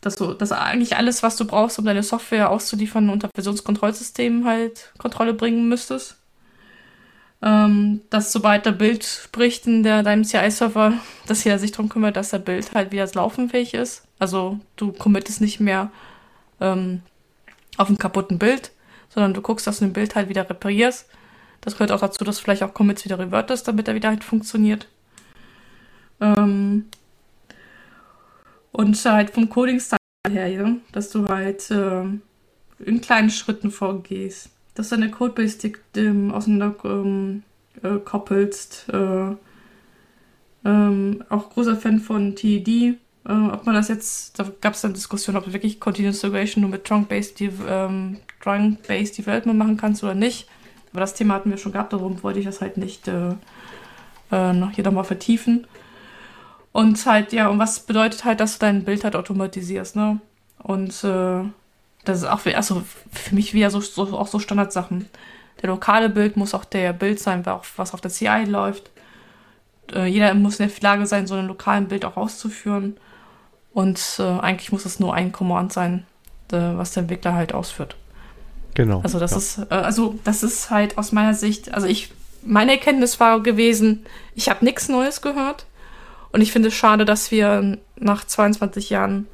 [0.00, 4.92] dass du, dass eigentlich alles, was du brauchst, um deine Software auszuliefern, unter Versionskontrollsystemen halt
[4.98, 6.17] Kontrolle bringen müsstest.
[7.40, 10.94] Ähm, dass sobald der Bild spricht in der, deinem CI-Server,
[11.26, 14.02] dass jeder sich darum kümmert, dass der Bild halt wieder laufenfähig ist.
[14.18, 15.92] Also du committest nicht mehr
[16.60, 17.02] ähm,
[17.76, 18.72] auf einen kaputten Bild,
[19.08, 21.08] sondern du guckst, dass du den Bild halt wieder reparierst.
[21.60, 24.24] Das gehört auch dazu, dass du vielleicht auch Commits wieder revertest, damit er wieder halt
[24.24, 24.88] funktioniert.
[26.20, 26.86] Ähm,
[28.72, 29.98] und halt vom Coding-Style
[30.28, 32.04] her, ja, dass du halt äh,
[32.84, 37.42] in kleinen Schritten vorgehst, dass du deine Codebase ähm, auseinander ähm,
[37.82, 38.86] äh, koppelst.
[38.92, 39.34] Äh,
[40.64, 42.68] ähm, auch großer Fan von TED.
[42.68, 46.62] Äh, ob man das jetzt, da gab es dann Diskussion, ob du wirklich Continuous Integration
[46.62, 50.48] nur mit Trunk-Based ähm, Trunk Development machen kannst oder nicht.
[50.92, 53.34] Aber das Thema hatten wir schon gehabt, darum wollte ich das halt nicht äh,
[54.30, 55.66] äh, noch hier nochmal vertiefen.
[56.72, 60.20] Und halt, ja, und was bedeutet halt, dass du dein Bild halt automatisierst, ne?
[60.62, 61.42] Und äh,
[62.04, 65.08] das ist auch, also für mich wieder so, so, auch so Standardsachen.
[65.62, 67.44] Der lokale Bild muss auch der Bild sein,
[67.76, 68.90] was auf der CI läuft.
[69.92, 72.96] Äh, jeder muss in der Lage sein, so ein lokalen Bild auch auszuführen.
[73.72, 76.06] Und äh, eigentlich muss es nur ein Command sein,
[76.52, 77.96] äh, was der Entwickler halt ausführt.
[78.74, 79.00] Genau.
[79.02, 79.36] Also das ja.
[79.36, 82.12] ist, äh, also das ist halt aus meiner Sicht, also ich,
[82.44, 85.66] meine Erkenntnis war gewesen, ich habe nichts Neues gehört.
[86.30, 89.26] Und ich finde es schade, dass wir nach 22 Jahren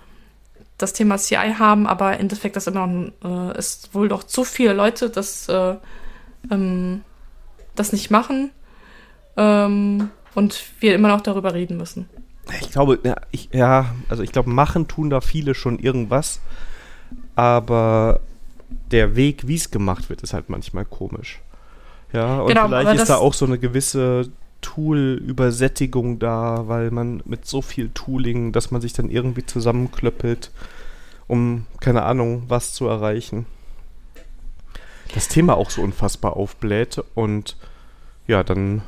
[0.79, 4.45] das Thema CI haben, aber im Endeffekt das immer noch, äh, ist wohl doch zu
[4.45, 5.77] viele Leute, das, äh,
[6.51, 7.03] ähm,
[7.75, 8.51] das nicht machen.
[9.37, 12.09] Ähm, und wir immer noch darüber reden müssen.
[12.61, 16.41] Ich glaube, ja, ich, ja, also ich glaube, machen tun da viele schon irgendwas,
[17.37, 18.21] aber
[18.91, 21.41] der Weg, wie es gemacht wird, ist halt manchmal komisch.
[22.13, 24.31] Ja, und genau, vielleicht ist da auch so eine gewisse
[24.65, 30.51] Tool-Übersättigung da, weil man mit so viel Tooling, dass man sich dann irgendwie zusammenklöppelt,
[31.28, 33.45] um, keine Ahnung, was zu erreichen.
[35.15, 37.57] Das Thema auch so unfassbar aufbläht und
[38.27, 38.81] ja, dann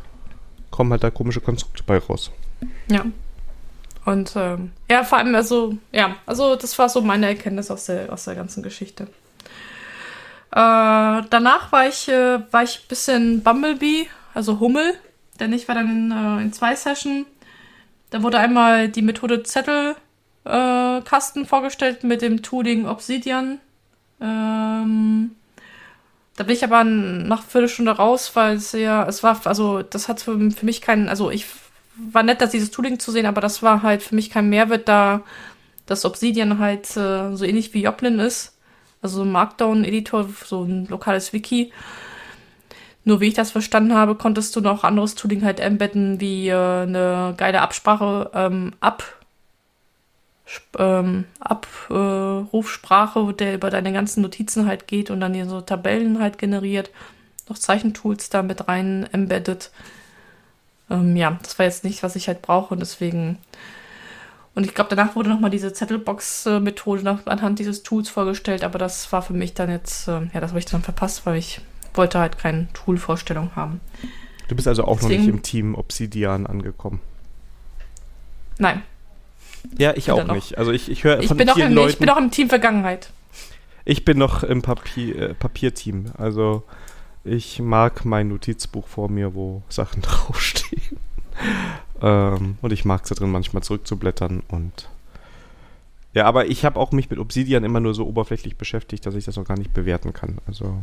[0.71, 2.31] kommen halt da komische Konstrukte bei raus.
[2.91, 3.05] Ja.
[4.07, 8.13] Und ähm, ja, vor allem, also, ja, also das war so meine Erkenntnis aus der,
[8.13, 9.09] aus der ganzen Geschichte.
[10.53, 14.95] Äh, danach war ich, äh, war ich ein bisschen Bumblebee, also Hummel,
[15.37, 17.27] denn ich war dann in, äh, in zwei Sessions.
[18.11, 23.59] Da wurde einmal die Methode Zettelkasten äh, vorgestellt mit dem Tooling Obsidian.
[24.21, 25.33] Ähm,
[26.37, 30.21] da bin ich aber nach Viertelstunde raus, weil es ja, es war, also das hat
[30.21, 31.47] für, für mich keinen, also ich
[31.97, 34.89] war nett, dass dieses Tooling zu sehen, aber das war halt für mich kein Mehrwert,
[34.89, 35.23] da
[35.87, 38.57] das Obsidian halt äh, so ähnlich wie Joplin ist.
[39.03, 41.73] Also ein Markdown-Editor, so ein lokales Wiki.
[43.07, 46.55] Nur wie ich das verstanden habe, konntest du noch anderes Tooling halt embedden, wie äh,
[46.55, 49.05] eine geile Absprache, ähm, ab,
[50.77, 56.39] ähm, Abrufsprache, der über deine ganzen Notizen halt geht und dann hier so Tabellen halt
[56.39, 56.91] generiert,
[57.49, 59.71] noch Zeichentools da mit rein embedded.
[60.91, 63.39] Ähm, ja, das war jetzt nicht, was ich halt brauche und deswegen.
[64.57, 69.23] Und ich glaube, danach wurde nochmal diese Zettelbox-Methode anhand dieses Tools vorgestellt, aber das war
[69.23, 71.61] für mich dann jetzt, äh, ja, das habe ich dann verpasst, weil ich
[71.97, 73.81] wollte halt keine Tool-Vorstellung haben.
[74.49, 77.01] Du bist also auch deswegen, noch nicht im Team Obsidian angekommen.
[78.59, 78.83] Nein.
[79.79, 80.59] Ja, ich auch nicht.
[80.59, 81.91] Also ich, ich höre von bin vielen im, Leuten.
[81.91, 83.11] Ich bin auch im Team Vergangenheit.
[83.85, 86.13] Ich bin noch im Papier, äh, Papierteam.
[86.17, 86.63] Also
[87.25, 90.99] ich mag mein Notizbuch vor mir, wo Sachen draufstehen.
[92.01, 94.89] ähm, und ich mag es da drin manchmal zurückzublättern und
[96.15, 99.27] ja, aber ich habe auch mich mit Obsidian immer nur so oberflächlich beschäftigt, dass ich
[99.27, 100.39] das noch gar nicht bewerten kann.
[100.47, 100.83] Also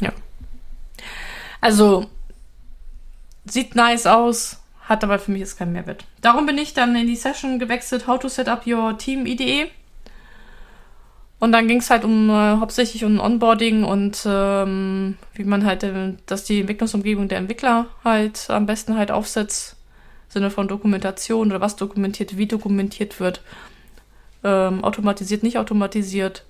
[0.00, 0.12] ja.
[1.60, 2.06] Also
[3.44, 6.04] sieht nice aus, hat aber für mich jetzt keinen Mehrwert.
[6.20, 9.70] Darum bin ich dann in die Session gewechselt, How to Set Up Your Team IDE.
[11.38, 15.82] Und dann ging es halt um äh, hauptsächlich um Onboarding und ähm, wie man halt,
[15.82, 19.76] äh, dass die Entwicklungsumgebung der Entwickler halt am besten halt aufsetzt.
[20.28, 23.42] Sinne von Dokumentation oder was dokumentiert, wie dokumentiert wird.
[24.44, 26.44] Ähm, automatisiert, nicht automatisiert.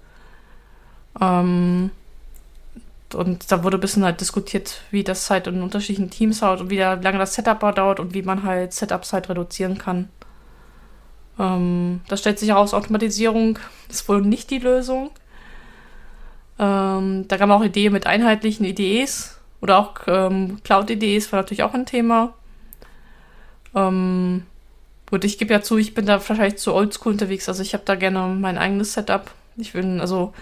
[1.21, 1.91] Ähm,
[3.15, 6.71] und da wurde ein bisschen halt diskutiert, wie das halt in unterschiedlichen Teams halt und
[6.71, 10.09] wie lange das Setup dauert und wie man halt Setups halt reduzieren kann.
[11.39, 13.59] Ähm, das stellt sich heraus, Automatisierung
[13.89, 15.11] ist wohl nicht die Lösung.
[16.59, 21.63] Ähm, da gab es auch Ideen mit einheitlichen IDEs oder auch ähm, Cloud-IDEs war natürlich
[21.63, 22.35] auch ein Thema.
[23.75, 24.45] Ähm,
[25.09, 27.85] gut, ich gebe ja zu, ich bin da wahrscheinlich zu oldschool unterwegs, also ich habe
[27.87, 29.31] da gerne mein eigenes Setup.
[29.57, 30.35] Ich bin, also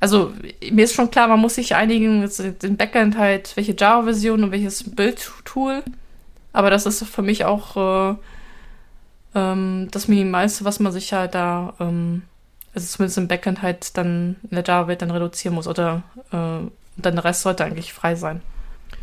[0.00, 0.32] also
[0.70, 2.28] mir ist schon klar, man muss sich einigen,
[2.62, 5.82] den Backend halt, welche Java-Version und welches Build-Tool.
[6.52, 8.16] Aber das ist für mich auch äh,
[9.34, 12.22] ähm, das Minimalste, was man sich halt da, ähm,
[12.74, 15.66] also zumindest im Backend halt dann in der Java-Welt dann reduzieren muss.
[15.66, 18.40] Oder äh, dann der Rest sollte eigentlich frei sein.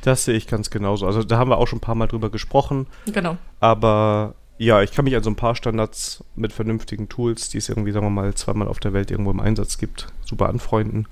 [0.02, 1.08] Das sehe ich ganz genauso.
[1.08, 2.88] Also da haben wir auch schon ein paar Mal drüber gesprochen.
[3.06, 3.38] Genau.
[3.60, 7.70] Aber ja, ich kann mich an so ein paar Standards mit vernünftigen Tools, die es
[7.70, 11.08] irgendwie, sagen wir mal, zweimal auf der Welt irgendwo im Einsatz gibt, super anfreunden.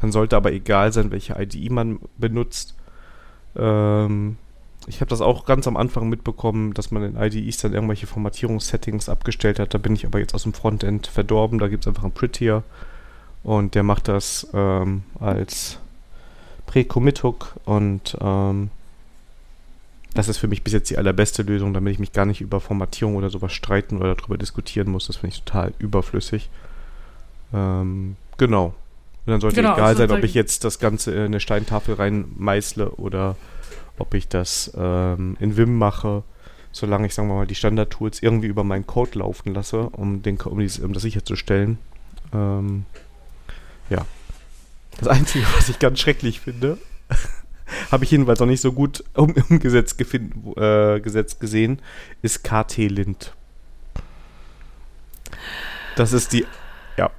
[0.00, 2.74] Dann sollte aber egal sein, welche IDE man benutzt.
[3.56, 4.36] Ähm,
[4.86, 9.08] ich habe das auch ganz am Anfang mitbekommen, dass man in IDEs dann irgendwelche Formatierungssettings
[9.08, 9.72] abgestellt hat.
[9.72, 11.58] Da bin ich aber jetzt aus dem Frontend verdorben.
[11.58, 12.64] Da gibt es einfach einen Prettier
[13.44, 15.78] und der macht das ähm, als
[16.66, 18.70] Pre-Commit-Hook und ähm,
[20.14, 22.60] das ist für mich bis jetzt die allerbeste Lösung, damit ich mich gar nicht über
[22.60, 25.08] Formatierung oder sowas streiten oder darüber diskutieren muss.
[25.08, 26.50] Das finde ich total überflüssig.
[27.52, 28.74] Ähm, genau.
[29.26, 32.90] Und dann sollte genau, egal sein, ob ich jetzt das Ganze in eine Steintafel reinmeißle
[32.92, 33.36] oder
[33.98, 36.22] ob ich das ähm, in Vim mache.
[36.72, 40.40] solange ich, sagen wir mal, die Standard-Tools irgendwie über meinen Code laufen lasse, um, den,
[40.40, 41.78] um, dies, um das sicherzustellen.
[42.32, 42.84] Ähm,
[43.90, 44.04] ja.
[44.98, 46.78] Das Einzige, was ich ganz schrecklich finde,
[47.90, 51.80] habe ich jedenfalls auch nicht so gut um, umgesetzt äh, gesetzt gesehen,
[52.22, 53.32] ist KT-Lint.
[55.96, 56.46] Das ist die,
[56.96, 57.10] ja.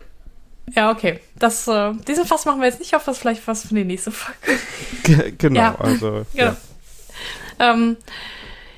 [0.73, 1.19] Ja, okay.
[1.37, 4.11] Das, äh, diesen Fass machen wir jetzt nicht auf, das vielleicht was für die nächste
[4.11, 5.31] Folge.
[5.37, 5.75] genau, ja.
[5.79, 6.25] also.
[6.33, 6.55] Ja.
[7.59, 7.73] Ja.
[7.73, 7.97] Ähm,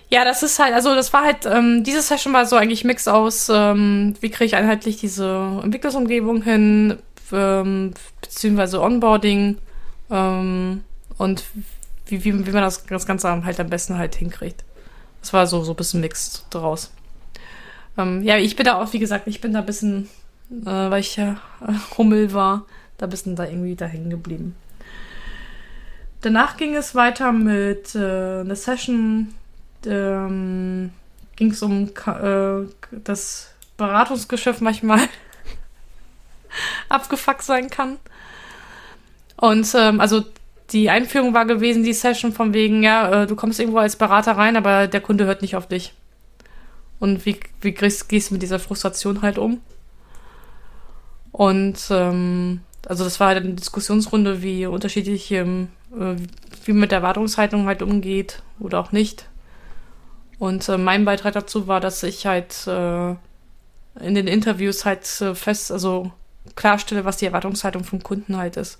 [0.09, 3.07] ja, das ist halt, also das war halt, ähm, diese Session war so eigentlich Mix
[3.07, 6.97] aus, ähm, wie kriege ich einheitlich diese Entwicklungsumgebung hin,
[7.33, 9.57] ähm, beziehungsweise Onboarding
[10.09, 10.83] ähm,
[11.17, 11.43] und
[12.05, 14.63] wie, wie, wie man das, das Ganze halt am besten halt hinkriegt.
[15.21, 16.91] Das war so, so ein bisschen Mix draus.
[17.97, 20.07] Ähm, ja, ich bin da auch, wie gesagt, ich bin da ein bisschen,
[20.51, 21.37] äh, weil ich ja
[21.67, 22.65] äh, Hummel war,
[22.97, 24.55] da ein bisschen da irgendwie da hängen geblieben.
[26.21, 29.33] Danach ging es weiter mit äh, einer Session,
[29.85, 30.91] ähm,
[31.35, 32.65] ging es um äh,
[33.03, 34.99] das Beratungsgeschäft manchmal
[36.89, 37.97] abgefuckt sein kann.
[39.37, 40.23] Und ähm, also
[40.71, 44.33] die Einführung war gewesen, die Session von wegen, ja, äh, du kommst irgendwo als Berater
[44.33, 45.93] rein, aber der Kunde hört nicht auf dich.
[46.99, 49.61] Und wie, wie gehst, gehst du mit dieser Frustration halt um?
[51.31, 56.15] Und ähm, also das war halt eine Diskussionsrunde, wie unterschiedlich, ähm, äh,
[56.65, 59.29] wie man mit der Erwartungshaltung halt umgeht oder auch nicht.
[60.39, 63.11] Und äh, mein Beitrag dazu war, dass ich halt äh,
[63.99, 66.11] in den Interviews halt äh, fest, also
[66.55, 68.79] klarstelle, was die Erwartungshaltung vom Kunden halt ist.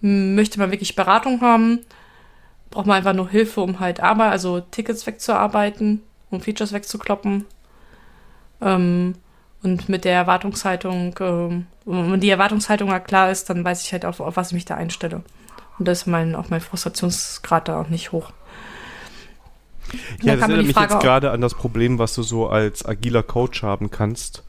[0.00, 1.80] Möchte man wirklich Beratung haben,
[2.70, 7.44] braucht man einfach nur Hilfe, um halt aber, also Tickets wegzuarbeiten, um Features wegzukloppen.
[8.60, 9.14] Ähm,
[9.62, 14.04] und mit der Erwartungshaltung, ähm, wenn die Erwartungshaltung halt klar ist, dann weiß ich halt,
[14.04, 15.22] auf, auf was ich mich da einstelle.
[15.78, 18.32] Und da ist mein, auch mein Frustrationsgrad da auch nicht hoch.
[20.22, 23.62] Ja, das erinnert mich jetzt gerade an das Problem, was du so als agiler Coach
[23.62, 24.44] haben kannst.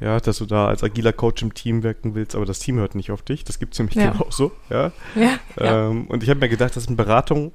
[0.00, 2.94] Ja, dass du da als agiler Coach im Team wirken willst, aber das Team hört
[2.94, 3.44] nicht auf dich.
[3.44, 4.14] Das gibt es nämlich ja.
[4.18, 4.52] auch so.
[4.68, 4.92] Ja.
[5.14, 7.52] ja, ähm, Und ich habe mir gedacht, dass in Beratung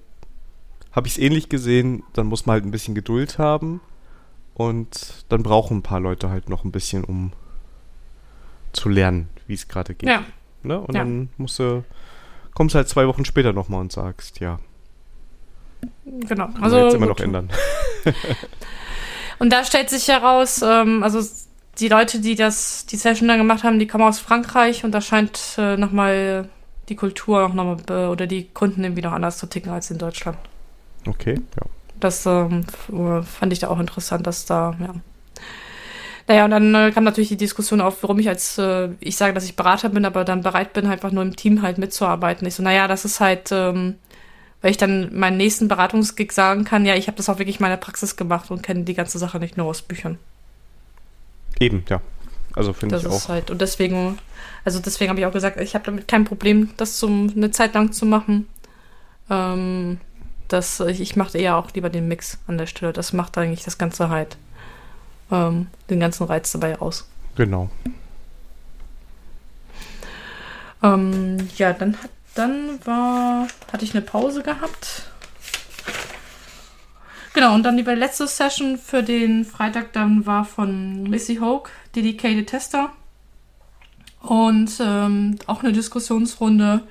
[0.91, 2.03] habe ich es ähnlich gesehen.
[2.14, 3.82] Dann muss man halt ein bisschen Geduld haben
[4.53, 7.34] und dann brauchen ein paar Leute halt noch ein bisschen, um
[8.72, 10.10] zu lernen, wie es gerade geht.
[10.10, 10.24] Ja.
[10.64, 10.80] Ne?
[10.80, 11.84] Und dann musst du,
[12.53, 14.60] kommst halt zwei Wochen später nochmal und sagst, ja,
[16.06, 16.49] Genau.
[16.60, 17.49] Also jetzt immer noch ändern.
[19.40, 21.20] Und da stellt sich heraus, ähm, also
[21.80, 25.02] die Leute, die das, die Session dann gemacht haben, die kommen aus Frankreich und da
[25.02, 26.50] scheint äh, nochmal
[26.90, 30.38] die Kultur auch nochmal oder die Kunden irgendwie noch anders zu ticken als in Deutschland.
[31.08, 31.66] Okay, ja.
[32.00, 32.66] Das ähm,
[33.24, 34.96] fand ich da auch interessant, dass da, ja.
[36.28, 39.34] Naja, und dann äh, kam natürlich die Diskussion auf, warum ich als, äh, ich sage,
[39.34, 42.48] dass ich Berater bin, aber dann bereit bin, einfach nur im Team halt mitzuarbeiten.
[42.48, 43.96] Ich so, naja, das ist halt, ähm,
[44.62, 47.64] weil ich dann meinen nächsten Beratungsgig sagen kann, ja, ich habe das auch wirklich in
[47.64, 50.20] meiner Praxis gemacht und kenne die ganze Sache nicht nur aus Büchern.
[51.60, 52.02] Eben, ja.
[52.56, 53.15] Also finde ich auch.
[53.15, 54.18] Ist halt, und deswegen,
[54.65, 57.73] also deswegen habe ich auch gesagt, ich habe damit kein Problem, das zum, eine Zeit
[57.73, 58.48] lang zu machen.
[59.30, 59.99] Ähm,
[60.48, 62.94] das, ich, ich mache eher auch lieber den Mix an der Stelle.
[62.94, 64.38] Das macht eigentlich das Ganze halt
[65.31, 67.07] ähm, den ganzen Reiz dabei aus.
[67.36, 67.69] Genau.
[70.81, 75.03] Ähm, ja, dann hat dann war, hatte ich eine Pause gehabt.
[77.34, 82.48] Genau, und dann die letzte Session für den Freitag dann war von Missy Hoke, Dedicated
[82.48, 82.92] Tester.
[84.22, 86.82] Und ähm, auch eine Diskussionsrunde,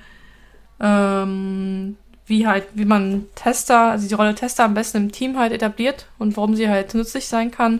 [0.79, 5.51] ähm, wie halt, wie man Tester, also die Rolle Tester am besten im Team halt
[5.51, 7.79] etabliert und warum sie halt nützlich sein kann.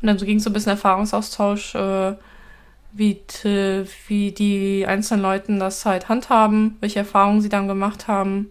[0.00, 2.14] Und dann so ging es so ein bisschen Erfahrungsaustausch, äh,
[2.92, 3.20] wie,
[4.08, 8.50] wie die einzelnen Leuten das halt handhaben, welche Erfahrungen sie dann gemacht haben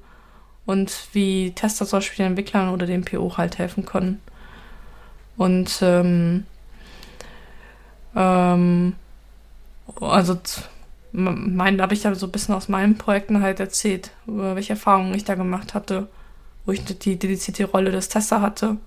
[0.67, 4.21] und wie Tester zum Beispiel den Entwicklern oder dem PO halt helfen können.
[5.37, 6.45] Und ähm,
[8.15, 8.93] ähm,
[10.01, 10.37] also
[11.13, 15.23] mein, habe ich da so ein bisschen aus meinen Projekten halt erzählt, welche Erfahrungen ich
[15.23, 16.07] da gemacht hatte,
[16.65, 18.77] wo ich die dedizierte Rolle des Tester hatte.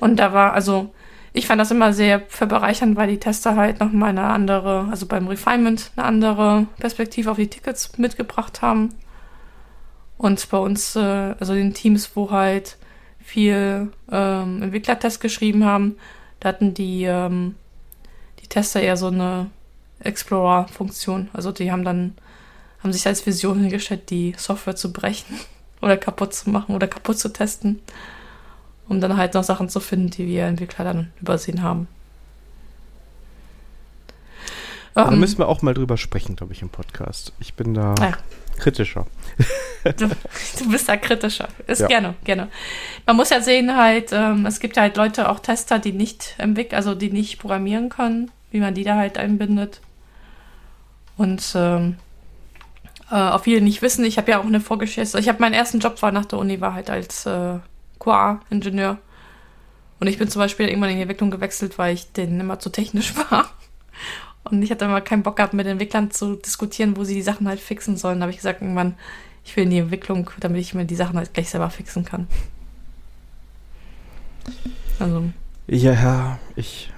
[0.00, 0.94] Und da war, also
[1.34, 5.28] ich fand das immer sehr verbereichernd, weil die Tester halt nochmal eine andere, also beim
[5.28, 8.94] Refinement eine andere Perspektive auf die Tickets mitgebracht haben.
[10.18, 12.76] Und bei uns, äh, also den Teams, wo halt
[13.20, 15.96] viel ähm, Entwicklertests geschrieben haben,
[16.40, 17.54] da hatten die, ähm,
[18.42, 19.50] die Tester eher so eine
[20.00, 21.28] Explorer-Funktion.
[21.32, 22.14] Also die haben dann,
[22.82, 25.38] haben sich als Vision hingestellt, die Software zu brechen
[25.80, 27.80] oder kaputt zu machen oder kaputt zu testen
[28.88, 31.88] um dann halt noch Sachen zu finden, die wir Entwickler dann übersehen haben.
[34.94, 37.32] Da ähm, müssen wir auch mal drüber sprechen, glaube ich, im Podcast.
[37.38, 37.94] Ich bin da.
[38.00, 38.12] Ja,
[38.58, 39.06] Kritischer.
[39.96, 41.48] Du, du bist da kritischer.
[41.66, 41.86] Ist Ja.
[41.86, 42.48] gerne, gerne.
[43.06, 46.34] Man muss ja sehen, halt, ähm, es gibt ja halt Leute, auch Tester, die nicht
[46.38, 49.80] entwickeln, also die nicht programmieren können, wie man die da halt einbindet.
[51.16, 51.96] Und ähm,
[53.10, 55.18] äh, auch viele nicht wissen, ich habe ja auch eine Vorgeschichte.
[55.18, 57.58] Ich habe meinen ersten Job war nach der Uni, war halt als äh,
[58.00, 58.98] QA-Ingenieur.
[60.00, 62.70] Und ich bin zum Beispiel irgendwann in die Entwicklung gewechselt, weil ich denen immer zu
[62.70, 63.50] technisch war.
[64.52, 67.48] Und ich hatte immer keinen Bock gehabt, mit Entwicklern zu diskutieren, wo sie die Sachen
[67.48, 68.18] halt fixen sollen.
[68.18, 68.94] Da habe ich gesagt, irgendwann,
[69.44, 72.26] ich will in die Entwicklung, damit ich mir die Sachen halt gleich selber fixen kann.
[74.98, 75.24] Also,
[75.66, 76.90] Ja, ich,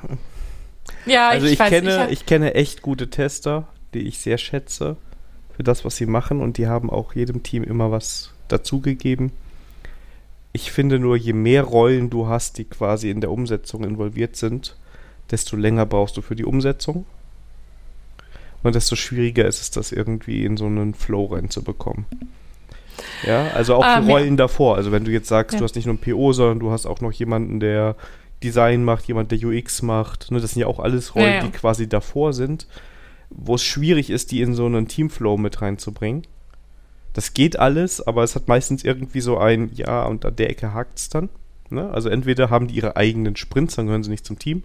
[1.07, 4.97] ja, also ich, weiß, kenne, hab- ich, kenne echt gute Tester, die ich sehr schätze
[5.57, 9.33] für das, was sie machen und die haben auch jedem Team immer was dazugegeben.
[10.53, 14.77] Ich finde nur, je mehr Rollen du hast, die quasi in der Umsetzung involviert sind,
[15.31, 17.05] desto länger brauchst du für die Umsetzung.
[18.62, 22.05] Und desto schwieriger ist es, das irgendwie in so einen Flow reinzubekommen.
[23.27, 24.15] Ja, also auch Ähm, die ja.
[24.15, 24.77] Rollen davor.
[24.77, 25.59] Also wenn du jetzt sagst, Ja.
[25.59, 27.97] du hast nicht nur einen PO, sondern du hast auch noch jemanden, der
[28.43, 30.31] Design macht, jemand, der UX macht.
[30.31, 31.43] Ne, das sind ja auch alles Rollen, Ja, ja.
[31.43, 32.66] die quasi davor sind,
[33.31, 36.27] wo es schwierig ist, die in so einen Teamflow mit reinzubringen.
[37.12, 40.73] Das geht alles, aber es hat meistens irgendwie so ein, ja, und an der Ecke
[40.74, 41.28] hakt es dann.
[41.70, 41.91] Ne?
[41.91, 44.65] Also entweder haben die ihre eigenen Sprints, dann gehören sie nicht zum Team.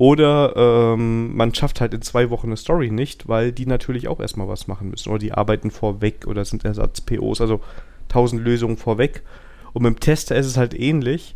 [0.00, 4.18] Oder ähm, man schafft halt in zwei Wochen eine Story nicht, weil die natürlich auch
[4.18, 5.10] erstmal was machen müssen.
[5.10, 7.60] Oder die arbeiten vorweg oder sind Ersatz-POs, also
[8.08, 9.20] tausend Lösungen vorweg.
[9.74, 11.34] Und mit dem Tester ist es halt ähnlich.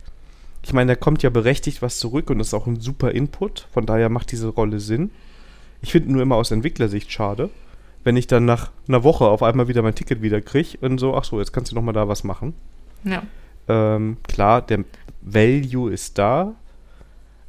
[0.63, 3.69] Ich meine, da kommt ja berechtigt was zurück und das ist auch ein super Input.
[3.71, 5.11] Von daher macht diese Rolle Sinn.
[5.83, 7.51] Ich finde nur immer aus Entwicklersicht schade,
[8.03, 11.15] wenn ich dann nach einer Woche auf einmal wieder mein Ticket wieder kriege und so,
[11.15, 12.55] ach so, jetzt kannst du nochmal da was machen.
[13.05, 13.25] ja.
[13.69, 14.85] Ähm, klar, der
[15.21, 16.55] Value ist da.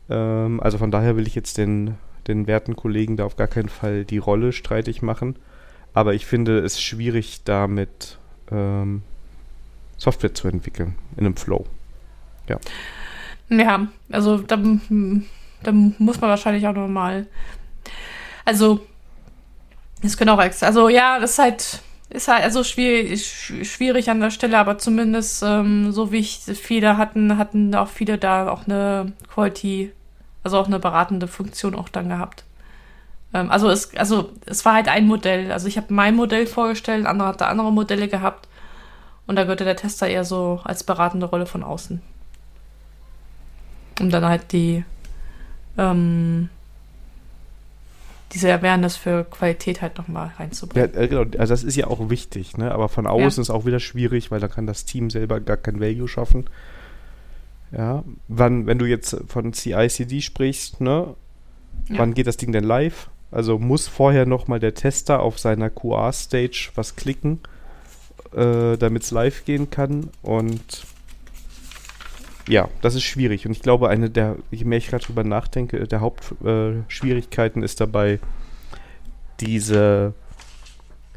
[0.09, 1.95] Ähm, also von daher will ich jetzt den,
[2.27, 5.35] den werten Kollegen da auf gar keinen Fall die Rolle streitig machen.
[5.93, 8.17] Aber ich finde es schwierig, damit
[8.51, 9.01] ähm,
[9.97, 11.65] Software zu entwickeln in einem Flow.
[13.49, 14.57] Ja, also da,
[15.63, 17.27] da muss man wahrscheinlich auch nochmal.
[18.43, 18.85] Also,
[20.01, 20.63] es können auch ex.
[20.63, 24.77] Also ja, das ist halt, ist halt also schwierig, sch- schwierig an der Stelle, aber
[24.77, 29.91] zumindest, ähm, so wie ich viele hatten, hatten auch viele da auch eine Quality,
[30.43, 32.43] also auch eine beratende Funktion auch dann gehabt.
[33.33, 35.51] Ähm, also es, also es war halt ein Modell.
[35.51, 38.47] Also ich habe mein Modell vorgestellt, andere hatte andere Modelle gehabt.
[39.27, 42.01] Und da gehörte der Tester eher so als beratende Rolle von außen
[43.99, 44.83] um dann halt die
[45.77, 46.49] ähm,
[48.33, 50.93] diese Awareness für Qualität halt nochmal Ja, reinzubringen.
[50.95, 52.71] äh, genau, also das ist ja auch wichtig, ne?
[52.71, 53.41] aber von außen Ja.
[53.43, 56.45] ist auch wieder schwierig, weil da kann das Team selber gar kein Value schaffen.
[57.71, 61.15] Ja, wann, wenn du jetzt von CI/CD sprichst, ne?
[61.89, 61.99] Ja.
[61.99, 63.09] Wann geht das Ding denn live?
[63.31, 67.39] Also muss vorher nochmal der Tester auf seiner QA-Stage was klicken,
[68.33, 70.09] äh, damit es live gehen kann.
[70.21, 70.85] Und
[72.47, 73.45] ja, das ist schwierig.
[73.45, 77.81] Und ich glaube, eine der, je mehr ich gerade drüber nachdenke, der Hauptschwierigkeiten äh, ist
[77.81, 78.19] dabei,
[79.39, 80.13] diese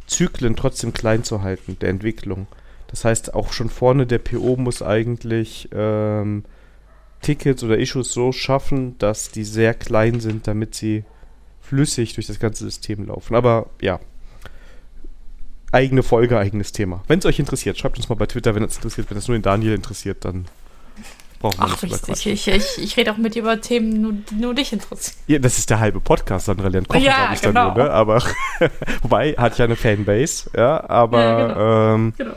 [0.07, 2.47] Zyklen trotzdem klein zu halten, der Entwicklung.
[2.89, 6.45] Das heißt, auch schon vorne der PO muss eigentlich ähm,
[7.21, 11.05] Tickets oder Issues so schaffen, dass die sehr klein sind, damit sie
[11.61, 13.35] flüssig durch das ganze System laufen.
[13.35, 14.01] Aber ja,
[15.71, 17.05] eigene Folge, eigenes Thema.
[17.09, 19.11] Wenn es euch interessiert, schreibt uns mal bei Twitter, wenn es interessiert.
[19.11, 20.47] Wenn es nur den Daniel interessiert, dann
[21.39, 24.01] brauchen wir Ach, nicht drüber ich, ich, ich, ich rede auch mit dir über Themen,
[24.01, 25.17] nur, die nur dich interessieren.
[25.27, 27.75] Ja, das ist der halbe Podcast, Sandra lernt kochen, Ja, ich dann genau.
[27.75, 27.91] nur, ne?
[27.91, 28.23] Aber,
[29.03, 32.33] wobei, hat ja eine Fanbase, ja, aber, Ja, ähm, Genau.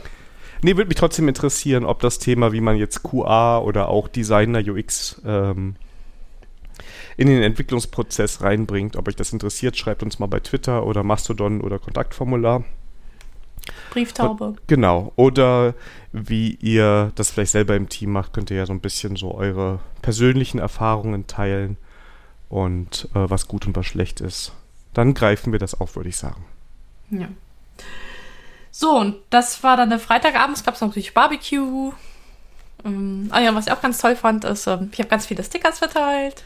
[0.62, 4.60] nee, würde mich trotzdem interessieren, ob das Thema, wie man jetzt QA oder auch Designer
[4.60, 5.76] UX, ähm,
[7.16, 8.96] in den Entwicklungsprozess reinbringt.
[8.96, 12.64] Ob euch das interessiert, schreibt uns mal bei Twitter oder Mastodon oder Kontaktformular.
[13.90, 14.56] Brieftaube.
[14.66, 15.12] Genau.
[15.16, 15.74] Oder
[16.12, 19.34] wie ihr das vielleicht selber im Team macht, könnt ihr ja so ein bisschen so
[19.34, 21.76] eure persönlichen Erfahrungen teilen
[22.48, 24.52] und äh, was gut und was schlecht ist.
[24.94, 26.44] Dann greifen wir das auf, würde ich sagen.
[27.10, 27.28] Ja.
[28.70, 30.56] So, und das war dann der Freitagabend.
[30.56, 31.92] Es gab natürlich Barbecue.
[32.84, 35.44] Ähm, ah ja, was ich auch ganz toll fand, ist, ähm, ich habe ganz viele
[35.44, 36.44] Stickers verteilt.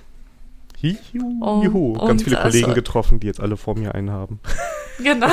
[0.80, 1.38] Juhu.
[1.40, 1.92] Oh, Juhu.
[1.94, 4.40] Ganz viele also- Kollegen getroffen, die jetzt alle vor mir einen haben.
[4.98, 5.28] Genau.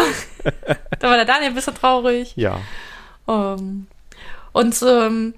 [0.99, 2.33] da war der Daniel ein bisschen traurig.
[2.35, 2.59] Ja.
[3.29, 3.87] Ähm,
[4.51, 5.33] und ähm,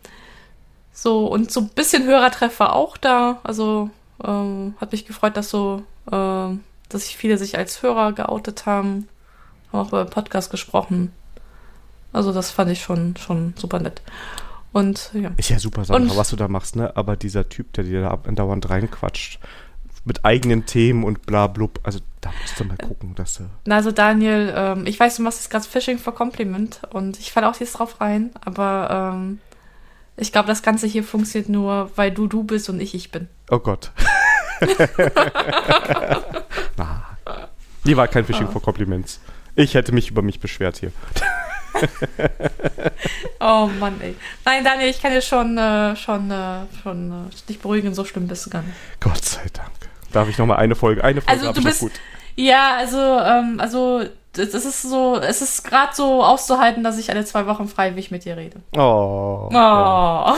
[0.91, 3.39] so und so ein bisschen Hörertreffer auch da.
[3.43, 3.91] Also
[4.23, 6.57] ähm, hat mich gefreut, dass so, dass
[6.89, 9.07] sich viele sich als Hörer geoutet haben,
[9.71, 11.11] haben auch über den Podcast gesprochen.
[12.11, 14.01] Also das fand ich schon schon super nett.
[14.71, 16.97] Und ja, Ist ja super, Sandra, Und- was du da machst, ne?
[16.97, 19.39] Aber dieser Typ, der dir da andauernd reinquatscht,
[20.05, 23.43] mit eigenen Themen und bla blub, also da musst du mal gucken, dass du.
[23.65, 27.31] Na, also Daniel, ähm, ich weiß, du machst jetzt gerade Fishing for Compliment und ich
[27.31, 29.39] falle auch jetzt drauf rein, aber ähm,
[30.17, 33.27] ich glaube, das Ganze hier funktioniert nur, weil du du bist und ich ich bin.
[33.49, 33.91] Oh Gott.
[36.77, 37.03] Na.
[37.85, 38.51] Die war kein Fishing Ah.
[38.51, 39.19] for Compliments.
[39.55, 40.91] Ich hätte mich über mich beschwert hier.
[43.41, 44.15] Oh Mann, ey.
[44.45, 48.27] Nein, Daniel, ich kann dir schon, äh, schon, äh, schon äh, dich beruhigen, so schlimm
[48.27, 48.75] bist du gar nicht.
[49.01, 49.71] Gott sei Dank.
[50.15, 51.03] Darf ich noch mal eine Folge?
[51.03, 51.89] Eine Folge Also, du bist-.
[52.37, 54.01] Ja, also, ähm, also,
[54.37, 58.23] es ist so, es ist gerade so auszuhalten, dass ich alle zwei Wochen freiwillig mit
[58.23, 58.61] dir rede.
[58.77, 59.49] Oh.
[59.49, 59.53] Oh.
[59.53, 60.35] Ja.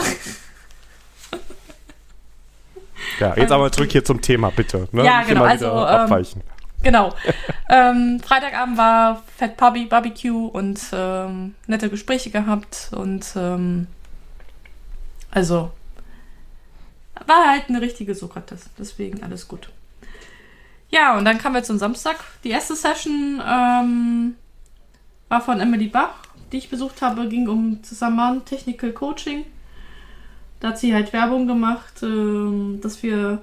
[3.20, 4.88] ja, jetzt aber zurück hier zum Thema, bitte.
[4.90, 5.04] Ne?
[5.04, 6.42] Ja, Nicht genau, also, ähm, abweichen.
[6.82, 7.14] Genau.
[7.68, 13.86] ähm, Freitagabend war Fat Barbie Barbecue und ähm, nette Gespräche gehabt und ähm,
[15.30, 15.70] also
[17.26, 19.70] war halt eine richtige Sokrates, deswegen alles gut.
[20.90, 22.16] Ja, und dann kamen wir zum Samstag.
[22.44, 24.36] Die erste Session ähm,
[25.28, 26.14] war von Emily Bach,
[26.50, 29.44] die ich besucht habe, ging um Saman Technical Coaching.
[30.60, 33.42] Da hat sie halt Werbung gemacht, ähm, dass wir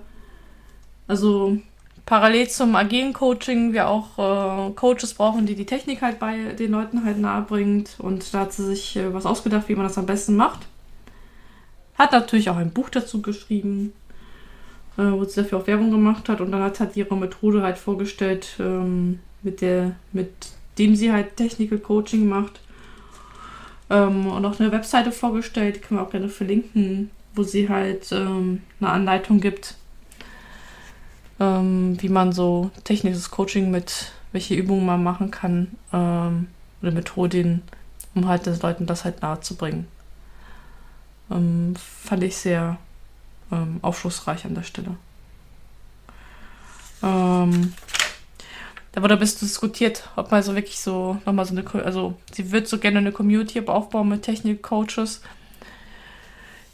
[1.08, 1.58] also
[2.06, 6.72] parallel zum agilen Coaching wir auch äh, Coaches brauchen, die die Technik halt bei den
[6.72, 7.96] Leuten halt nahe bringt.
[8.00, 10.62] Und da hat sie sich äh, was ausgedacht, wie man das am besten macht.
[11.98, 13.94] Hat natürlich auch ein Buch dazu geschrieben,
[14.98, 16.42] äh, wo sie dafür auch Werbung gemacht hat.
[16.42, 20.30] Und dann hat halt ihre Methode halt vorgestellt, ähm, mit der, mit
[20.78, 22.60] dem sie halt Technical Coaching macht.
[23.90, 28.12] Ähm, und auch eine Webseite vorgestellt, die können wir auch gerne verlinken, wo sie halt
[28.12, 29.76] ähm, eine Anleitung gibt,
[31.40, 36.48] ähm, wie man so technisches Coaching mit, welche Übungen man machen kann ähm,
[36.82, 37.62] oder Methoden,
[38.16, 39.88] um halt den Leuten das halt nahe zu bringen.
[41.32, 42.78] Ähm, fand ich sehr
[43.52, 44.96] ähm, aufschlussreich an der Stelle.
[47.04, 47.74] Ähm,
[48.92, 52.52] da wurde ein bisschen diskutiert, ob man so wirklich so nochmal so eine, also sie
[52.52, 55.22] wird so gerne eine Community aufbauen mit Technik-Coaches.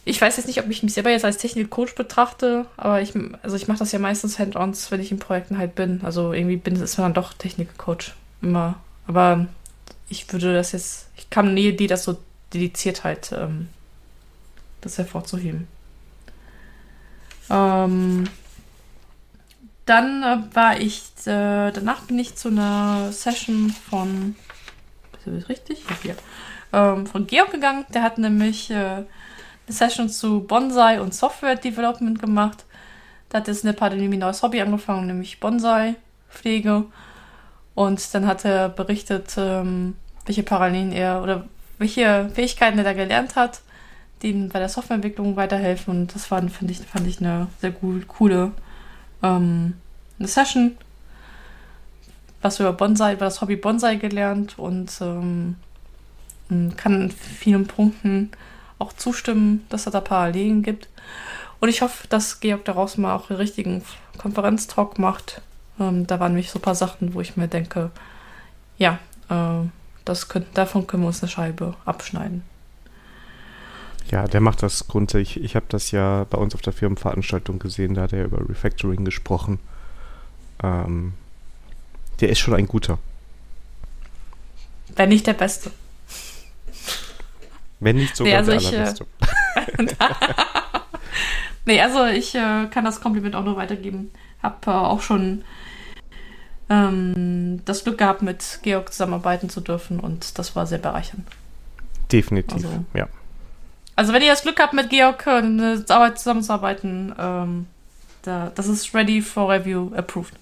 [0.03, 3.13] Ich weiß jetzt nicht, ob ich mich selber jetzt als Technik-Coach betrachte, aber ich,
[3.43, 6.01] also ich mache das ja meistens Hand-ons, wenn ich in Projekten halt bin.
[6.03, 8.79] Also irgendwie bin ist man dann doch Technik-Coach immer.
[9.07, 9.47] Aber
[10.09, 12.17] ich würde das jetzt, ich kam nie die das so
[12.53, 13.67] dediziert halt, ähm,
[14.81, 15.67] das hervorzuheben.
[17.49, 18.25] Ähm,
[19.85, 24.35] dann äh, war ich, äh, danach bin ich zu einer Session von,
[25.17, 25.83] ist das richtig?
[25.89, 26.15] Ja, hier.
[26.73, 27.85] Ähm, von Georg gegangen.
[27.93, 29.05] Der hat nämlich äh, eine
[29.67, 32.65] Session zu Bonsai und Software Development gemacht.
[33.29, 36.85] Da hat jetzt eine Pandemie ein neues Hobby angefangen, nämlich Bonsai-Pflege.
[37.75, 39.95] Und dann hat er berichtet, ähm,
[40.25, 41.45] welche Parallelen er oder
[41.77, 43.61] welche Fähigkeiten er da gelernt hat,
[44.23, 46.01] ihm bei der Softwareentwicklung weiterhelfen.
[46.01, 48.51] Und das war, finde ich, fand ich eine sehr gut, coole
[49.23, 49.73] ähm,
[50.19, 50.77] eine Session.
[52.41, 55.55] Was über Bonsai, über das Hobby Bonsai gelernt und ähm,
[56.75, 58.31] kann in vielen Punkten
[58.79, 60.89] auch zustimmen, dass es da Parallelen gibt.
[61.59, 63.83] Und ich hoffe, dass Georg daraus mal auch einen richtigen
[64.17, 65.41] Konferenztalk macht.
[65.79, 67.91] Ähm, da waren nämlich so ein paar Sachen, wo ich mir denke,
[68.77, 68.97] ja,
[69.29, 69.67] äh,
[70.03, 72.43] das könnt, davon können wir uns eine Scheibe abschneiden.
[74.11, 75.41] Ja, der macht das grundsätzlich.
[75.41, 79.05] Ich habe das ja bei uns auf der Firmenveranstaltung gesehen, da hat er über Refactoring
[79.05, 79.59] gesprochen.
[80.61, 81.13] Ähm,
[82.19, 82.99] der ist schon ein guter.
[84.95, 85.71] Wenn nicht der Beste.
[87.79, 89.05] Wenn nicht sogar Nee, also der ich, äh, allerbeste.
[91.65, 94.11] Nee, also ich äh, kann das Kompliment auch nur weitergeben.
[94.41, 95.43] Hab äh, auch schon
[96.69, 101.27] ähm, das Glück gehabt, mit Georg zusammenarbeiten zu dürfen und das war sehr bereichernd.
[102.11, 103.07] Definitiv, also- ja.
[104.01, 107.67] Also wenn ihr das Glück habt, mit Georg eine Arbeit zusammenzuarbeiten, ähm,
[108.23, 110.33] da, das ist ready for review approved.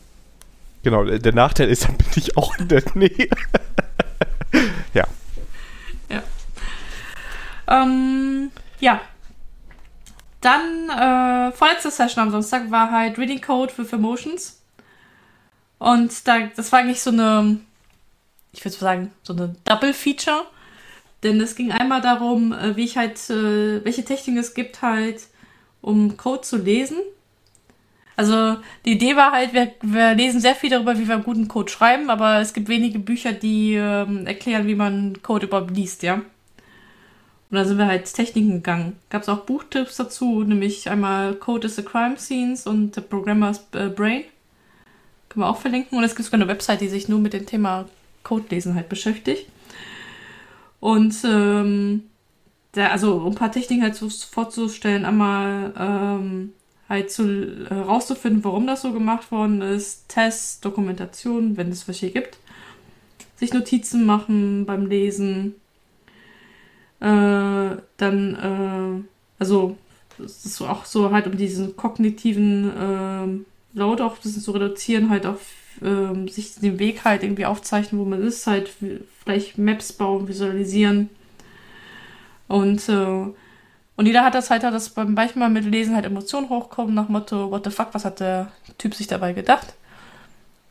[0.83, 3.27] Genau, der Nachteil ist, dann bin ich auch in der Nähe.
[4.93, 5.05] ja,
[7.69, 8.49] Ähm,
[8.79, 9.01] ja.
[10.39, 14.61] Dann, äh, vorletzte Session am Samstag war halt Reading Code with Emotions.
[15.79, 17.59] Und da, das war eigentlich so eine,
[18.53, 20.45] ich würde sagen, so eine Double Feature.
[21.23, 25.27] Denn es ging einmal darum, äh, wie ich halt, äh, welche Techniken es gibt halt,
[25.81, 26.97] um Code zu lesen.
[28.15, 31.71] Also die Idee war halt, wir, wir lesen sehr viel darüber, wie wir guten Code
[31.71, 36.15] schreiben, aber es gibt wenige Bücher, die ähm, erklären, wie man Code überhaupt liest, ja.
[36.15, 38.97] Und da sind wir halt Techniken gegangen.
[39.09, 43.61] Gab es auch Buchtipps dazu, nämlich einmal Code is the Crime Scenes und The Programmer's
[43.73, 44.25] äh, Brain.
[45.29, 45.97] Können wir auch verlinken.
[45.97, 47.87] Und es gibt sogar eine Website, die sich nur mit dem Thema
[48.23, 49.47] Codelesen halt beschäftigt.
[50.79, 52.03] Und ähm,
[52.71, 56.53] da, also um ein paar Techniken halt so vorzustellen, einmal ähm,
[56.87, 62.37] halt zu herauszufinden, warum das so gemacht worden ist, Tests, Dokumentation, wenn es welche gibt,
[63.35, 65.55] sich Notizen machen beim Lesen,
[66.99, 69.03] äh, dann, äh,
[69.39, 69.77] also
[70.23, 73.45] es ist auch so halt um diesen kognitiven
[73.75, 75.39] äh, Load auch ein bisschen zu reduzieren, halt auf
[75.81, 78.69] ähm, sich den Weg halt irgendwie aufzeichnen, wo man ist, halt
[79.23, 81.09] vielleicht Maps bauen, visualisieren.
[82.47, 83.25] Und, äh,
[83.95, 87.51] und jeder hat das halt, dass beim manchmal mit Lesen halt Emotionen hochkommen, nach Motto,
[87.51, 89.73] what the fuck, was hat der Typ sich dabei gedacht?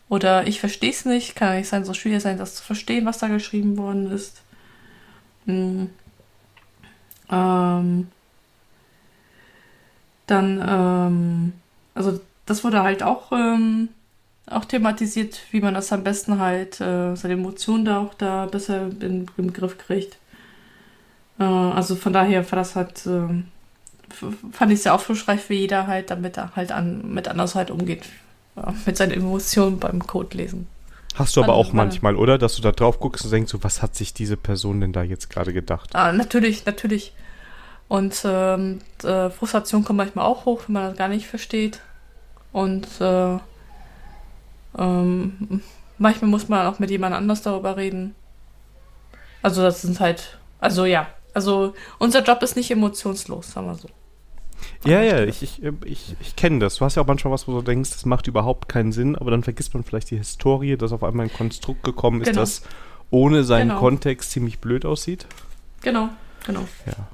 [0.08, 3.18] Oder ich verstehe es nicht, kann nicht sein, so schwierig sein, das zu verstehen, was
[3.18, 4.42] da geschrieben worden ist.
[5.46, 5.90] Hm.
[7.30, 8.08] Ähm,
[10.26, 11.52] dann, ähm,
[11.94, 13.90] also das wurde halt auch, ähm,
[14.50, 18.88] auch thematisiert, wie man das am besten halt, äh, seine Emotionen da auch da besser
[19.00, 20.18] in, im Griff kriegt.
[21.38, 23.42] Äh, also von daher war das halt, äh,
[24.52, 28.04] fand ich sehr aufschlussreich, wie jeder halt damit halt an, mit anders halt umgeht.
[28.56, 30.66] Ja, mit seinen Emotionen beim Code lesen.
[31.14, 32.38] Hast du aber also, auch manchmal, oder?
[32.38, 35.02] Dass du da drauf guckst und denkst, so, was hat sich diese Person denn da
[35.02, 35.94] jetzt gerade gedacht?
[35.94, 37.12] Ah, natürlich, natürlich.
[37.88, 41.80] Und ähm, äh, Frustration kommt manchmal auch hoch, wenn man das gar nicht versteht.
[42.52, 43.38] Und äh,
[44.76, 45.62] ähm,
[45.98, 48.14] manchmal muss man auch mit jemand anders darüber reden.
[49.42, 53.88] Also das sind halt, also ja, also unser Job ist nicht emotionslos, sagen wir so.
[54.84, 56.76] Ja, ja, ich, ich, ich, ich kenne das.
[56.76, 59.30] Du hast ja auch manchmal was, wo du denkst, das macht überhaupt keinen Sinn, aber
[59.30, 62.40] dann vergisst man vielleicht die Historie, dass auf einmal ein Konstrukt gekommen ist, genau.
[62.40, 62.62] das
[63.10, 63.80] ohne seinen genau.
[63.80, 65.26] Kontext ziemlich blöd aussieht.
[65.82, 66.08] Genau,
[66.44, 66.66] genau.
[66.86, 67.08] Ja.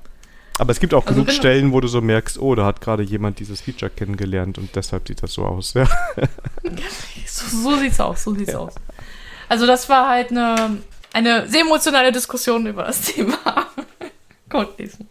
[0.58, 3.02] Aber es gibt auch also genug Stellen, wo du so merkst, oh, da hat gerade
[3.02, 5.74] jemand dieses Feature kennengelernt und deshalb sieht das so aus.
[5.74, 5.86] Ja.
[7.26, 8.58] so, so sieht's aus, so sieht's ja.
[8.58, 8.74] aus.
[9.48, 10.78] Also das war halt eine,
[11.12, 13.66] eine sehr emotionale Diskussion über das Thema
[14.48, 15.08] Codelesen.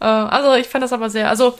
[0.00, 1.58] Äh, also ich fand das aber sehr, also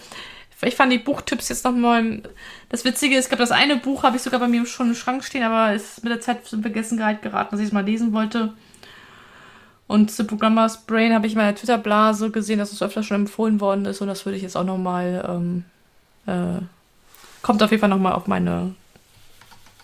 [0.65, 2.23] ich fand die Buchtipps jetzt nochmal.
[2.69, 4.95] Das Witzige ist, ich glaube, das eine Buch habe ich sogar bei mir schon im
[4.95, 7.85] Schrank stehen, aber es ist mit der Zeit in Vergessenheit geraten, dass ich es mal
[7.85, 8.53] lesen wollte.
[9.93, 13.61] Und The Programmer's Brain habe ich in meiner Twitter-Blase gesehen, dass es öfter schon empfohlen
[13.61, 15.65] worden ist und das würde ich jetzt auch nochmal, ähm,
[16.25, 16.63] äh,
[17.43, 18.75] kommt auf jeden Fall nochmal auf meine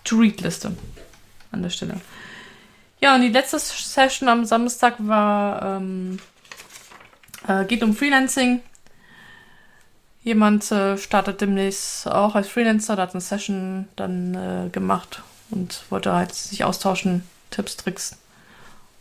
[0.05, 0.75] To-Read-Liste
[1.51, 2.01] an der Stelle.
[2.99, 6.17] Ja, und die letzte Session am Samstag war, ähm,
[7.47, 8.61] äh, geht um Freelancing.
[10.23, 15.21] Jemand äh, startet demnächst auch als Freelancer, der hat eine Session dann äh, gemacht
[15.51, 18.17] und wollte halt sich austauschen, Tipps, Tricks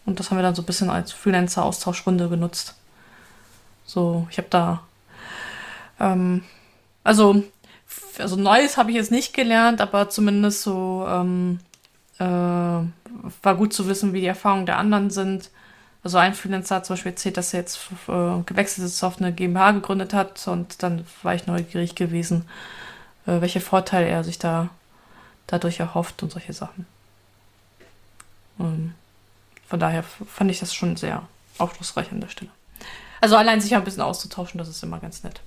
[0.09, 2.75] und das haben wir dann so ein bisschen als Freelancer-Austauschrunde genutzt.
[3.85, 4.81] So, ich habe da.
[6.01, 6.45] Ähm,
[7.05, 7.43] also,
[8.19, 11.61] also Neues habe ich jetzt nicht gelernt, aber zumindest so ähm,
[12.19, 15.51] äh, war gut zu wissen, wie die Erfahrungen der anderen sind.
[16.03, 17.79] Also ein Freelancer hat zum Beispiel erzählt, dass er jetzt
[18.09, 22.47] äh, gewechselt ist, auf eine GmbH gegründet hat und dann war ich neugierig gewesen,
[23.27, 24.71] äh, welche Vorteile er sich da
[25.47, 26.87] dadurch erhofft und solche Sachen.
[28.59, 28.95] Ähm,
[29.69, 31.23] von daher fand ich das schon sehr
[31.59, 32.51] aufschlussreich an der Stelle.
[33.21, 35.41] Also allein sich ein bisschen auszutauschen, das ist immer ganz nett.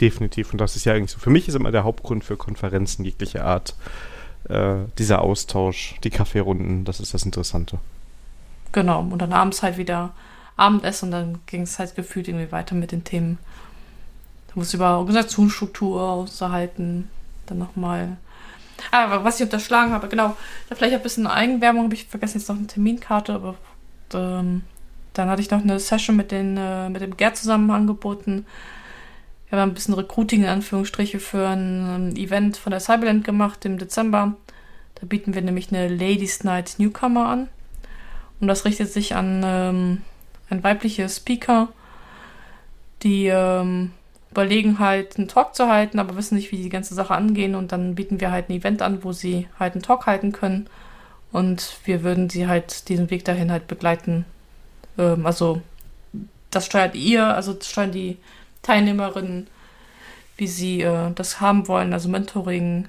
[0.00, 0.52] Definitiv.
[0.52, 1.18] Und das ist ja eigentlich so.
[1.18, 3.74] Für mich ist immer der Hauptgrund für Konferenzen jeglicher Art
[4.48, 7.78] äh, dieser Austausch, die Kaffeerunden, das ist das Interessante.
[8.72, 9.00] Genau.
[9.00, 10.10] Und dann abends halt wieder
[10.56, 13.38] Abendessen und dann ging es halt gefühlt irgendwie weiter mit den Themen.
[14.48, 17.08] Da muss über Organisationsstruktur auszuhalten,
[17.46, 18.16] dann nochmal
[18.90, 20.36] aber was ich unterschlagen habe, genau,
[20.72, 23.54] vielleicht ein bisschen Eigenwerbung, habe ich vergessen, jetzt noch eine Terminkarte, aber
[24.14, 24.62] ähm,
[25.12, 28.46] dann hatte ich noch eine Session mit, den, äh, mit dem Gerd zusammen angeboten.
[29.50, 33.64] Wir haben ein bisschen Recruiting in Anführungsstriche für ein, ein Event von der Cyberland gemacht
[33.64, 34.34] im Dezember.
[34.94, 37.48] Da bieten wir nämlich eine Ladies Night Newcomer an.
[38.40, 40.02] Und das richtet sich an ähm,
[40.50, 41.68] ein weibliche Speaker,
[43.02, 43.92] die ähm,
[44.30, 47.54] überlegen halt, einen Talk zu halten, aber wissen nicht, wie die ganze Sache angehen.
[47.54, 50.68] Und dann bieten wir halt ein Event an, wo sie halt einen Talk halten können.
[51.32, 54.24] Und wir würden sie halt diesen Weg dahin halt begleiten.
[54.98, 55.62] Ähm, also
[56.50, 58.16] das steuert ihr, also das steuern die
[58.62, 59.46] Teilnehmerinnen,
[60.36, 61.92] wie sie äh, das haben wollen.
[61.92, 62.88] Also Mentoring,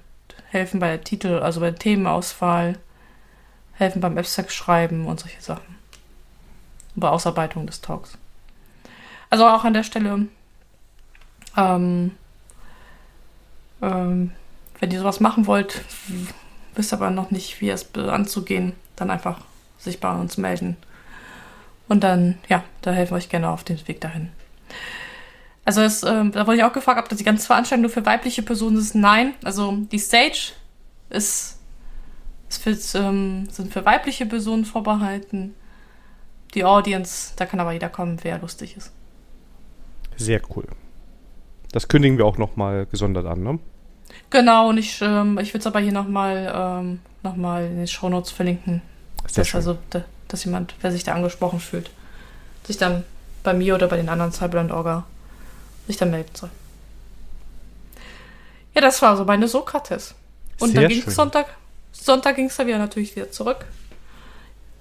[0.49, 2.77] helfen bei der Titel, also bei der Themenauswahl,
[3.73, 5.77] helfen beim Abstract schreiben und solche Sachen.
[6.95, 8.17] Bei Ausarbeitung des Talks.
[9.29, 10.27] Also auch an der Stelle
[11.59, 12.11] ähm,
[13.81, 14.31] ähm,
[14.79, 15.81] wenn ihr sowas machen wollt,
[16.75, 19.41] wisst aber noch nicht, wie es anzugehen, dann einfach
[19.77, 20.77] sich bei uns melden.
[21.87, 24.29] Und dann, ja, da helfen wir euch gerne auf dem Weg dahin.
[25.65, 28.05] Also es, ähm, da wurde ich auch gefragt, ob das die ganze Veranstaltung nur für
[28.05, 28.95] weibliche Personen ist.
[28.95, 30.53] Nein, also die Stage
[31.09, 31.59] ist,
[32.49, 35.55] ist für, ähm, sind für weibliche Personen vorbehalten.
[36.53, 38.91] Die Audience, da kann aber jeder kommen, wer lustig ist.
[40.15, 40.65] Sehr cool.
[41.71, 43.59] Das kündigen wir auch nochmal gesondert an, ne?
[44.29, 47.87] Genau, und ich, ähm, ich würde es aber hier nochmal ähm, noch mal in den
[47.87, 48.81] Shownotes verlinken.
[49.27, 49.57] Sehr dass, schön.
[49.57, 51.89] also, da, dass jemand, wer sich da angesprochen fühlt,
[52.65, 53.03] sich dann
[53.43, 55.05] bei mir oder bei den anderen Cyberland Orga
[55.87, 56.49] sich dann melden soll.
[58.75, 60.15] Ja, das war so meine Sokrates.
[60.59, 61.47] Und Sehr dann ging es Sonntag.
[61.91, 63.65] Sonntag ging es dann wieder natürlich wieder zurück.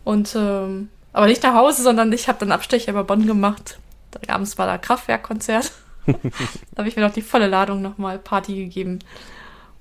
[0.05, 3.79] Und ähm, aber nicht nach Hause, sondern ich habe dann Abstecher über Bonn gemacht.
[4.11, 5.73] Da, abends war da Kraftwerkkonzert.
[6.73, 8.99] da habe ich mir noch die volle Ladung nochmal Party gegeben.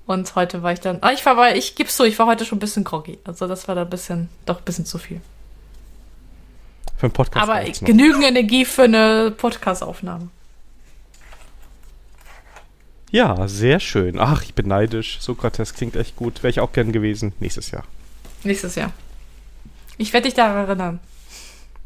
[0.06, 0.98] Und heute war ich dann.
[1.02, 3.18] Ah, ich war, weil ich gib's so, ich war heute schon ein bisschen groggy.
[3.24, 5.20] Also das war da ein bisschen, doch ein bisschen zu viel.
[6.96, 7.48] Für einen Podcast.
[7.48, 10.28] Aber genügend Energie für eine Podcast-Aufnahme.
[13.10, 14.18] Ja, sehr schön.
[14.18, 15.18] Ach, ich bin neidisch.
[15.20, 16.42] Sokrates klingt echt gut.
[16.42, 17.32] Wäre ich auch gern gewesen.
[17.40, 17.84] Nächstes Jahr.
[18.44, 18.92] Nächstes Jahr.
[19.96, 21.00] Ich werde dich daran erinnern.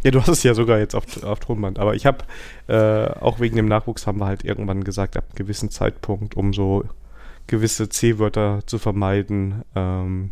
[0.03, 1.79] Ja, du hast es ja sogar jetzt auf, auf Tonband.
[1.79, 2.25] Aber ich habe,
[2.67, 6.53] äh, auch wegen dem Nachwuchs haben wir halt irgendwann gesagt, ab einem gewissen Zeitpunkt, um
[6.53, 6.85] so
[7.47, 10.31] gewisse C-Wörter zu vermeiden, ähm,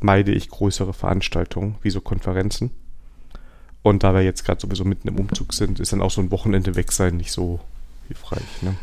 [0.00, 2.70] meide ich größere Veranstaltungen, wie so Konferenzen.
[3.82, 6.30] Und da wir jetzt gerade sowieso mitten im Umzug sind, ist dann auch so ein
[6.32, 7.60] Wochenende weg sein nicht so
[8.08, 8.62] hilfreich.
[8.62, 8.76] Ne?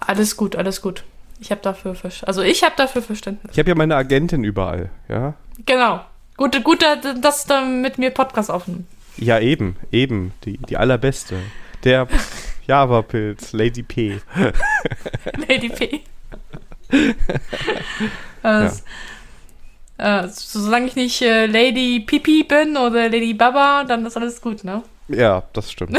[0.00, 1.04] Alles gut, alles gut.
[1.40, 3.52] Ich habe dafür, Ver- also ich habe dafür Verständnis.
[3.52, 5.34] Ich habe ja meine Agentin überall, ja.
[5.66, 6.00] Genau.
[6.36, 6.84] Gut, gut,
[7.20, 8.84] dass du mit mir Podcast aufnimmst.
[9.16, 11.38] Ja, eben, eben, die, die allerbeste.
[11.84, 12.06] Der
[12.66, 14.20] Java-Pilz, Lady P.
[15.48, 16.02] Lady P.
[18.42, 18.68] äh,
[19.98, 24.62] äh, solange ich nicht äh, Lady Pipi bin oder Lady Baba, dann ist alles gut,
[24.62, 24.82] ne?
[25.08, 25.98] Ja, das stimmt.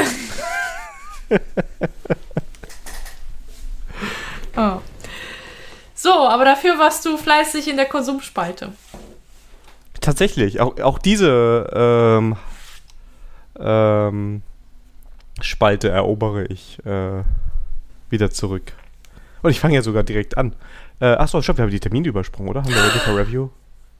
[4.55, 4.81] Oh.
[5.93, 8.73] So, aber dafür warst du fleißig in der Konsumspalte.
[10.07, 12.37] Tatsächlich, auch, auch diese ähm,
[13.59, 14.41] ähm,
[15.41, 17.23] Spalte erobere ich äh,
[18.09, 18.71] wieder zurück.
[19.41, 20.55] Und ich fange ja sogar direkt an.
[21.01, 22.63] Äh, achso, stopp, wir haben die Termine übersprungen, oder?
[22.63, 23.49] Haben wir Ready for Review?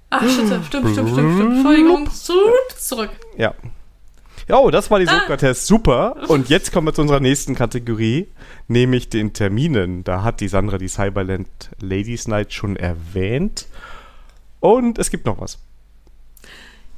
[0.10, 1.56] Ach, stimmt, stimmt, stimmt, stimmt, stimmt.
[1.56, 2.10] Entschuldigung.
[2.10, 2.78] Zurück.
[2.78, 3.10] Zurück.
[3.38, 3.54] Ja.
[4.48, 5.08] Ja, oh, das war die.
[5.08, 5.68] Sokrates.
[5.68, 6.16] Super.
[6.30, 8.30] Und jetzt kommen wir zu unserer nächsten Kategorie,
[8.70, 10.06] nämlich den Terminen.
[10.06, 11.50] Da hat die Sandra die Cyberland
[11.82, 13.68] Ladies Night schon erwähnt.
[14.62, 15.60] Und es gibt noch was.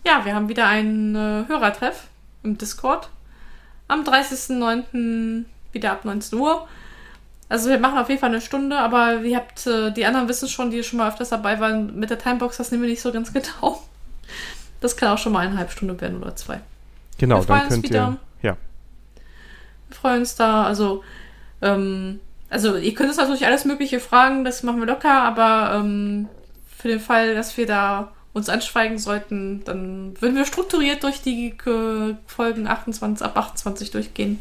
[0.05, 2.07] Ja, wir haben wieder einen äh, Hörertreff
[2.43, 3.09] im Discord.
[3.87, 5.45] Am 30.09.
[5.71, 6.67] wieder ab 19 Uhr.
[7.49, 10.47] Also wir machen auf jeden Fall eine Stunde, aber ihr habt, äh, die anderen wissen
[10.47, 13.11] schon, die schon mal öfters dabei waren, mit der Timebox, das nehmen wir nicht so
[13.11, 13.81] ganz genau.
[14.81, 16.61] Das kann auch schon mal eineinhalb Stunden werden oder zwei.
[17.17, 18.17] Genau, Wir freuen dann uns könnt wieder.
[18.43, 18.49] ihr.
[18.49, 18.57] Ja.
[19.89, 21.03] Wir freuen uns da, also,
[21.61, 22.19] ähm,
[22.49, 26.29] also ihr könnt uns natürlich alles Mögliche fragen, das machen wir locker, aber ähm,
[26.77, 31.49] für den Fall, dass wir da uns anschweigen sollten, dann würden wir strukturiert durch die
[31.65, 34.39] äh, Folgen 28, ab 28 durchgehen.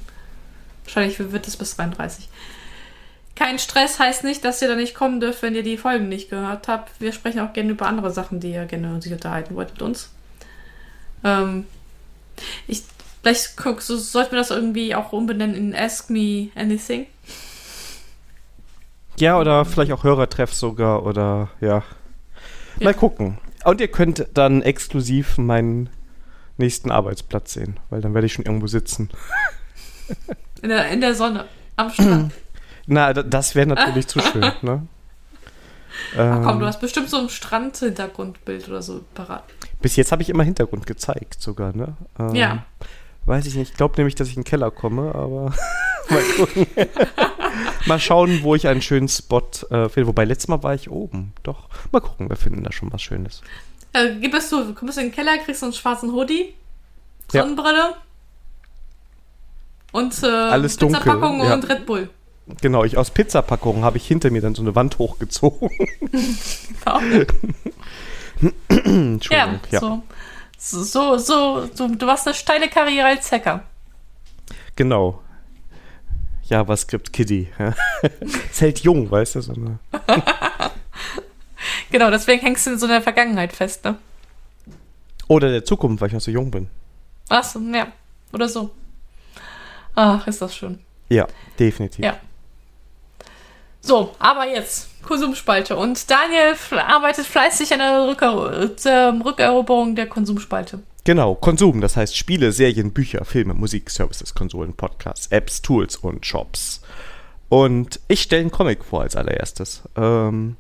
[0.85, 2.29] Wahrscheinlich wird es bis 33.
[3.35, 6.31] Kein Stress heißt nicht, dass ihr da nicht kommen dürft, wenn ihr die Folgen nicht
[6.31, 7.01] gehört habt.
[7.01, 10.11] Wir sprechen auch gerne über andere Sachen, die ihr gerne sich unterhalten wollt mit uns.
[11.23, 11.67] Ähm,
[12.67, 12.83] ich,
[13.23, 17.07] vielleicht guck, so, sollten wir das irgendwie auch umbenennen in Ask Me Anything.
[19.21, 21.83] Ja, oder vielleicht auch Hörertreff sogar oder ja.
[22.79, 22.85] Ja.
[22.85, 23.39] Mal gucken.
[23.65, 25.91] Und ihr könnt dann exklusiv meinen
[26.57, 29.11] nächsten Arbeitsplatz sehen, weil dann werde ich schon irgendwo sitzen.
[30.63, 31.45] In der, in der Sonne.
[31.77, 32.33] Am Strand.
[32.87, 34.87] Na, das wäre natürlich zu schön, ne?
[36.17, 39.45] Ach komm, Ähm, du hast bestimmt so ein Strandhintergrundbild oder so parat.
[39.81, 41.97] bis jetzt habe ich immer Hintergrund gezeigt sogar, ne?
[42.19, 42.65] Ähm, Ja.
[43.27, 43.73] Weiß ich nicht.
[43.73, 45.53] Ich glaube nämlich, dass ich in den Keller komme, aber
[46.09, 46.67] mal gucken.
[47.87, 50.09] Mal schauen, wo ich einen schönen Spot äh, finde.
[50.09, 51.33] Wobei, letztes Mal war ich oben.
[51.43, 51.69] Doch.
[51.93, 53.43] Mal gucken, wir finden da schon was Schönes.
[53.93, 56.55] Äh, gib es du, du kommst in den Keller, kriegst einen schwarzen Hoodie,
[57.33, 57.43] Ja.
[57.43, 57.95] Sonnenbrille
[59.93, 61.55] und äh, Alles Pizzapackung ja.
[61.55, 62.11] und Red Bull.
[62.61, 65.71] Genau, ich aus Pizzapackungen habe ich hinter mir dann so eine Wand hochgezogen.
[66.87, 67.01] Ja,
[68.69, 69.61] Entschuldigung.
[69.71, 70.03] Ja, so,
[70.83, 73.65] so, so, so, du hast eine steile Karriere als Hacker.
[74.77, 75.21] genau.
[76.49, 77.49] JavaScript Kiddie.
[77.59, 77.75] Ja.
[78.21, 79.41] Ist halt jung, weißt du?
[79.43, 79.79] So eine,
[81.91, 83.97] Genau, deswegen hängst du in so einer Vergangenheit fest, ne?
[85.29, 86.69] oder der Zukunft, weil ich noch so jung bin.
[87.29, 87.89] Achso, ja.
[88.33, 88.71] Oder so.
[89.95, 90.81] Ach, ist das schön.
[91.09, 91.27] Ja,
[91.59, 92.05] definitiv.
[92.05, 92.17] Ja.
[93.81, 95.77] So, aber jetzt Konsumspalte.
[95.77, 100.81] Und Daniel arbeitet fleißig an der Rücker äh, Rückeroberung der Konsumspalte.
[101.09, 106.27] Genau, Konsum, das heißt Spiele, Serien, Bücher, Filme, Musik, Services, Konsolen, Podcasts, Apps, Tools und
[106.27, 106.83] Shops.
[107.49, 110.57] Und ich stelle einen Comic vor als allererstes, ähm,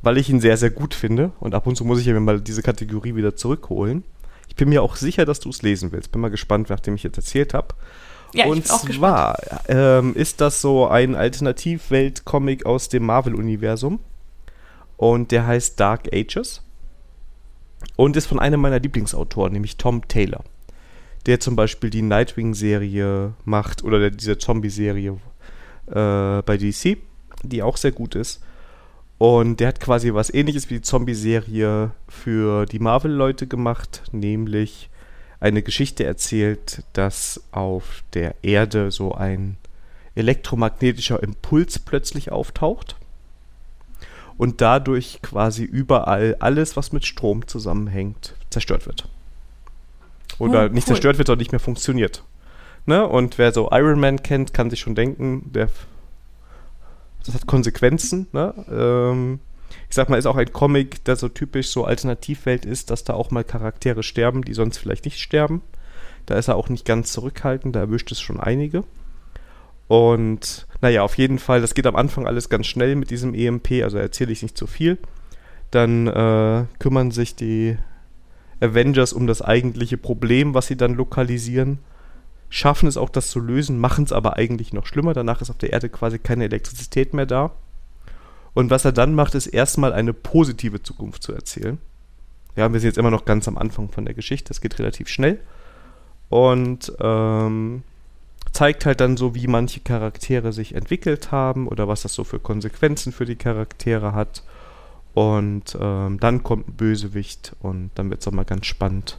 [0.00, 1.32] weil ich ihn sehr, sehr gut finde.
[1.40, 4.04] Und ab und zu muss ich mir mal diese Kategorie wieder zurückholen.
[4.46, 6.12] Ich bin mir auch sicher, dass du es lesen willst.
[6.12, 7.74] Bin mal gespannt, nachdem ich jetzt erzählt habe.
[8.32, 13.98] Ja, und zwar ähm, ist das so ein Alternativwelt-Comic aus dem Marvel-Universum.
[14.96, 16.61] Und der heißt Dark Ages.
[17.96, 20.44] Und ist von einem meiner Lieblingsautoren, nämlich Tom Taylor.
[21.26, 25.18] Der zum Beispiel die Nightwing-Serie macht oder der, diese Zombie-Serie
[25.86, 26.98] äh, bei DC,
[27.42, 28.42] die auch sehr gut ist.
[29.18, 34.90] Und der hat quasi was ähnliches wie die Zombie-Serie für die Marvel-Leute gemacht, nämlich
[35.38, 39.58] eine Geschichte erzählt, dass auf der Erde so ein
[40.14, 42.96] elektromagnetischer Impuls plötzlich auftaucht
[44.36, 49.08] und dadurch quasi überall alles, was mit Strom zusammenhängt, zerstört wird.
[50.38, 50.94] Oder oh, nicht cool.
[50.94, 52.24] zerstört wird, sondern nicht mehr funktioniert.
[52.86, 53.06] Ne?
[53.06, 55.68] Und wer so Iron Man kennt, kann sich schon denken, der,
[57.24, 58.26] das hat Konsequenzen.
[58.32, 58.54] Ne?
[58.70, 59.40] Ähm,
[59.88, 63.14] ich sag mal, ist auch ein Comic, der so typisch so Alternativwelt ist, dass da
[63.14, 65.62] auch mal Charaktere sterben, die sonst vielleicht nicht sterben.
[66.26, 68.84] Da ist er auch nicht ganz zurückhaltend, da erwischt es schon einige.
[69.92, 73.82] Und naja, auf jeden Fall, das geht am Anfang alles ganz schnell mit diesem EMP,
[73.82, 74.96] also erzähle ich nicht zu viel.
[75.70, 77.76] Dann äh, kümmern sich die
[78.58, 81.80] Avengers um das eigentliche Problem, was sie dann lokalisieren.
[82.48, 85.12] Schaffen es auch, das zu lösen, machen es aber eigentlich noch schlimmer.
[85.12, 87.50] Danach ist auf der Erde quasi keine Elektrizität mehr da.
[88.54, 91.76] Und was er dann macht, ist erstmal eine positive Zukunft zu erzählen.
[92.56, 94.48] Ja, wir sind jetzt immer noch ganz am Anfang von der Geschichte.
[94.48, 95.38] Das geht relativ schnell.
[96.30, 97.82] Und ähm,
[98.52, 102.38] zeigt halt dann so, wie manche Charaktere sich entwickelt haben oder was das so für
[102.38, 104.42] Konsequenzen für die Charaktere hat.
[105.14, 109.18] Und ähm, dann kommt ein Bösewicht und dann wird es auch mal ganz spannend.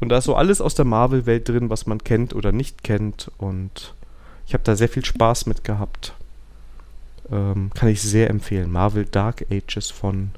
[0.00, 3.30] Und da ist so alles aus der Marvel-Welt drin, was man kennt oder nicht kennt.
[3.38, 3.94] Und
[4.46, 6.14] ich habe da sehr viel Spaß mit gehabt.
[7.30, 8.70] Ähm, kann ich sehr empfehlen.
[8.70, 10.30] Marvel Dark Ages von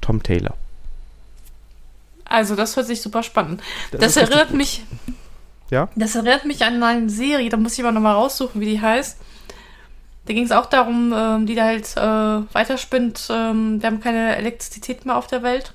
[0.00, 0.54] Tom Taylor.
[2.24, 3.62] Also, das hört sich super spannend.
[3.92, 4.84] Das, das erinnert mich.
[5.70, 5.88] Ja?
[5.96, 9.18] Das erinnert mich an eine Serie, da muss ich aber nochmal raussuchen, wie die heißt.
[10.26, 14.36] Da ging es auch darum, ähm, die da halt äh, weiterspinnt, ähm, wir haben keine
[14.36, 15.72] Elektrizität mehr auf der Welt.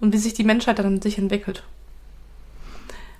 [0.00, 1.62] Und wie sich die Menschheit dann sich entwickelt.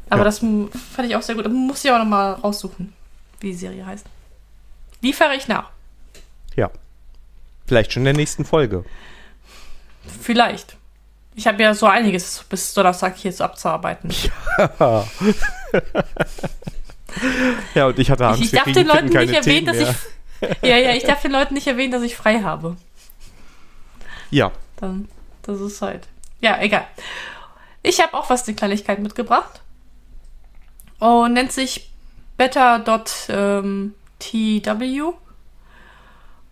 [0.09, 0.25] Aber ja.
[0.25, 1.45] das fand ich auch sehr gut.
[1.45, 2.95] Da muss ich aber nochmal raussuchen,
[3.41, 4.07] wie die Serie heißt.
[5.03, 5.71] Liefere ich nach.
[6.57, 6.71] Ja.
[7.67, 8.85] Vielleicht schon in der nächsten Folge.
[10.23, 10.77] Vielleicht.
[11.35, 14.11] Ich habe ja so einiges bis Donnerstag hier zu abzuarbeiten.
[14.79, 15.07] Ja.
[17.75, 19.89] ja, und ich hatte Angst, ich, ich darf den Leuten nicht erwähnen, dass ich.
[20.63, 22.77] Ja, ja, ich darf den Leuten nicht erwähnen, dass ich frei habe.
[24.31, 24.53] Ja.
[24.77, 25.09] Dann,
[25.43, 26.09] das ist halt.
[26.41, 26.87] Ja, egal.
[27.83, 29.61] Ich habe auch was eine Kleinigkeit mitgebracht.
[30.99, 31.91] Und nennt sich
[32.37, 33.93] better.tw.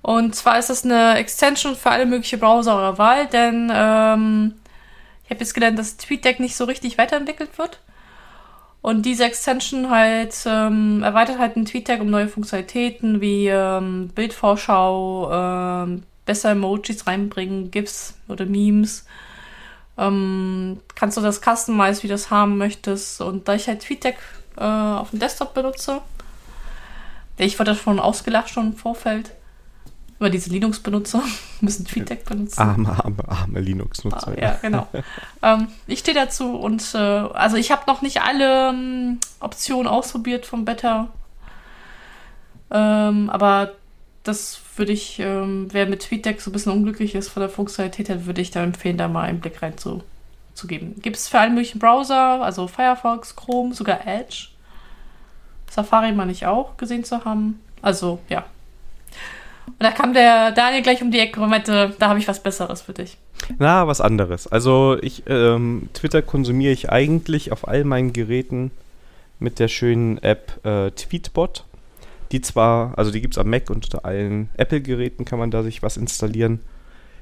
[0.02, 4.54] Und zwar ist das eine Extension für alle möglichen Browser eurer Wahl, denn ähm,
[5.24, 7.80] ich habe jetzt gelernt, dass TweetDeck nicht so richtig weiterentwickelt wird.
[8.80, 15.30] Und diese Extension halt ähm, erweitert halt den TweetDeck um neue Funktionalitäten wie ähm, Bildvorschau,
[15.32, 19.04] ähm, besser Emojis reinbringen, GIFs oder Memes.
[19.96, 23.20] Ähm, kannst du das customize, wie du das haben möchtest.
[23.20, 24.16] Und da ich halt TweetDeck
[24.56, 26.00] äh, auf dem Desktop benutze,
[27.36, 29.32] ich wurde schon ausgelacht schon im Vorfeld,
[30.18, 31.22] über diese Linux-Benutzer
[31.60, 32.60] müssen TweetDeck benutzen.
[32.60, 34.32] Arme, arme, arme Linux-Nutzer.
[34.36, 34.88] Ah, ja, genau.
[35.42, 40.46] ähm, ich stehe dazu und äh, also ich habe noch nicht alle ähm, Optionen ausprobiert
[40.46, 41.08] vom Beta.
[42.70, 43.72] Ähm, aber
[44.24, 48.08] das würde ich, ähm, wer mit TweetDeck so ein bisschen unglücklich ist von der Funktionalität
[48.08, 50.02] her, würde ich da empfehlen, da mal einen Blick rein zu,
[50.54, 50.96] zu geben.
[51.00, 54.48] Gibt es für alle möglichen Browser, also Firefox, Chrome, sogar Edge.
[55.70, 57.60] Safari meine ich auch gesehen zu haben.
[57.82, 58.44] Also ja,
[59.68, 62.42] und da kam der Daniel gleich um die Ecke und meinte, da habe ich was
[62.42, 63.16] Besseres für dich.
[63.58, 64.46] Na, was anderes.
[64.46, 68.70] Also ich, ähm, Twitter konsumiere ich eigentlich auf all meinen Geräten
[69.38, 71.64] mit der schönen App äh, Tweetbot.
[72.32, 75.62] Die zwar, also die gibt es am Mac und unter allen Apple-Geräten kann man da
[75.62, 76.60] sich was installieren.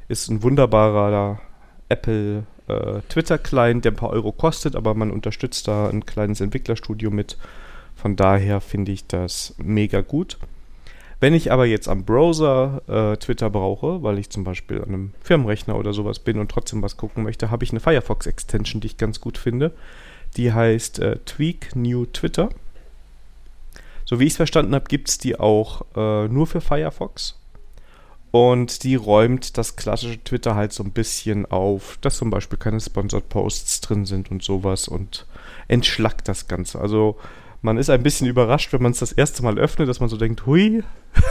[0.09, 1.40] Ist ein wunderbarer
[1.89, 7.39] Apple äh, der ein paar Euro kostet, aber man unterstützt da ein kleines Entwicklerstudio mit.
[7.94, 10.39] Von daher finde ich das mega gut.
[11.19, 15.15] Wenn ich aber jetzt am Browser äh, Twitter brauche, weil ich zum Beispiel an einem
[15.23, 18.97] Firmenrechner oder sowas bin und trotzdem was gucken möchte, habe ich eine Firefox-Extension, die ich
[18.99, 19.73] ganz gut finde.
[20.37, 22.51] Die heißt äh, Tweak New Twitter.
[24.05, 27.39] So wie ich es verstanden habe, gibt es die auch äh, nur für Firefox.
[28.31, 32.81] Und die räumt das klassische Twitter halt so ein bisschen auf, dass zum Beispiel keine
[32.81, 35.27] Sponsored Posts drin sind und sowas und
[35.69, 36.79] entschlackt das Ganze.
[36.79, 37.17] Also
[37.67, 40.17] man ist ein bisschen überrascht, wenn man es das erste Mal öffnet, dass man so
[40.17, 40.85] denkt, hui,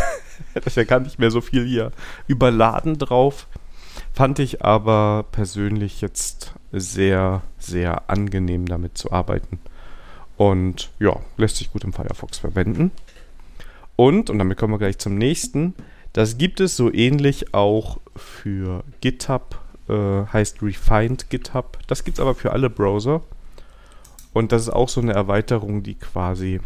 [0.53, 1.91] das ist ja gar nicht mehr so viel hier
[2.27, 3.47] überladen drauf.
[4.13, 9.59] Fand ich aber persönlich jetzt sehr, sehr angenehm damit zu arbeiten.
[10.35, 12.91] Und ja, lässt sich gut im Firefox verwenden.
[13.95, 15.73] Und, und damit kommen wir gleich zum nächsten,
[16.11, 19.57] das gibt es so ähnlich auch für GitHub,
[19.87, 21.79] äh, heißt Refined GitHub.
[21.87, 23.21] Das gibt es aber für alle Browser.
[24.35, 26.59] Und das ist auch so eine Erweiterung, die quasi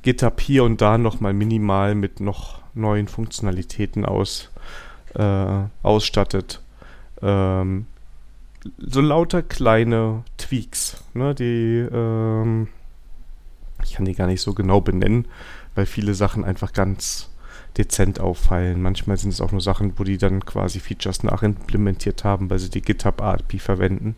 [0.00, 4.50] GitHub hier und da nochmal minimal mit noch neuen Funktionalitäten aus,
[5.14, 6.62] äh, ausstattet.
[7.20, 7.84] Ähm,
[8.78, 12.68] so lauter kleine Tweaks, ne, die ähm,
[13.84, 15.26] ich kann die gar nicht so genau benennen,
[15.74, 17.28] weil viele Sachen einfach ganz
[17.76, 18.80] dezent auffallen.
[18.80, 22.70] Manchmal sind es auch nur Sachen, wo die dann quasi Features nachimplementiert haben, weil sie
[22.70, 24.16] die GitHub API verwenden.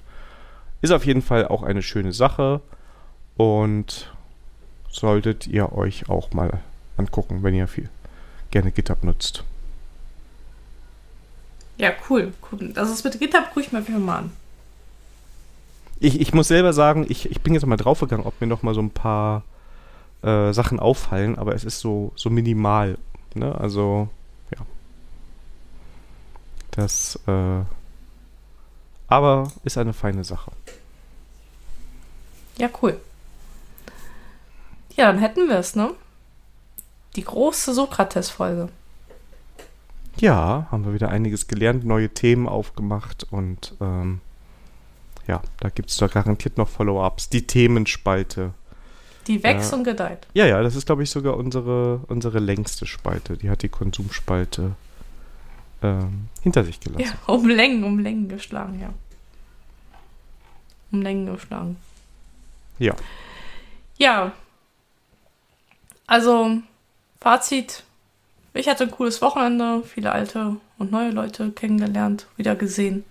[0.82, 2.60] Ist auf jeden Fall auch eine schöne Sache
[3.36, 4.12] und
[4.90, 6.60] solltet ihr euch auch mal
[6.96, 7.88] angucken, wenn ihr viel
[8.50, 9.44] gerne GitHub nutzt.
[11.78, 12.32] Ja, cool.
[12.50, 12.72] cool.
[12.76, 14.32] Also das mit GitHub gucke ich mir mal an.
[15.98, 18.74] Ich, ich muss selber sagen, ich, ich bin jetzt mal draufgegangen, ob mir noch mal
[18.74, 19.44] so ein paar
[20.22, 22.98] äh, Sachen auffallen, aber es ist so, so minimal.
[23.34, 23.54] Ne?
[23.54, 24.08] Also,
[24.54, 24.64] ja.
[26.70, 27.60] Das, äh,
[29.10, 30.52] aber ist eine feine Sache.
[32.56, 32.98] Ja, cool.
[34.96, 35.90] Ja, dann hätten wir es, ne?
[37.16, 38.68] Die große Sokrates-Folge.
[40.18, 44.20] Ja, haben wir wieder einiges gelernt, neue Themen aufgemacht und ähm,
[45.26, 47.28] ja, da gibt es doch garantiert noch Follow-ups.
[47.28, 48.52] Die Themenspalte.
[49.26, 50.26] Die wächst äh, und gedeiht.
[50.34, 53.36] Ja, ja, das ist, glaube ich, sogar unsere, unsere längste Spalte.
[53.36, 54.72] Die hat die Konsumspalte
[55.82, 57.04] ähm, hinter sich gelassen.
[57.04, 58.92] Ja, um Längen, um Längen geschlagen, ja.
[60.92, 61.76] Um Längen geschlagen.
[62.78, 62.94] Ja.
[63.98, 64.32] Ja.
[66.06, 66.58] Also,
[67.20, 67.84] Fazit.
[68.52, 73.04] Ich hatte ein cooles Wochenende, viele alte und neue Leute kennengelernt, wieder gesehen.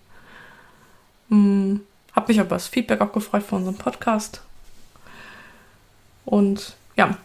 [1.28, 1.80] Hm,
[2.14, 4.42] hab mich aber das Feedback auch gefreut von unserem Podcast.
[6.26, 7.16] Und ja,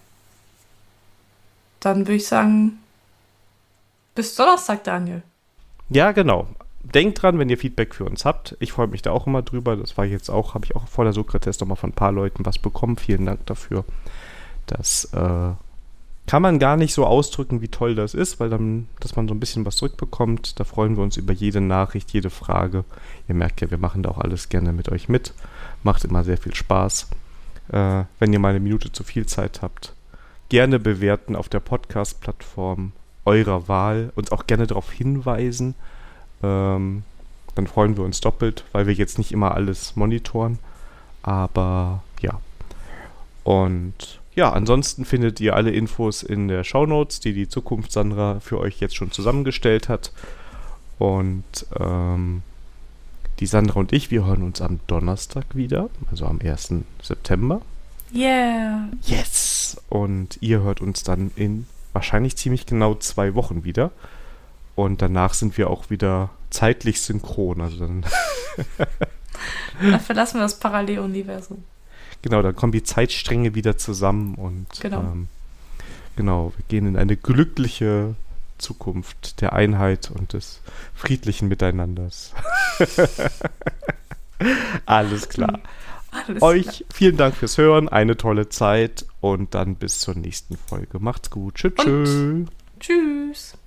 [1.81, 2.79] dann würde ich sagen,
[4.13, 5.23] bis Donnerstag, Daniel.
[5.89, 6.47] Ja, genau.
[6.83, 8.55] Denkt dran, wenn ihr Feedback für uns habt.
[8.59, 9.75] Ich freue mich da auch immer drüber.
[9.75, 12.45] Das war jetzt auch, habe ich auch vor der Sokrates nochmal von ein paar Leuten
[12.45, 12.97] was bekommen.
[12.97, 13.85] Vielen Dank dafür.
[14.67, 15.51] Das äh,
[16.27, 19.33] kann man gar nicht so ausdrücken, wie toll das ist, weil dann, dass man so
[19.33, 20.59] ein bisschen was zurückbekommt.
[20.59, 22.83] Da freuen wir uns über jede Nachricht, jede Frage.
[23.27, 25.33] Ihr merkt ja, wir machen da auch alles gerne mit euch mit.
[25.83, 27.09] Macht immer sehr viel Spaß.
[27.71, 29.93] Äh, wenn ihr mal eine Minute zu viel Zeit habt,
[30.49, 32.91] gerne bewerten auf der Podcast-Plattform
[33.25, 34.11] eurer Wahl.
[34.15, 35.75] Uns auch gerne darauf hinweisen.
[36.43, 37.03] Ähm,
[37.55, 40.59] dann freuen wir uns doppelt, weil wir jetzt nicht immer alles monitoren.
[41.23, 42.39] Aber ja.
[43.43, 48.59] Und ja, ansonsten findet ihr alle Infos in der Shownotes, die die Zukunft Sandra für
[48.59, 50.11] euch jetzt schon zusammengestellt hat.
[50.99, 51.43] Und
[51.79, 52.41] ähm,
[53.39, 56.73] die Sandra und ich, wir hören uns am Donnerstag wieder, also am 1.
[57.01, 57.61] September.
[58.13, 58.89] Yeah.
[59.05, 59.77] Yes.
[59.89, 61.65] Und ihr hört uns dann in
[61.95, 63.91] wahrscheinlich ziemlich genau zwei Wochen wieder.
[64.75, 67.61] Und danach sind wir auch wieder zeitlich synchron.
[67.61, 68.05] Also dann.
[69.81, 71.63] dann verlassen wir das Paralleluniversum.
[72.21, 75.27] Genau, dann kommen die Zeitstränge wieder zusammen und genau, ähm,
[76.15, 78.15] genau wir gehen in eine glückliche
[78.57, 80.61] Zukunft der Einheit und des
[80.95, 82.33] friedlichen Miteinanders.
[84.85, 85.59] Alles klar.
[86.27, 86.89] Alles Euch klar.
[86.93, 90.99] vielen Dank fürs Hören, eine tolle Zeit und dann bis zur nächsten Folge.
[90.99, 91.55] Macht's gut.
[91.55, 92.47] Tschüss.
[92.79, 93.57] Tschüss.